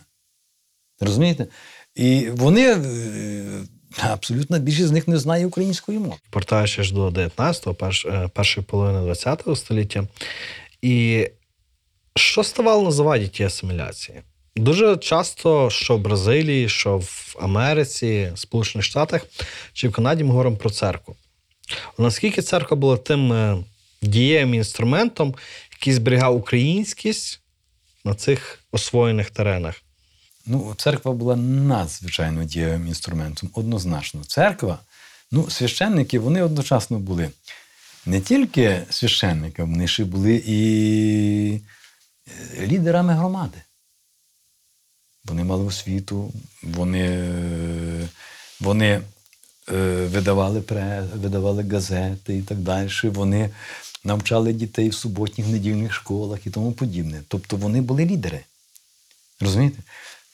Розумієте? 1.01 1.45
І 1.95 2.29
вони 2.29 2.71
е, 2.71 3.43
абсолютно 4.11 4.59
більшість 4.59 4.87
з 4.87 4.91
них 4.91 5.07
не 5.07 5.17
знає 5.17 5.45
української 5.45 5.99
мови. 5.99 6.15
Повертаючись 6.29 6.91
до 6.91 7.07
19-го, 7.09 7.73
перш, 7.73 8.05
е, 8.05 8.29
першої 8.33 8.65
половини 8.65 8.99
20-го 9.11 9.55
століття. 9.55 10.03
І 10.81 11.27
що 12.17 12.43
ставало 12.43 12.83
на 12.83 12.91
заваді 12.91 13.27
тієї 13.27 13.47
асиміляції? 13.47 14.21
Дуже 14.55 14.97
часто, 14.97 15.69
що 15.69 15.97
в 15.97 15.99
Бразилії, 15.99 16.69
що 16.69 16.97
в 16.97 17.35
Америці, 17.39 18.31
Сполучених 18.35 18.85
Штатах 18.85 19.25
чи 19.73 19.87
в 19.87 19.91
Канаді 19.91 20.23
ми 20.23 20.29
говоримо 20.29 20.57
про 20.57 20.69
церкву. 20.69 21.15
Наскільки 21.97 22.41
церква 22.41 22.77
була 22.77 22.97
тим 22.97 23.33
е, 23.33 23.57
дієвим 24.01 24.53
інструментом, 24.53 25.35
який 25.71 25.93
зберігав 25.93 26.35
українськість 26.35 27.41
на 28.05 28.13
цих 28.13 28.59
освоєних 28.71 29.29
теренах? 29.29 29.75
Ну, 30.45 30.73
церква 30.77 31.11
була 31.11 31.35
надзвичайно 31.35 32.43
дієвим 32.43 32.87
інструментом, 32.87 33.49
однозначно. 33.53 34.23
Церква, 34.23 34.79
ну, 35.31 35.49
священники, 35.49 36.19
вони 36.19 36.41
одночасно 36.41 36.99
були 36.99 37.29
не 38.05 38.21
тільки 38.21 38.81
священниками, 38.89 39.71
вони 39.71 39.87
ще 39.87 40.05
були 40.05 40.43
і 40.45 41.59
лідерами 42.59 43.13
громади. 43.13 43.57
Вони 45.25 45.43
мали 45.43 45.63
освіту, 45.63 46.33
вони, 46.63 47.05
е, 47.09 48.07
вони 48.59 49.01
е, 49.71 50.05
видавали, 50.05 50.61
пре, 50.61 51.03
видавали 51.15 51.63
газети 51.63 52.37
і 52.37 52.41
так 52.41 52.57
далі. 52.57 52.89
Вони 53.03 53.49
навчали 54.03 54.53
дітей 54.53 54.89
в 54.89 54.93
суботніх 54.93 55.47
недільних 55.47 55.93
школах 55.93 56.47
і 56.47 56.49
тому 56.49 56.71
подібне. 56.71 57.21
Тобто 57.27 57.57
вони 57.57 57.81
були 57.81 58.05
лідери. 58.05 58.39
Розумієте? 59.39 59.77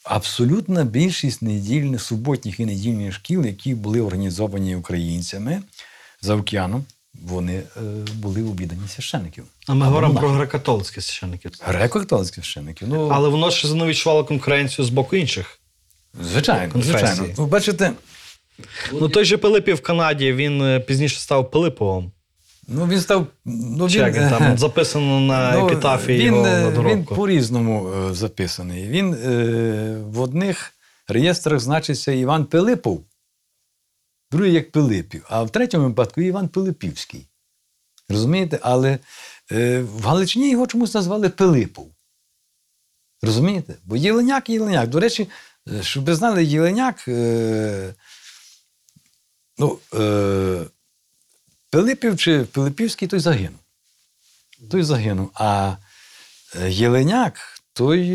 Абсолютна 0.04 0.84
більшість 0.84 1.42
недільних, 1.42 2.02
суботніх 2.02 2.60
і 2.60 2.66
недільних 2.66 3.14
шкіл, 3.14 3.46
які 3.46 3.74
були 3.74 4.00
організовані 4.00 4.76
українцями 4.76 5.62
за 6.20 6.34
океаном, 6.34 6.84
вони 7.22 7.54
е, 7.76 7.80
були 8.14 8.42
обідані 8.42 8.88
священиків. 8.88 9.44
А 9.66 9.74
ми 9.74 9.86
говоримо 9.86 10.14
про 10.14 10.28
монахів. 10.28 10.60
греко-католицькі 10.60 10.92
священники. 11.00 11.48
греко-католицьких 11.48 12.34
священиків. 12.34 12.88
Ну, 12.88 13.08
Але 13.12 13.28
воно 13.28 13.50
ще 13.50 13.68
не 13.74 13.86
відчувало 13.86 14.24
конкуренцію 14.24 14.84
з 14.84 14.90
боку 14.90 15.16
інших. 15.16 15.58
Звичайно, 16.22 16.72
Конфесії. 16.72 17.06
звичайно. 17.06 17.34
Ви 17.36 17.46
бачите, 17.46 17.92
Ну 18.92 19.08
той 19.08 19.24
же 19.24 19.36
Пилипів 19.36 19.76
в 19.76 19.82
Канаді, 19.82 20.32
він 20.32 20.62
е, 20.62 20.80
пізніше 20.80 21.20
став 21.20 21.50
Пилиповим. 21.50 22.10
Ну, 22.68 22.86
він 22.86 23.00
став. 23.00 23.26
Ну, 23.44 23.90
Чи 23.90 24.04
він 24.04 24.28
там 24.30 24.58
записано 24.58 25.20
на 25.20 25.52
Ну, 25.52 25.66
епітафії 25.66 26.18
він, 26.18 26.26
його 26.26 26.46
е, 26.46 26.70
на 26.70 26.90
Він 26.90 27.04
по-різному 27.04 27.88
е, 28.10 28.14
записаний. 28.14 28.88
Він 28.88 29.14
е, 29.14 29.96
в 30.06 30.20
одних 30.20 30.72
реєстрах 31.08 31.60
значиться 31.60 32.12
Іван 32.12 32.44
Пилипов, 32.44 33.02
другий 34.34 34.52
як 34.52 34.72
Пилипів, 34.72 35.26
а 35.28 35.42
в 35.42 35.50
третьому 35.50 35.88
випадку 35.88 36.20
Іван 36.20 36.48
Пилипівський. 36.48 37.26
Розумієте? 38.08 38.58
Але 38.62 38.98
е, 39.52 39.80
в 39.80 40.02
Галичині 40.02 40.50
його 40.50 40.66
чомусь 40.66 40.94
назвали 40.94 41.28
Пилипов. 41.28 41.90
Розумієте? 43.22 43.74
Бо 43.84 43.96
Єленяк 43.96 44.50
Єленяк. 44.50 44.88
До 44.88 45.00
речі, 45.00 45.28
е, 45.72 45.82
щоб 45.82 46.04
ви 46.04 46.14
знали, 46.14 46.44
Єленяк. 46.44 47.08
Е, 47.08 47.94
ну, 49.58 49.78
е, 49.94 50.64
Пилипів 51.70 52.16
чи 52.16 52.44
Пилипівський 52.44 53.08
той 53.08 53.20
загинув. 53.20 53.60
Той 54.70 54.82
загинув. 54.82 55.30
А 55.34 55.76
е, 56.56 56.70
Єленяк 56.70 57.60
той 57.72 58.10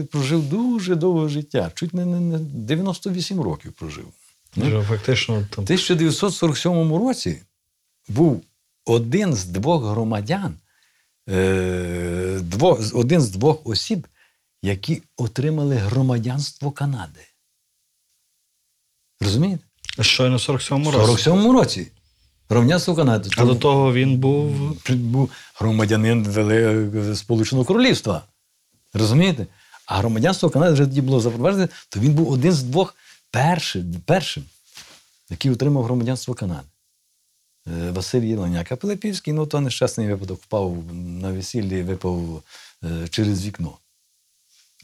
е, 0.00 0.04
прожив 0.04 0.48
дуже 0.48 0.94
довге 0.94 1.28
життя, 1.28 1.72
чуть 1.74 1.94
не, 1.94 2.06
не, 2.06 2.20
не 2.20 2.38
98 2.38 3.40
років 3.40 3.72
прожив. 3.72 4.12
Вже 4.66 4.82
Фактично 4.82 5.34
В 5.34 5.46
там 5.54 5.64
1947 5.64 6.94
році 6.94 7.42
був 8.08 8.42
один 8.84 9.34
з 9.34 9.44
двох 9.44 9.84
громадян, 9.84 10.54
е, 11.28 12.38
дво, 12.42 12.80
один 12.94 13.20
з 13.20 13.30
двох 13.30 13.66
осіб, 13.66 14.06
які 14.62 15.02
отримали 15.16 15.74
громадянство 15.74 16.70
Канади. 16.70 17.20
Розумієте? 19.20 19.64
щойно 20.00 20.36
в 20.36 20.40
47-му 20.40 20.90
році. 20.90 21.04
В 21.04 21.08
році. 21.08 21.22
47 21.22 21.52
році. 21.52 21.86
Громадянство 22.48 22.94
Канади. 22.94 23.30
А 23.36 23.44
до 23.44 23.54
того 23.54 23.92
він 23.92 24.16
був. 24.16 24.76
був 24.90 25.30
громадянин 25.54 27.16
Сполученого 27.16 27.64
Королівства. 27.64 28.22
Розумієте? 28.94 29.46
А 29.86 29.98
громадянство 29.98 30.50
Канади 30.50 30.72
вже 30.72 30.86
тоді 30.86 31.00
було 31.00 31.20
запроваджене, 31.20 31.68
то 31.88 32.00
він 32.00 32.14
був 32.14 32.30
один 32.30 32.52
з 32.52 32.62
двох 32.62 32.94
перших, 33.30 33.84
першим, 34.04 34.44
який 35.30 35.50
отримав 35.50 35.84
громадянство 35.84 36.34
Канади. 36.34 36.68
Е, 37.66 37.90
Василь 37.90 38.22
Єленяк. 38.22 38.72
А 38.72 38.76
Пилипівський, 38.76 39.32
ну 39.32 39.46
то 39.46 39.60
нещасний 39.60 40.08
випадок 40.08 40.40
впав 40.42 40.84
на 40.92 41.30
весіллі, 41.30 41.82
випав 41.82 42.42
е, 42.84 43.08
через 43.08 43.46
вікно. 43.46 43.78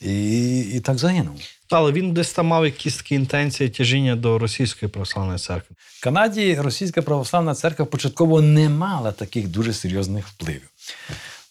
І, 0.00 0.60
і 0.60 0.80
так 0.80 0.98
загинув. 0.98 1.40
Але 1.70 1.92
він 1.92 2.12
десь 2.12 2.32
там 2.32 2.46
мав 2.46 2.64
якісь 2.64 2.96
такі 2.96 3.14
інтенції 3.14 3.68
тяжіння 3.68 4.16
до 4.16 4.38
російської 4.38 4.90
православної 4.90 5.38
церкви. 5.38 5.76
В 5.78 6.02
Канаді 6.02 6.54
Російська 6.54 7.02
православна 7.02 7.54
церква 7.54 7.84
початково 7.84 8.40
не 8.40 8.68
мала 8.68 9.12
таких 9.12 9.48
дуже 9.48 9.72
серйозних 9.72 10.28
впливів. 10.28 10.70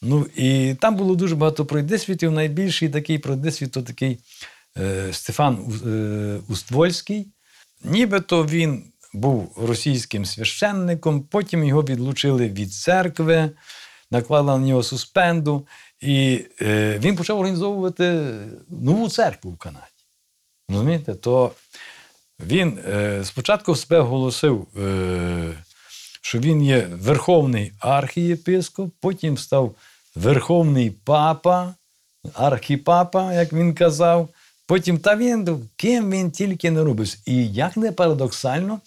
Ну 0.02 0.28
і 0.36 0.76
там 0.82 0.96
було 0.96 1.16
дуже 1.16 1.36
багато 1.36 1.66
пройдисвітів. 1.66 2.32
Найбільший 2.32 2.90
такий 2.90 3.18
пройдисвіт 3.18 3.72
то 3.72 3.82
такий 3.82 4.20
Стефан 5.12 5.82
е, 5.86 6.40
Уствольський. 6.48 7.28
Нібито 7.84 8.46
він 8.46 8.84
був 9.14 9.58
російським 9.68 10.26
священником, 10.26 11.22
потім 11.22 11.64
його 11.64 11.82
відлучили 11.84 12.50
від 12.50 12.74
церкви, 12.74 13.50
наклали 14.12 14.60
на 14.60 14.68
нього 14.68 14.84
суспенду, 14.84 15.68
і 16.00 16.46
е, 16.62 17.00
він 17.00 17.16
почав 17.16 17.40
організовувати 17.40 18.34
нову 18.70 19.10
церкву 19.10 19.52
в 19.52 19.58
Канаді. 19.58 19.86
Розумієте? 20.70 21.16
То 21.16 21.52
він 22.40 22.80
е, 22.88 23.22
спочатку 23.26 23.76
себе 23.76 24.00
оголосив, 24.00 24.68
е, 24.78 25.54
що 26.22 26.40
він 26.40 26.64
є 26.64 26.88
верховний 26.92 27.74
архієпископ, 27.80 28.94
потім 29.00 29.38
став 29.38 29.76
верховний 30.16 30.92
папа, 30.92 31.76
архіпапа, 32.34 33.34
як 33.34 33.54
він 33.54 33.76
казав. 33.76 34.30
Потім 34.74 34.98
та 34.98 35.16
він 35.16 35.70
ким 35.76 36.12
він 36.12 36.32
тільки 36.32 36.72
не 36.72 36.84
робив. 36.84 37.16
І 37.26 37.48
як 37.48 37.78
не 37.78 37.92
парадоксально, 37.92 38.80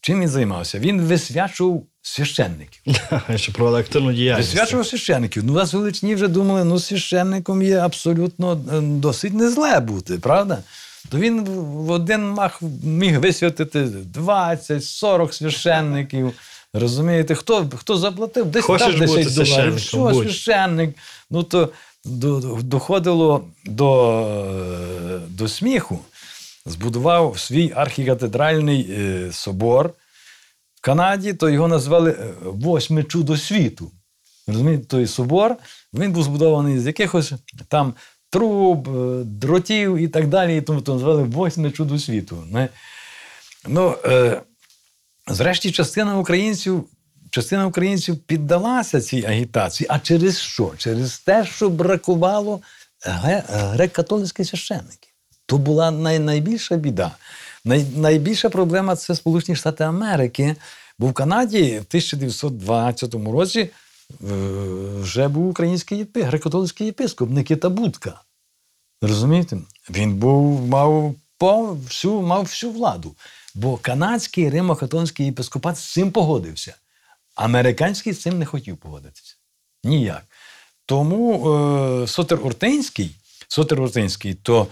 чим 0.00 0.20
він 0.20 0.28
займався? 0.28 0.78
Він 0.78 1.00
висвячував 1.00 1.82
священників. 2.02 2.82
Що 3.36 3.52
провели 3.52 3.80
активну 3.80 4.12
діяльність. 4.12 4.48
Висвячував 4.48 4.86
священників. 4.86 5.44
Ну, 5.44 5.52
у 5.52 5.56
нас 5.56 5.72
в 5.72 5.76
Галичині 5.76 6.14
вже 6.14 6.28
думали, 6.28 6.64
ну, 6.64 6.78
священником 6.78 7.62
є 7.62 7.78
абсолютно 7.78 8.52
е, 8.52 8.80
досить 8.80 9.34
не 9.34 9.50
зле 9.50 9.80
бути, 9.80 10.18
правда? 10.18 10.58
То 11.10 11.18
він 11.18 11.44
в 11.44 11.90
один 11.90 12.28
мах 12.28 12.62
міг 12.84 13.20
висвятити 13.20 13.88
20-40 14.14 15.32
священників. 15.32 16.32
Розумієте, 16.74 17.34
хто, 17.34 17.70
хто 17.76 17.96
заплатив? 17.96 18.46
Десь 18.46 18.64
Хочеш 18.64 18.86
там 18.86 19.00
10 19.00 19.16
бути 19.16 19.44
доларів. 19.44 19.78
Що, 19.78 19.98
будь. 19.98 20.24
священник? 20.24 20.96
Ну, 21.30 21.42
то 21.42 21.70
доходило 22.04 23.44
до, 23.64 24.20
е, 25.14 25.18
до 25.28 25.48
сміху. 25.48 25.98
Збудував 26.66 27.38
свій 27.38 27.72
архікатедральний 27.76 28.86
е, 28.90 29.32
собор 29.32 29.90
в 30.74 30.80
Канаді, 30.80 31.32
то 31.32 31.50
його 31.50 31.68
назвали 31.68 32.10
е, 32.10 32.34
Восьме 32.42 33.04
чудо 33.04 33.36
світу. 33.36 33.92
Розумієте, 34.46 34.84
той 34.84 35.06
собор 35.06 35.56
він 35.94 36.12
був 36.12 36.22
збудований 36.22 36.78
з 36.78 36.86
якихось 36.86 37.32
там 37.68 37.94
труб, 38.30 38.88
дротів 39.24 39.96
і 39.96 40.08
так 40.08 40.28
далі. 40.28 40.56
І 40.56 40.60
тому 40.60 40.80
то 40.80 40.92
назвали 40.92 41.22
Восьме 41.22 41.70
чудо 41.70 41.98
світу. 41.98 42.44
Ну, 43.68 43.96
е, 44.04 44.42
зрешті, 45.26 45.72
частина 45.72 46.18
українців. 46.18 46.84
Частина 47.34 47.66
українців 47.66 48.18
піддалася 48.18 49.00
цій 49.00 49.24
агітації. 49.24 49.86
А 49.90 49.98
через 49.98 50.38
що? 50.38 50.72
Через 50.78 51.18
те, 51.18 51.46
що 51.46 51.70
бракувало 51.70 52.60
греко-католицьких 53.06 54.44
священників. 54.44 55.10
То 55.46 55.58
була 55.58 55.90
най- 55.90 56.18
найбільша 56.18 56.76
біда. 56.76 57.10
Най- 57.64 57.86
найбільша 57.96 58.48
проблема 58.48 58.96
це 58.96 59.14
Сполучені 59.14 59.56
Штати 59.56 59.84
Америки. 59.84 60.56
Бо 60.98 61.06
в 61.06 61.12
Канаді 61.12 61.62
в 61.62 61.86
1912 61.88 63.14
році 63.14 63.60
е, 63.60 63.70
вже 65.00 65.28
був 65.28 65.48
український 65.48 65.98
єпи, 65.98 66.22
греко-католицький 66.22 66.84
єпископ 66.84 67.30
Никита 67.30 67.68
Будка. 67.68 68.20
Розумієте? 69.02 69.58
Він 69.90 70.14
був, 70.14 70.66
мав, 70.66 71.14
всю, 71.40 72.22
мав 72.22 72.42
всю 72.42 72.72
владу. 72.72 73.14
Бо 73.54 73.76
канадський 73.76 74.50
римо-католицький 74.50 75.26
єпископат 75.26 75.78
з 75.78 75.92
цим 75.92 76.10
погодився. 76.10 76.74
Американський 77.34 78.12
з 78.12 78.20
цим 78.20 78.38
не 78.38 78.46
хотів 78.46 78.76
погодитися. 78.76 79.34
Ніяк. 79.84 80.24
Тому 80.86 81.54
е, 81.54 82.06
Сотер 82.06 82.46
Ортинський, 82.46 83.10
Сотер 83.48 83.80
Ортинський, 83.80 84.34
то 84.34 84.66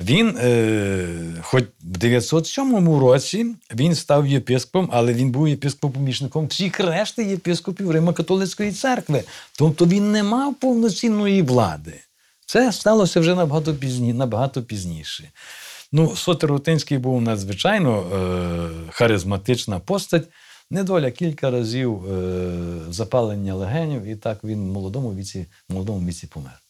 він, 0.00 0.38
е, 0.38 1.06
хоч 1.42 1.64
в 1.64 1.98
907 1.98 3.00
році 3.00 3.46
він 3.74 3.94
став 3.94 4.26
єпископом, 4.26 4.88
але 4.92 5.12
він 5.12 5.30
був 5.30 5.48
єпископом-помічником 5.48 6.46
всіх 6.46 6.80
решти 6.80 7.24
єпископів 7.24 7.90
Римо-католицької 7.90 8.72
церкви. 8.72 9.24
Тобто 9.58 9.86
він 9.86 10.12
не 10.12 10.22
мав 10.22 10.54
повноцінної 10.54 11.42
влади. 11.42 12.00
Це 12.46 12.72
сталося 12.72 13.20
вже 13.20 13.34
набагато, 13.34 13.74
пізні, 13.74 14.12
набагато 14.12 14.62
пізніше. 14.62 15.30
Ну, 15.92 16.16
Сотер 16.16 16.50
Рутинський 16.50 16.98
був 16.98 17.22
надзвичайно 17.22 18.00
е, 18.00 18.90
харизматична 18.90 19.78
постать. 19.78 20.28
Недоля 20.72 21.10
кілька 21.10 21.50
разів 21.50 22.12
е, 22.12 22.52
запалення 22.90 23.54
легенів, 23.54 24.04
і 24.04 24.16
так 24.16 24.44
він 24.44 24.70
в 24.70 24.72
молодому 24.72 25.14
віці, 25.14 25.46
в 25.68 25.72
молодому 25.72 26.08
віці 26.08 26.26
помер. 26.26 26.60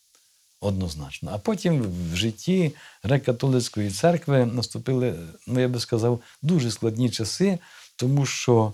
Однозначно. 0.60 1.30
А 1.34 1.38
потім 1.38 1.82
в 2.12 2.16
житті 2.16 2.72
греко-католицької 3.04 3.90
церкви 3.90 4.46
наступили, 4.46 5.14
ну 5.46 5.60
я 5.60 5.68
би 5.68 5.80
сказав, 5.80 6.20
дуже 6.42 6.70
складні 6.70 7.10
часи, 7.10 7.58
тому 7.96 8.26
що 8.26 8.72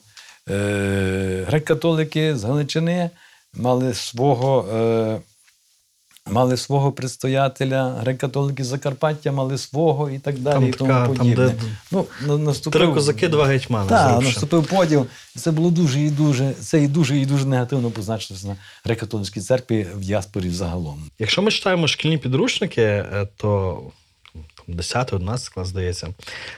е, 0.49 1.47
греко-католики 1.51 2.37
з 2.37 2.45
Галичини 2.45 3.11
мали 3.55 3.95
свого. 3.95 4.69
Е, 4.73 5.21
Мали 6.31 6.57
свого 6.57 6.93
предстоятеля, 6.93 8.03
греко-католики 8.05 8.63
Закарпаття 8.63 9.33
мали 9.33 9.59
свого 9.59 10.11
і 10.11 10.19
так 10.19 10.39
далі. 10.39 10.55
Там 10.55 10.69
і 10.69 10.73
тому 10.73 10.91
така, 10.91 11.15
там, 11.15 11.33
де 11.33 11.55
ну, 12.27 12.39
наступив, 12.39 12.83
Три 12.83 12.93
козаки, 12.93 13.29
два 13.29 13.45
гетьмани. 13.45 13.89
так, 13.89 14.23
наступив 14.23 14.67
поділ. 14.67 15.07
Це 15.37 15.51
було 15.51 15.71
дуже 15.71 16.01
і 16.01 16.11
дуже, 16.11 16.53
це 16.53 16.83
і 16.83 16.89
дуже 16.89 17.19
і 17.19 17.27
дуже 17.27 17.47
негативно 17.47 17.91
позначилося 17.91 18.47
на 18.47 18.57
греко-католицькій 18.87 19.41
церкві 19.41 19.87
в 19.95 20.01
діаспорі 20.01 20.51
загалом. 20.51 21.11
Якщо 21.19 21.43
ми 21.43 21.51
читаємо 21.51 21.87
шкільні 21.87 22.19
підручники, 22.19 22.83
е, 22.83 23.29
то 23.37 23.83
10-11 24.69 25.55
клас 25.55 25.69
здається, 25.69 26.09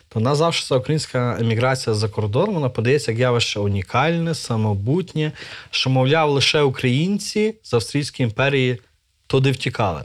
то 0.08 0.20
нас 0.20 0.38
завжди 0.38 0.66
ця 0.66 0.76
українська 0.76 1.36
еміграція 1.40 1.94
за 1.94 2.08
кордон, 2.08 2.50
вона 2.50 2.68
подається 2.68 3.10
як 3.10 3.20
явище 3.20 3.60
унікальне, 3.60 4.34
самобутнє, 4.34 5.32
що, 5.70 5.90
мовляв, 5.90 6.30
лише 6.30 6.62
українці 6.62 7.54
з 7.62 7.74
Австрійської 7.74 8.24
імперії 8.28 8.78
туди 9.30 9.50
втікали. 9.50 10.02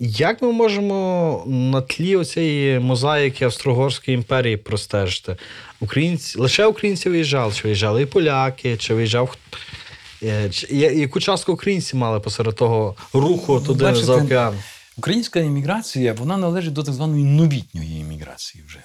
Як 0.00 0.42
ми 0.42 0.52
можемо 0.52 1.42
на 1.46 1.80
тлі 1.80 2.24
цієї 2.24 2.78
мозаїки 2.78 3.44
Австро-Угорської 3.44 4.14
імперії 4.14 4.56
простежити? 4.56 5.36
Українці, 5.80 6.38
лише 6.38 6.66
українці 6.66 7.10
виїжджали, 7.10 7.52
чи 7.52 7.62
виїжджали 7.62 8.02
і 8.02 8.06
поляки, 8.06 8.76
чи 8.76 8.94
виїжджав. 8.94 9.36
е, 10.22 10.50
Яку 10.70 11.20
частку 11.20 11.52
українці 11.52 11.96
мали 11.96 12.20
посеред 12.20 12.56
того 12.56 12.96
руху 13.12 13.60
туди 13.60 13.84
Бачите, 13.84 14.06
за 14.06 14.14
океан? 14.16 14.54
Українська 14.96 15.40
імміграція 15.40 16.12
вона 16.12 16.36
належить 16.36 16.72
до 16.72 16.82
так 16.82 16.94
званої 16.94 17.24
новітньої 17.24 18.00
імміграції 18.00 18.64
вже. 18.66 18.78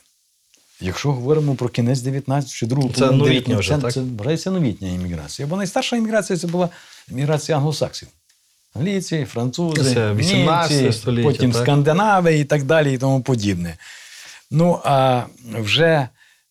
Якщо 0.81 1.11
говоримо 1.11 1.55
про 1.55 1.69
кінець 1.69 2.01
19 2.01 2.51
чи 2.51 2.65
другу 2.65 2.89
Це 2.89 2.99
половину 2.99 3.23
новітня 3.23 3.57
вже, 3.57 3.77
це, 3.81 3.91
це 3.91 4.01
вважається 4.17 4.51
новітня 4.51 4.89
імміграція. 4.89 5.47
Бо 5.47 5.57
найстарша 5.57 5.95
імміграція 5.95 6.39
це 6.39 6.47
була 6.47 6.69
імміграція 7.11 7.57
англосаксів. 7.57 8.07
Англійці, 8.73 9.25
французи, 9.25 9.93
Це 9.93 10.13
німці, 10.13 10.93
століття, 10.93 11.29
потім 11.29 11.51
так? 11.51 11.61
скандинави 11.61 12.39
і 12.39 12.45
так 12.45 12.63
далі, 12.63 12.93
і 12.93 12.97
тому 12.97 13.21
подібне. 13.21 13.77
Ну, 14.51 14.79
а 14.83 15.23
вже 15.53 16.07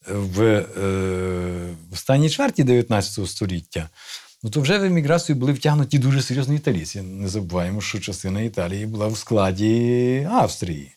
в, 0.09 0.43
е, 0.43 0.65
в 1.91 1.93
останній 1.93 2.31
чверті 2.31 2.65
19 2.65 3.27
століття, 3.29 3.89
ну 4.43 4.51
то 4.51 4.61
вже 4.61 4.79
в 4.79 4.85
еміграцію 4.85 5.37
були 5.37 5.53
втягнуті 5.53 5.99
дуже 5.99 6.23
серйозні 6.23 6.57
італійці. 6.57 7.03
Не 7.03 7.29
забуваємо, 7.29 7.81
що 7.81 8.01
частина 8.01 8.41
Італії 8.41 8.87
була 8.87 9.07
в 9.07 9.17
складі 9.17 10.29
Австрії. 10.31 10.93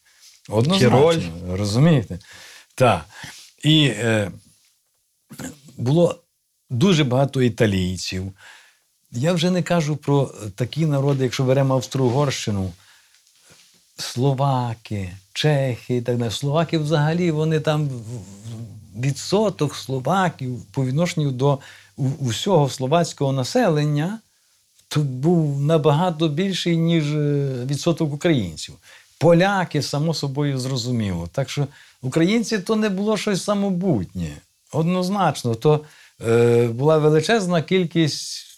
Однозначно, 0.50 0.90
Тіроль. 0.90 1.22
розумієте? 1.58 2.20
Так. 2.76 3.06
І 3.64 3.86
е, 3.86 4.32
було 5.78 6.24
дуже 6.70 7.04
багато 7.04 7.42
італійців. 7.42 8.32
Я 9.12 9.34
вже 9.34 9.52
не 9.52 9.64
кажу 9.64 9.96
про 9.96 10.32
такі 10.56 10.86
народи, 10.86 11.24
якщо 11.24 11.44
беремо 11.44 11.74
Австро-Угорщину, 11.74 12.72
словаки, 13.98 15.10
чехи 15.34 15.96
і 15.96 16.02
так 16.02 16.18
далі. 16.18 16.32
Словаки 16.32 16.78
взагалі 16.78 17.32
вони 17.32 17.60
там 17.60 17.90
відсоток 18.96 19.76
словаків 19.76 20.62
по 20.72 20.86
відношенню 20.86 21.32
до 21.32 21.60
усього 22.20 22.70
словацького 22.70 23.32
населення 23.32 24.20
то 24.88 25.00
був 25.00 25.62
набагато 25.62 26.28
більший, 26.28 26.78
ніж 26.78 27.16
е, 27.16 27.50
відсоток 27.66 28.14
українців. 28.14 28.76
Поляки, 29.18 29.82
само 29.82 30.14
собою, 30.14 30.60
зрозуміло. 30.60 31.30
Так 31.32 31.50
що 31.50 31.68
українці 32.02 32.60
то 32.60 32.76
не 32.76 32.90
було 32.90 33.18
щось 33.18 33.44
самобутнє. 33.44 34.30
Однозначно, 34.72 35.56
то 35.56 35.82
е, 36.28 36.68
була 36.68 36.98
величезна 36.98 37.62
кількість 37.62 38.51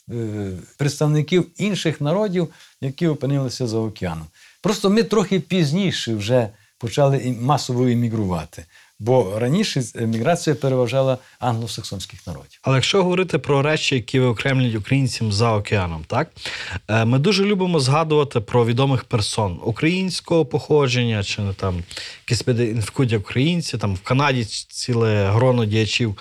представників 0.77 1.47
інших 1.57 2.01
народів, 2.01 2.47
які 2.81 3.07
опинилися 3.07 3.67
за 3.67 3.77
океаном. 3.77 4.27
Просто 4.61 4.89
ми 4.89 5.03
трохи 5.03 5.39
пізніше 5.39 6.15
вже 6.15 6.49
почали 6.77 7.35
масово 7.41 7.89
іммігрувати, 7.89 8.65
бо 8.99 9.39
раніше 9.39 9.83
еміграція 9.95 10.55
переважала 10.55 11.17
англосаксонських 11.39 12.27
народів. 12.27 12.59
Але 12.61 12.75
якщо 12.75 13.03
говорити 13.03 13.37
про 13.39 13.61
речі, 13.61 13.95
які 13.95 14.19
виокремлюють 14.19 14.75
українцям 14.75 15.31
за 15.31 15.53
океаном, 15.53 16.03
так 16.07 16.31
е, 16.87 17.05
ми 17.05 17.19
дуже 17.19 17.45
любимо 17.45 17.79
згадувати 17.79 18.39
про 18.39 18.65
відомих 18.65 19.03
персон 19.03 19.59
українського 19.63 20.45
походження, 20.45 21.23
чи 21.23 21.41
не 21.41 21.53
там 21.53 21.83
якісь 22.25 22.41
підінфікують 22.41 23.13
українці, 23.13 23.77
там 23.77 23.95
в 23.95 24.01
Канаді 24.01 24.45
ціле 24.45 25.29
гроно 25.29 25.65
діячів 25.65 26.17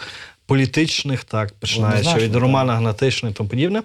політичних, 0.46 1.24
так 1.24 1.52
починаючи 1.52 2.14
від. 2.14 2.36
Романа 2.36 2.76
Гнатишина 2.76 3.30
і 3.30 3.34
тому 3.34 3.50
подібне. 3.50 3.82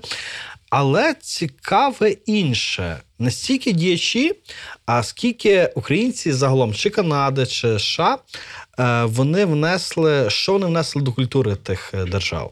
Але 0.70 1.14
цікаве 1.14 2.10
інше, 2.10 2.98
не 3.20 3.32
стільки 3.32 3.72
діячі, 3.72 4.32
а 4.86 5.04
скільки 5.04 5.72
українці 5.76 6.32
загалом, 6.32 6.74
чи 6.74 6.90
Канади, 6.90 7.46
чи 7.46 7.80
США, 7.80 8.18
е, 8.80 9.04
вони 9.04 9.46
внесли, 9.46 10.30
що 10.30 10.52
вони 10.52 10.66
внесли 10.66 11.02
до 11.02 11.12
культури 11.12 11.56
тих 11.56 11.94
е, 11.94 12.06
держав. 12.06 12.52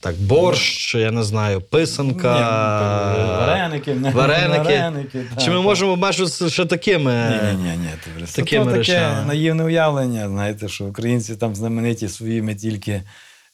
Так, 0.00 0.14
борщ, 0.20 0.94
я 0.94 1.10
не 1.10 1.22
знаю, 1.22 1.60
писанка, 1.60 2.34
Ні, 2.34 3.24
вареники, 3.46 3.94
вареники. 4.14 4.58
вареники, 4.58 5.24
Чи 5.38 5.50
ми 5.50 5.56
так. 5.56 5.64
можемо 5.64 5.92
обмежуватися 5.92 6.50
ще 6.50 6.64
такими? 6.64 7.12
Ні, 7.12 7.58
ні, 7.62 7.76
ні. 7.76 7.88
Е, 8.22 8.26
такими 8.36 8.64
то 8.64 8.70
таке 8.70 8.78
речами. 8.78 9.24
наївне 9.26 9.64
уявлення, 9.64 10.28
знаєте, 10.28 10.68
що 10.68 10.84
українці 10.84 11.36
там 11.36 11.54
знамениті 11.54 12.08
своїми 12.08 12.54
тільки 12.54 13.02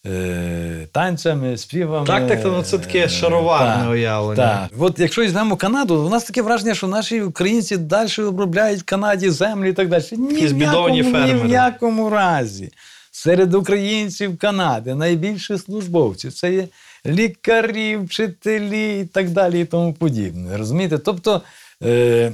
е, 0.07 0.87
танцями, 0.93 1.57
співами. 1.57 2.07
Так, 2.07 2.29
так, 2.29 2.41
ну, 2.45 2.63
це 2.63 2.79
таке 2.79 2.99
Е, 3.05 3.09
шароварне 3.09 3.89
уявлення. 3.89 4.69
Так. 4.71 4.71
От 4.79 4.99
якщо 4.99 5.23
візьмемо 5.23 5.57
Канаду, 5.57 5.95
у 5.95 6.09
нас 6.09 6.25
таке 6.25 6.43
враження, 6.43 6.75
що 6.75 6.87
наші 6.87 7.23
українці 7.23 7.77
далі 7.77 8.23
обробляють 8.23 8.81
в 8.81 8.85
Канаді 8.85 9.31
землі 9.31 9.71
і 9.71 9.73
так 9.73 9.89
далі. 9.89 10.05
Ні 10.13 10.47
в 10.47 10.59
якому, 10.59 10.89
ні 10.89 11.03
в 11.35 11.47
якому 11.51 12.11
разі. 12.11 12.73
Серед 13.15 13.55
українців 13.55 14.39
Канади 14.39 14.95
найбільше 14.95 15.59
службовців 15.59 16.33
це 16.33 16.53
є 16.55 16.69
лікарі, 17.07 17.97
вчителі 17.97 19.01
і 19.01 19.05
так 19.05 19.31
далі, 19.31 19.61
і 19.61 19.65
тому 19.65 19.95
подібне. 19.95 20.57
Розумієте? 20.57 20.99
Тобто 20.99 21.43
е, 21.83 22.33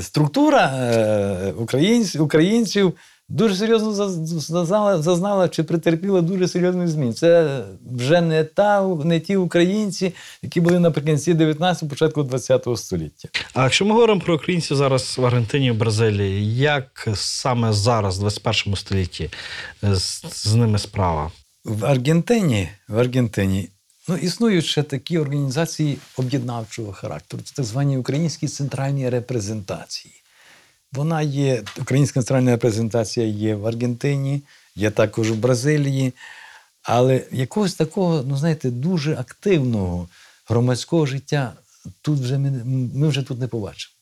структура 0.00 0.66
е, 0.66 1.52
українців, 1.52 2.22
українців 2.22 2.92
дуже 3.28 3.56
серйозно 3.56 3.90
заз- 3.92 4.26
зазнала, 4.26 5.02
зазнала 5.02 5.48
чи 5.48 5.62
претерпіла 5.62 6.20
дуже 6.20 6.48
серйозних 6.48 6.88
змін. 6.88 7.14
Це 7.14 7.60
вже 7.92 8.20
не, 8.20 8.44
та, 8.44 8.86
не 8.86 9.20
ті 9.20 9.36
українці, 9.36 10.14
які 10.42 10.60
були 10.60 10.78
наприкінці 10.78 11.34
19-го, 11.34 11.88
початку 11.88 12.22
20-го 12.22 12.76
століття. 12.76 13.28
А 13.54 13.62
якщо 13.62 13.84
ми 13.84 13.92
говоримо 13.92 14.20
про 14.20 14.34
українців 14.34 14.76
зараз 14.76 15.18
в 15.18 15.26
Аргентині 15.26 15.66
і 15.66 15.70
в 15.70 15.76
Бразилії, 15.76 16.56
як 16.56 17.08
саме 17.14 17.72
зараз, 17.72 18.16
в 18.18 18.20
21 18.20 18.76
столітті, 18.76 19.30
з, 19.82 20.24
з 20.44 20.54
ними 20.54 20.78
справа? 20.78 21.30
В 21.64 21.84
Аргентині, 21.84 22.68
в 22.88 22.98
Аргентині 22.98 23.68
ну, 24.08 24.16
існують 24.16 24.64
ще 24.64 24.82
такі 24.82 25.18
організації 25.18 25.98
об'єднавчого 26.16 26.92
характеру. 26.92 27.42
Це 27.42 27.54
так 27.54 27.64
звані 27.64 27.98
українські 27.98 28.48
центральні 28.48 29.08
репрезентації. 29.08 30.21
Вона 30.92 31.22
є, 31.22 31.62
українська 31.80 32.20
центральна 32.20 32.50
репрезентація 32.50 33.26
є 33.26 33.54
в 33.54 33.66
Аргентині, 33.66 34.42
є 34.76 34.90
також 34.90 35.30
в 35.30 35.34
Бразилії. 35.34 36.12
Але 36.82 37.24
якогось 37.30 37.74
такого, 37.74 38.22
ну 38.22 38.36
знаєте, 38.36 38.70
дуже 38.70 39.14
активного 39.14 40.08
громадського 40.46 41.06
життя 41.06 41.52
тут 42.02 42.20
вже 42.20 42.38
ми, 42.38 42.50
ми 42.94 43.08
вже 43.08 43.22
тут 43.22 43.40
не 43.40 43.48
побачимо. 43.48 43.94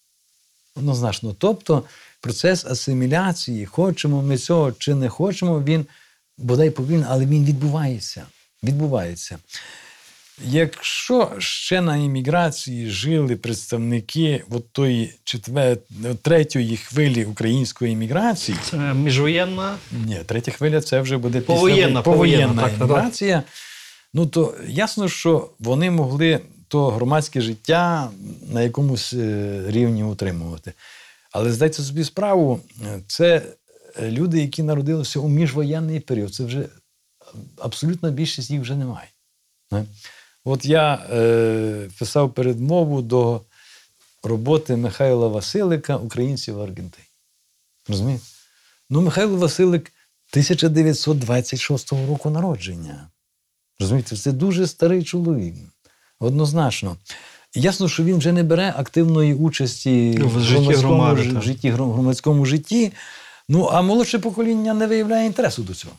Однозначно. 0.76 1.34
Тобто 1.38 1.84
процес 2.20 2.64
асиміляції, 2.64 3.66
хочемо 3.66 4.22
ми 4.22 4.38
цього 4.38 4.72
чи 4.72 4.94
не 4.94 5.08
хочемо, 5.08 5.62
він 5.62 5.86
бодай 6.38 6.70
повільно, 6.70 7.06
але 7.08 7.26
він 7.26 7.44
відбувається. 7.44 8.22
Відбувається. 8.62 9.38
Якщо 10.44 11.32
ще 11.38 11.80
на 11.80 11.96
імміграції 11.96 12.90
жили 12.90 13.36
представники 13.36 14.44
от 14.50 14.72
тої 14.72 15.14
четвер... 15.24 15.76
третьої 16.22 16.76
хвилі 16.76 17.24
української 17.24 17.92
імміграції, 17.92 18.58
Це 18.62 18.76
міжвоєнна. 18.76 19.76
ні, 20.06 20.20
третя 20.26 20.52
хвиля 20.52 20.80
це 20.80 21.00
вже 21.00 21.18
буде 21.18 21.40
після 21.40 21.54
Повоєнна, 21.54 22.02
повоєнна, 22.02 22.46
повоєнна 22.46 22.62
так, 22.62 23.12
так, 23.12 23.18
так. 23.18 23.44
Ну 24.14 24.26
то 24.26 24.54
ясно, 24.68 25.08
що 25.08 25.50
вони 25.58 25.90
могли 25.90 26.40
то 26.68 26.90
громадське 26.90 27.40
життя 27.40 28.10
на 28.52 28.62
якомусь 28.62 29.12
е, 29.12 29.62
рівні 29.66 30.04
утримувати. 30.04 30.72
Але 31.32 31.52
здайте 31.52 31.82
собі 31.82 32.04
справу, 32.04 32.60
це 33.06 33.42
е, 33.96 34.10
люди, 34.10 34.40
які 34.40 34.62
народилися 34.62 35.20
у 35.20 35.28
міжвоєнний 35.28 36.00
період. 36.00 36.34
Це 36.34 36.44
вже 36.44 36.68
абсолютна 37.58 38.10
більшість 38.10 38.50
їх 38.50 38.60
вже 38.60 38.76
немає. 38.76 39.08
От 40.44 40.64
я 40.64 40.94
е, 40.94 41.88
писав 41.98 42.34
передмову 42.34 43.02
до 43.02 43.40
роботи 44.22 44.76
Михайла 44.76 45.28
Василика 45.28 45.96
Українці 45.96 46.52
в 46.52 46.60
Аргентині. 46.60 47.06
Розумієте? 47.88 48.24
Ну, 48.90 49.00
Михайло 49.00 49.36
Василик 49.36 49.92
1926 50.30 51.92
року 51.92 52.30
народження. 52.30 53.08
Розумієте, 53.80 54.16
це 54.16 54.32
дуже 54.32 54.66
старий 54.66 55.04
чоловік. 55.04 55.54
Однозначно. 56.18 56.96
Ясно, 57.54 57.88
що 57.88 58.04
він 58.04 58.16
вже 58.16 58.32
не 58.32 58.42
бере 58.42 58.74
активної 58.76 59.34
участі 59.34 60.14
Ну, 60.18 60.28
в 60.28 60.40
житті 60.40 60.72
громадському 60.74 61.42
житті, 61.42 61.70
громадському 61.70 62.46
житті. 62.46 62.92
Ну, 63.48 63.64
а 63.64 63.82
молодше 63.82 64.18
покоління 64.18 64.74
не 64.74 64.86
виявляє 64.86 65.26
інтересу 65.26 65.62
до 65.62 65.74
цього. 65.74 65.94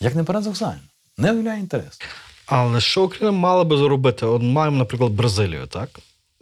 Як 0.00 0.14
не 0.14 0.24
парадоксально, 0.24 0.80
не 1.18 1.32
виявляє 1.32 1.60
інтересу. 1.60 1.98
Але 2.54 2.80
що 2.80 3.02
Україна 3.04 3.32
мала 3.32 3.64
би 3.64 3.76
зробити? 3.76 4.26
От 4.26 4.42
маємо, 4.42 4.76
наприклад, 4.76 5.12
Бразилію, 5.12 5.66
так? 5.66 5.88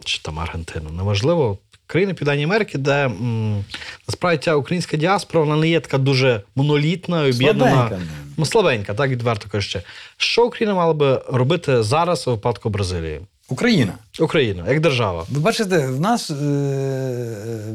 Чи 0.05 0.21
там 0.21 0.39
Аргентину. 0.39 0.89
Неважливо. 0.89 1.57
Країни 1.87 2.13
Південної 2.13 2.45
Америки, 2.45 2.77
де 2.77 3.05
м, 3.05 3.65
насправді 4.07 4.43
ця 4.43 4.55
українська 4.55 4.97
діаспора 4.97 5.43
вона 5.43 5.55
не 5.55 5.69
є 5.69 5.79
така 5.79 5.97
дуже 5.97 6.41
монолітна, 6.55 7.23
об'єднана. 7.23 7.71
Слабенька. 7.71 7.99
Ну, 8.37 8.45
слабенька, 8.45 8.93
так 8.93 9.09
відверто 9.09 9.49
кажучи. 9.49 9.81
Що 10.17 10.45
Україна 10.45 10.73
мала 10.75 10.93
би 10.93 11.21
робити 11.27 11.83
зараз 11.83 12.27
у 12.27 12.31
випадку 12.31 12.69
Бразилії? 12.69 13.21
Україна. 13.49 13.93
Україна, 14.19 14.65
як 14.69 14.79
держава. 14.79 15.25
Ви 15.29 15.39
бачите, 15.39 15.87
в 15.87 15.99
нас 15.99 16.29
е- 16.31 16.35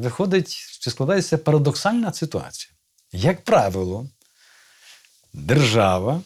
виходить 0.03 0.57
чи 0.81 0.91
складається 0.91 1.39
парадоксальна 1.39 2.13
ситуація. 2.13 2.73
Як 3.13 3.45
правило, 3.45 4.07
держава, 5.33 6.21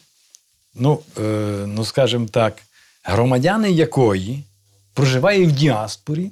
ну, 0.75 1.01
е- 1.19 1.21
ну 1.67 1.85
скажімо 1.85 2.27
так, 2.27 2.61
громадяни 3.03 3.71
якої 3.71 4.43
проживають 4.93 5.49
в 5.49 5.51
діаспорі, 5.51 6.31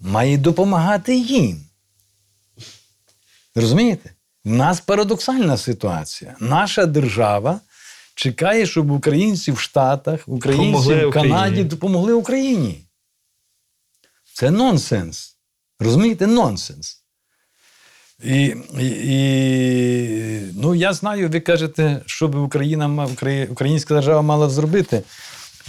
має 0.00 0.38
допомагати 0.38 1.16
їм. 1.16 1.64
Розумієте? 3.54 4.10
В 4.44 4.50
нас 4.50 4.80
парадоксальна 4.80 5.56
ситуація. 5.56 6.36
Наша 6.40 6.86
держава 6.86 7.60
чекає, 8.14 8.66
щоб 8.66 8.90
українці 8.90 9.52
в 9.52 9.58
Штатах, 9.58 10.20
українці 10.26 10.94
в 10.94 11.10
Канаді 11.10 11.28
Україні. 11.28 11.64
допомогли 11.64 12.12
Україні. 12.12 12.84
Це 14.34 14.50
нонсенс. 14.50 15.36
Розумієте, 15.80 16.26
нонсенс. 16.26 16.95
І, 18.24 18.54
і, 18.80 18.86
і 19.04 20.40
ну, 20.54 20.74
я 20.74 20.92
знаю, 20.92 21.28
ви 21.28 21.40
кажете, 21.40 22.00
що 22.06 22.28
би 22.28 22.38
Україна, 22.38 23.08
українська 23.50 23.94
держава 23.94 24.22
мала 24.22 24.48
зробити. 24.48 25.02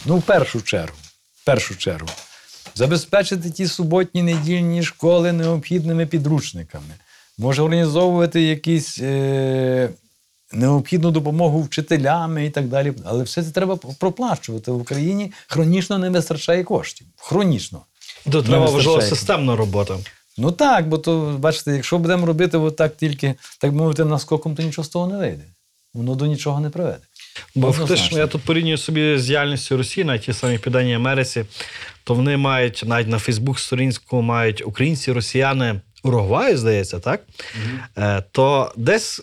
Ну, 0.05 0.17
в 0.17 0.21
першу 0.21 0.61
чергу, 0.61 0.97
в 1.41 1.45
першу 1.45 1.77
чергу, 1.77 2.07
забезпечити 2.75 3.51
ті 3.51 3.67
суботні 3.67 4.23
недільні 4.23 4.83
школи 4.83 5.31
необхідними 5.31 6.05
підручниками, 6.05 6.93
може 7.37 7.61
організовувати 7.61 8.41
якісь 8.41 8.99
е, 9.01 9.89
необхідну 10.51 11.11
допомогу 11.11 11.61
вчителями 11.61 12.45
і 12.45 12.49
так 12.49 12.67
далі. 12.67 12.93
Але 13.05 13.23
все 13.23 13.43
це 13.43 13.51
треба 13.51 13.75
проплачувати. 13.75 14.71
В 14.71 14.81
Україні 14.81 15.31
хронічно 15.47 15.97
не 15.97 16.09
вистачає 16.09 16.63
коштів. 16.63 17.07
Хронічно. 17.15 17.81
Не 18.25 18.41
треба 18.41 18.65
важлива 18.65 19.01
системна 19.01 19.55
робота. 19.55 19.97
Ну 20.37 20.51
так, 20.51 20.89
бо 20.89 20.97
то, 20.97 21.35
бачите, 21.39 21.71
якщо 21.71 21.97
будемо 21.97 22.25
робити 22.25 22.57
отак 22.57 22.97
тільки, 22.97 23.35
так 23.59 23.71
мовити, 23.71 24.05
наскоком, 24.05 24.55
то 24.55 24.63
нічого 24.63 24.85
з 24.85 24.89
того 24.89 25.07
не 25.07 25.17
вийде. 25.17 25.43
Воно 25.93 26.15
до 26.15 26.25
нічого 26.25 26.59
не 26.59 26.69
приведе. 26.69 26.97
Бо 27.55 27.71
фактично 27.71 28.17
я 28.17 28.27
тут 28.27 28.41
порівнюю 28.41 28.77
собі 28.77 29.17
з 29.17 29.25
діяльністю 29.25 29.77
Росії 29.77 30.03
на 30.03 30.17
ті 30.17 30.33
самі 30.33 30.57
Південній 30.57 30.95
Америці, 30.95 31.45
то 32.03 32.13
вони 32.13 32.37
мають 32.37 32.83
навіть 32.85 33.07
на 33.07 33.19
Фейсбук 33.19 33.59
сторінську 33.59 34.21
мають 34.21 34.63
українці, 34.65 35.11
росіяни 35.11 35.81
Уругваю, 36.03 36.57
здається, 36.57 36.99
так? 36.99 37.21
Е, 37.97 38.23
то 38.31 38.73
десь 38.75 39.21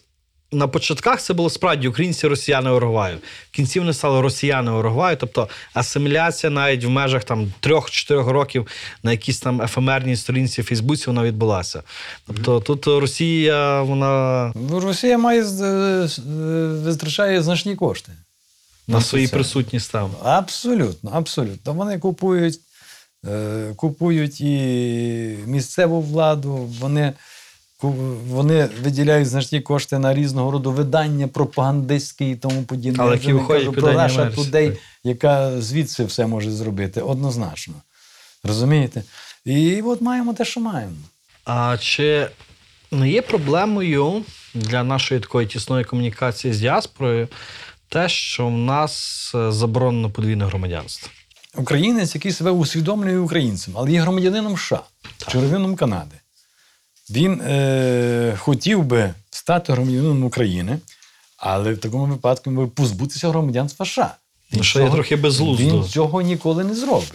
на 0.55 0.69
початках 0.69 1.21
це 1.21 1.35
було 1.35 1.51
справді 1.51 1.89
українці, 1.89 2.27
росіяни 2.27 2.71
Уругваю. 2.71 3.17
В 3.51 3.57
кінці 3.57 3.81
вони 3.81 3.93
стали 3.93 4.21
росіяни 4.21 4.71
Уругваю. 4.71 5.17
Тобто 5.17 5.49
асиміляція 5.75 6.51
навіть 6.51 6.85
в 6.85 6.89
межах 6.89 7.25
там 7.25 7.53
трьох-чотирьох 7.61 8.29
років 8.29 8.67
на 9.03 9.13
якійсь 9.13 9.41
там 9.41 9.63
ефемерній 9.63 10.17
сторінці 10.17 10.63
в 10.63 10.65
Фейсбуці 10.65 11.05
вона 11.07 11.23
відбулася. 11.23 11.83
Тобто 12.27 12.61
тут 12.61 12.87
Росія, 12.87 13.83
вона 13.83 14.53
Ну, 14.71 14.81
Росія 14.81 15.19
має 15.19 15.43
е, 15.43 15.65
е, 15.65 16.09
витрачає 16.67 17.43
значні 17.43 17.77
кошти. 17.77 18.13
на 18.89 19.01
своїй 19.01 19.27
це. 19.27 19.35
присутність 19.37 19.93
там. 19.93 20.11
Абсолютно, 20.23 21.11
абсолютно. 21.15 21.73
Вони 21.73 21.99
купують, 21.99 22.61
е, 23.27 23.73
купують 23.77 24.41
і 24.41 24.59
місцеву 25.47 26.01
владу, 26.01 26.55
вони, 26.81 27.13
вони 28.29 28.69
виділяють 28.83 29.29
значні 29.29 29.61
кошти 29.61 29.99
на 29.99 30.15
різного 30.15 30.51
роду 30.51 30.73
видання 30.73 31.29
пропагандистські 31.29 32.31
і 32.31 32.37
тому 32.37 32.63
подібне. 32.63 33.03
Але 33.03 33.15
які 33.15 33.33
виходять 33.33 33.73
про 33.73 33.93
Russia 33.93 34.35
Today, 34.35 34.77
яка 35.05 35.61
звідси 35.61 36.05
все 36.05 36.27
може 36.27 36.51
зробити, 36.51 37.01
однозначно. 37.01 37.75
Розумієте? 38.45 39.03
І 39.45 39.83
от 39.83 40.01
маємо 40.01 40.35
те, 40.35 40.45
що 40.45 40.61
маємо. 40.61 40.97
А 41.45 41.77
чи 41.81 42.29
не 42.91 43.11
є 43.11 43.23
проблемою 43.23 44.23
для 44.55 44.83
нашої 44.85 45.21
такої 45.21 45.47
тісної 45.47 45.85
комунікації 45.85 46.55
з 46.55 46.61
діаспорою 46.61 47.29
те, 47.89 48.09
що 48.09 48.47
в 48.47 48.59
нас 48.59 49.33
е, 49.35 49.53
заборонено 49.53 50.11
подвійне 50.11 50.45
громадянство? 50.45 51.09
Українець, 51.57 52.15
який 52.15 52.33
себе 52.33 52.51
усвідомлює 52.51 53.19
українцем, 53.19 53.75
але 53.77 53.93
є 53.93 54.01
громадянином 54.01 54.57
США 54.57 54.81
громадянином 55.27 55.77
Канади. 55.77 56.17
Він 57.11 57.41
е, 57.41 58.37
хотів 58.39 58.83
би 58.85 59.15
стати 59.31 59.73
громадянином 59.73 60.25
України, 60.25 60.79
але 61.37 61.73
в 61.73 61.79
такому 61.79 62.07
випадку 62.07 62.51
він 62.51 62.71
позбутися 62.71 63.29
громадянства 63.29 63.87
США. 63.87 64.15
Ну, 64.53 64.57
Він 64.57 64.65
що 64.65 64.79
є 64.79 64.85
цього- 64.85 64.95
трохи 64.97 65.17
безглуздо. 65.17 65.65
Він 65.65 65.85
цього 65.85 66.23
ніколи 66.23 66.65
не 66.65 66.75
зробить. 66.75 67.13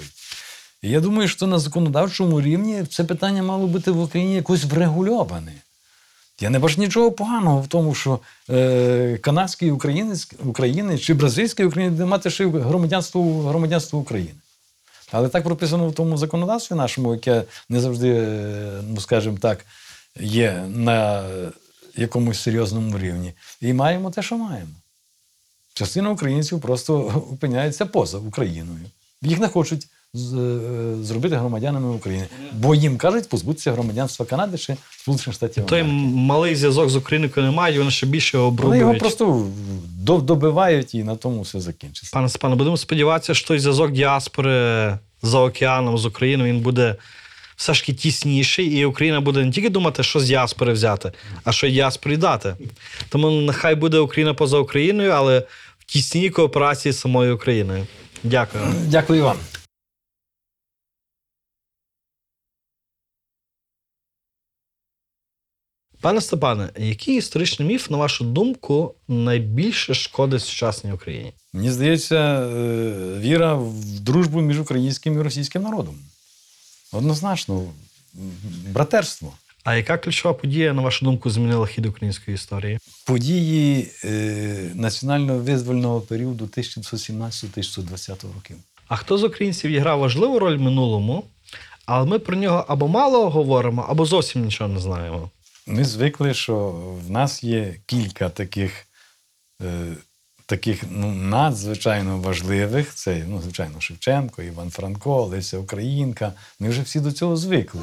І 0.81 0.89
я 0.89 0.99
думаю, 1.01 1.27
що 1.27 1.47
на 1.47 1.59
законодавчому 1.59 2.41
рівні 2.41 2.83
це 2.89 3.03
питання 3.03 3.43
мало 3.43 3.67
бути 3.67 3.91
в 3.91 4.01
Україні 4.01 4.35
якось 4.35 4.63
врегульоване. 4.63 5.53
Я 6.41 6.49
не 6.49 6.59
бачу 6.59 6.81
нічого 6.81 7.11
поганого 7.11 7.61
в 7.61 7.67
тому, 7.67 7.95
що 7.95 8.19
е, 8.49 9.17
канадський 9.21 9.71
українець 9.71 10.31
України 10.45 10.97
чи 10.97 11.13
бразильський 11.13 11.65
українець 11.65 11.93
буде 11.97 12.05
мати 12.09 12.29
ще 12.29 12.47
громадянство, 12.47 13.41
громадянство 13.43 13.99
України. 13.99 14.33
Але 15.11 15.29
так 15.29 15.43
прописано 15.43 15.89
в 15.89 15.95
тому 15.95 16.17
законодавстві 16.17 16.75
нашому, 16.75 17.13
яке 17.13 17.43
не 17.69 17.79
завжди, 17.79 18.09
е, 18.09 18.81
ну 18.83 19.01
скажімо 19.01 19.37
так, 19.41 19.65
є 20.19 20.65
на 20.67 21.29
якомусь 21.95 22.41
серйозному 22.41 22.99
рівні. 22.99 23.33
І 23.61 23.73
маємо 23.73 24.11
те, 24.11 24.21
що 24.21 24.37
маємо. 24.37 24.71
Частина 25.73 26.09
українців 26.09 26.61
просто 26.61 26.97
опиняється 27.33 27.85
поза 27.85 28.17
Україною. 28.17 28.85
Їх 29.21 29.39
не 29.39 29.47
хочуть 29.47 29.87
зробити 30.13 31.35
громадянами 31.35 31.89
України, 31.89 32.27
бо 32.53 32.75
їм 32.75 32.97
кажуть 32.97 33.29
позбутися 33.29 33.71
громадянства 33.71 34.25
Канади 34.25 34.57
чи 34.57 34.75
Сполучених 34.97 35.35
Штатів. 35.35 35.65
Той 35.65 35.83
малий 35.83 36.55
зв'язок 36.55 36.89
з 36.89 36.95
Україною 36.95 37.31
не 37.37 37.51
мають, 37.51 37.77
вони 37.77 37.91
ще 37.91 38.05
більше 38.05 38.37
його 38.37 38.49
Вони 38.49 38.77
його 38.77 38.95
просто 38.95 39.47
добивають 40.05 40.95
і 40.95 41.03
на 41.03 41.15
тому 41.15 41.41
все 41.41 41.59
закінчиться. 41.59 42.09
Пане 42.13 42.29
Степане, 42.29 42.55
будемо 42.55 42.77
сподіватися, 42.77 43.33
що 43.33 43.47
той 43.47 43.59
зв'язок 43.59 43.91
діаспори 43.91 44.97
за 45.21 45.39
океаном 45.39 45.97
з 45.97 46.05
Україною 46.05 46.53
він 46.53 46.61
буде 46.61 46.95
все 47.55 47.73
ж 47.73 47.81
таки 47.81 47.93
тісніший, 47.93 48.65
і 48.65 48.85
Україна 48.85 49.21
буде 49.21 49.45
не 49.45 49.51
тільки 49.51 49.69
думати, 49.69 50.03
що 50.03 50.19
з 50.19 50.25
діаспори 50.25 50.73
взяти, 50.73 51.11
а 51.43 51.51
що 51.51 51.69
діаспорі 51.69 52.17
дати. 52.17 52.55
Тому 53.09 53.29
нехай 53.29 53.75
буде 53.75 53.97
Україна 53.97 54.33
поза 54.33 54.57
Україною, 54.57 55.11
але 55.11 55.39
в 55.79 55.83
тісній 55.83 56.29
кооперації 56.29 56.91
з 56.91 56.99
самою 56.99 57.35
Україною. 57.35 57.87
Дякую. 58.23 58.63
Дякую 58.87 59.23
вам. 59.23 59.37
Пане 66.01 66.21
Степане, 66.21 66.69
який 66.77 67.17
історичний 67.17 67.67
міф, 67.67 67.89
на 67.89 67.97
вашу 67.97 68.23
думку, 68.25 68.95
найбільше 69.07 69.93
шкодить 69.93 70.41
сучасній 70.41 70.91
Україні? 70.91 71.33
Мені 71.53 71.71
здається, 71.71 72.15
е, 72.15 73.19
віра 73.19 73.53
в 73.53 73.99
дружбу 73.99 74.41
між 74.41 74.59
українським 74.59 75.19
і 75.19 75.21
російським 75.21 75.61
народом. 75.61 75.95
Однозначно, 76.91 77.63
братерство. 78.69 79.33
А 79.63 79.75
яка 79.75 79.97
ключова 79.97 80.33
подія, 80.33 80.73
на 80.73 80.81
вашу 80.81 81.05
думку, 81.05 81.29
змінила 81.29 81.67
хід 81.67 81.85
української 81.85 82.35
історії? 82.35 82.79
Події 83.05 83.91
е, 84.05 84.71
національного 84.75 85.39
визвольного 85.39 86.01
періоду 86.01 86.45
1917-1920 86.45 88.09
років. 88.35 88.57
А 88.87 88.95
хто 88.95 89.17
з 89.17 89.23
українців 89.23 89.79
грав 89.79 89.99
важливу 89.99 90.39
роль 90.39 90.57
в 90.57 90.61
минулому, 90.61 91.23
але 91.85 92.05
ми 92.05 92.19
про 92.19 92.37
нього 92.37 92.65
або 92.67 92.87
мало 92.87 93.29
говоримо, 93.29 93.85
або 93.89 94.05
зовсім 94.05 94.45
нічого 94.45 94.73
не 94.73 94.79
знаємо. 94.79 95.29
Ми 95.69 95.85
звикли, 95.85 96.33
що 96.33 96.69
в 97.07 97.11
нас 97.11 97.43
є 97.43 97.75
кілька 97.85 98.29
таких, 98.29 98.71
е, 99.61 99.95
таких 100.45 100.83
ну, 100.91 101.11
надзвичайно 101.13 102.17
важливих. 102.17 102.95
Це, 102.95 103.23
ну, 103.27 103.41
звичайно, 103.41 103.81
Шевченко, 103.81 104.41
Іван 104.41 104.69
Франко, 104.69 105.25
Леся 105.25 105.57
Українка. 105.57 106.33
Ми 106.59 106.69
вже 106.69 106.81
всі 106.81 106.99
до 106.99 107.11
цього 107.11 107.37
звикли. 107.37 107.81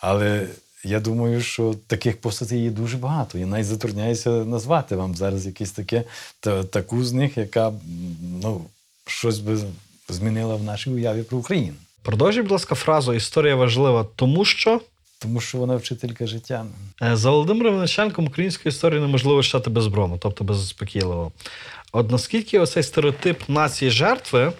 Але 0.00 0.46
я 0.84 1.00
думаю, 1.00 1.42
що 1.42 1.74
таких 1.86 2.20
постатей 2.20 2.62
є 2.62 2.70
дуже 2.70 2.96
багато. 2.96 3.38
Я 3.38 3.46
навіть 3.46 3.66
затрудняюся 3.66 4.30
назвати 4.30 4.96
вам 4.96 5.14
зараз 5.14 5.46
якесь 5.46 5.70
таке, 5.70 6.04
та, 6.40 6.64
таку 6.64 7.04
з 7.04 7.12
них, 7.12 7.36
яка 7.36 7.72
ну, 8.42 8.64
щось 9.06 9.38
би 9.38 9.58
змінила 10.08 10.56
в 10.56 10.62
нашій 10.62 10.90
уяві 10.90 11.22
про 11.22 11.38
Україну. 11.38 11.74
Продовжіть, 12.02 12.42
будь 12.42 12.52
ласка, 12.52 12.74
фразу 12.74 13.14
Історія 13.14 13.56
важлива, 13.56 14.06
тому 14.16 14.44
що 14.44 14.80
Тому 15.24 15.40
що 15.40 15.58
вона 15.58 15.76
вчителька 15.76 16.26
життя. 16.26 16.66
е, 17.02 17.16
за 17.16 17.30
Володимиром 17.30 17.74
Винниченком 17.74 18.26
українську 18.26 18.68
історію 18.68 19.00
неможливо 19.00 19.42
читати 19.42 19.70
безбромно, 19.70 20.18
тобто 20.18 20.44
безспокійливо. 20.44 21.32
От 21.92 22.10
наскільки 22.10 22.58
оцей 22.58 22.82
стереотип 22.82 23.48
нації 23.48 23.90
жертви 23.90 24.52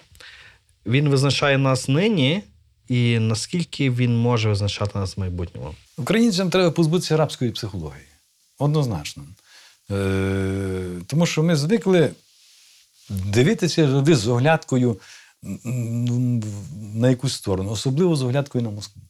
він 0.85 1.09
визначає 1.09 1.57
нас 1.57 1.87
нині, 1.87 2.43
і 2.87 3.19
наскільки 3.19 3.91
він 3.91 4.17
може 4.17 4.49
визначати 4.49 4.99
нас 4.99 5.17
в 5.17 5.19
майбутньому? 5.19 5.75
Українцям 5.97 6.49
треба 6.49 6.71
позбутися 6.71 7.17
рабської 7.17 7.51
психології. 7.51 8.07
Однозначно. 8.59 9.23
Е, 9.91 10.83
тому 11.07 11.25
що 11.25 11.43
ми 11.43 11.55
звикли 11.55 12.11
дивитися 13.09 13.89
завжди 13.89 14.15
з 14.15 14.27
оглядкою 14.27 14.97
на 16.93 17.09
якусь 17.09 17.33
сторону, 17.33 17.71
особливо 17.71 18.15
з 18.15 18.23
оглядкою 18.23 18.63
на 18.63 18.69
Москву. 18.69 19.01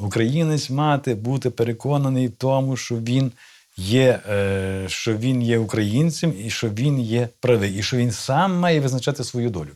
Українець 0.00 0.70
мати 0.70 1.14
бути 1.14 1.50
переконаний 1.50 2.28
в 2.28 2.32
тому, 2.32 2.76
що 2.76 2.96
він 2.96 3.32
є, 3.76 4.20
е, 4.28 4.84
що 4.88 5.16
він 5.16 5.42
є 5.42 5.58
українцем 5.58 6.34
і 6.44 6.50
що 6.50 6.68
він 6.68 7.00
є 7.00 7.28
правий, 7.40 7.78
і 7.78 7.82
що 7.82 7.96
він 7.96 8.10
сам 8.10 8.58
має 8.58 8.80
визначати 8.80 9.24
свою 9.24 9.50
долю. 9.50 9.70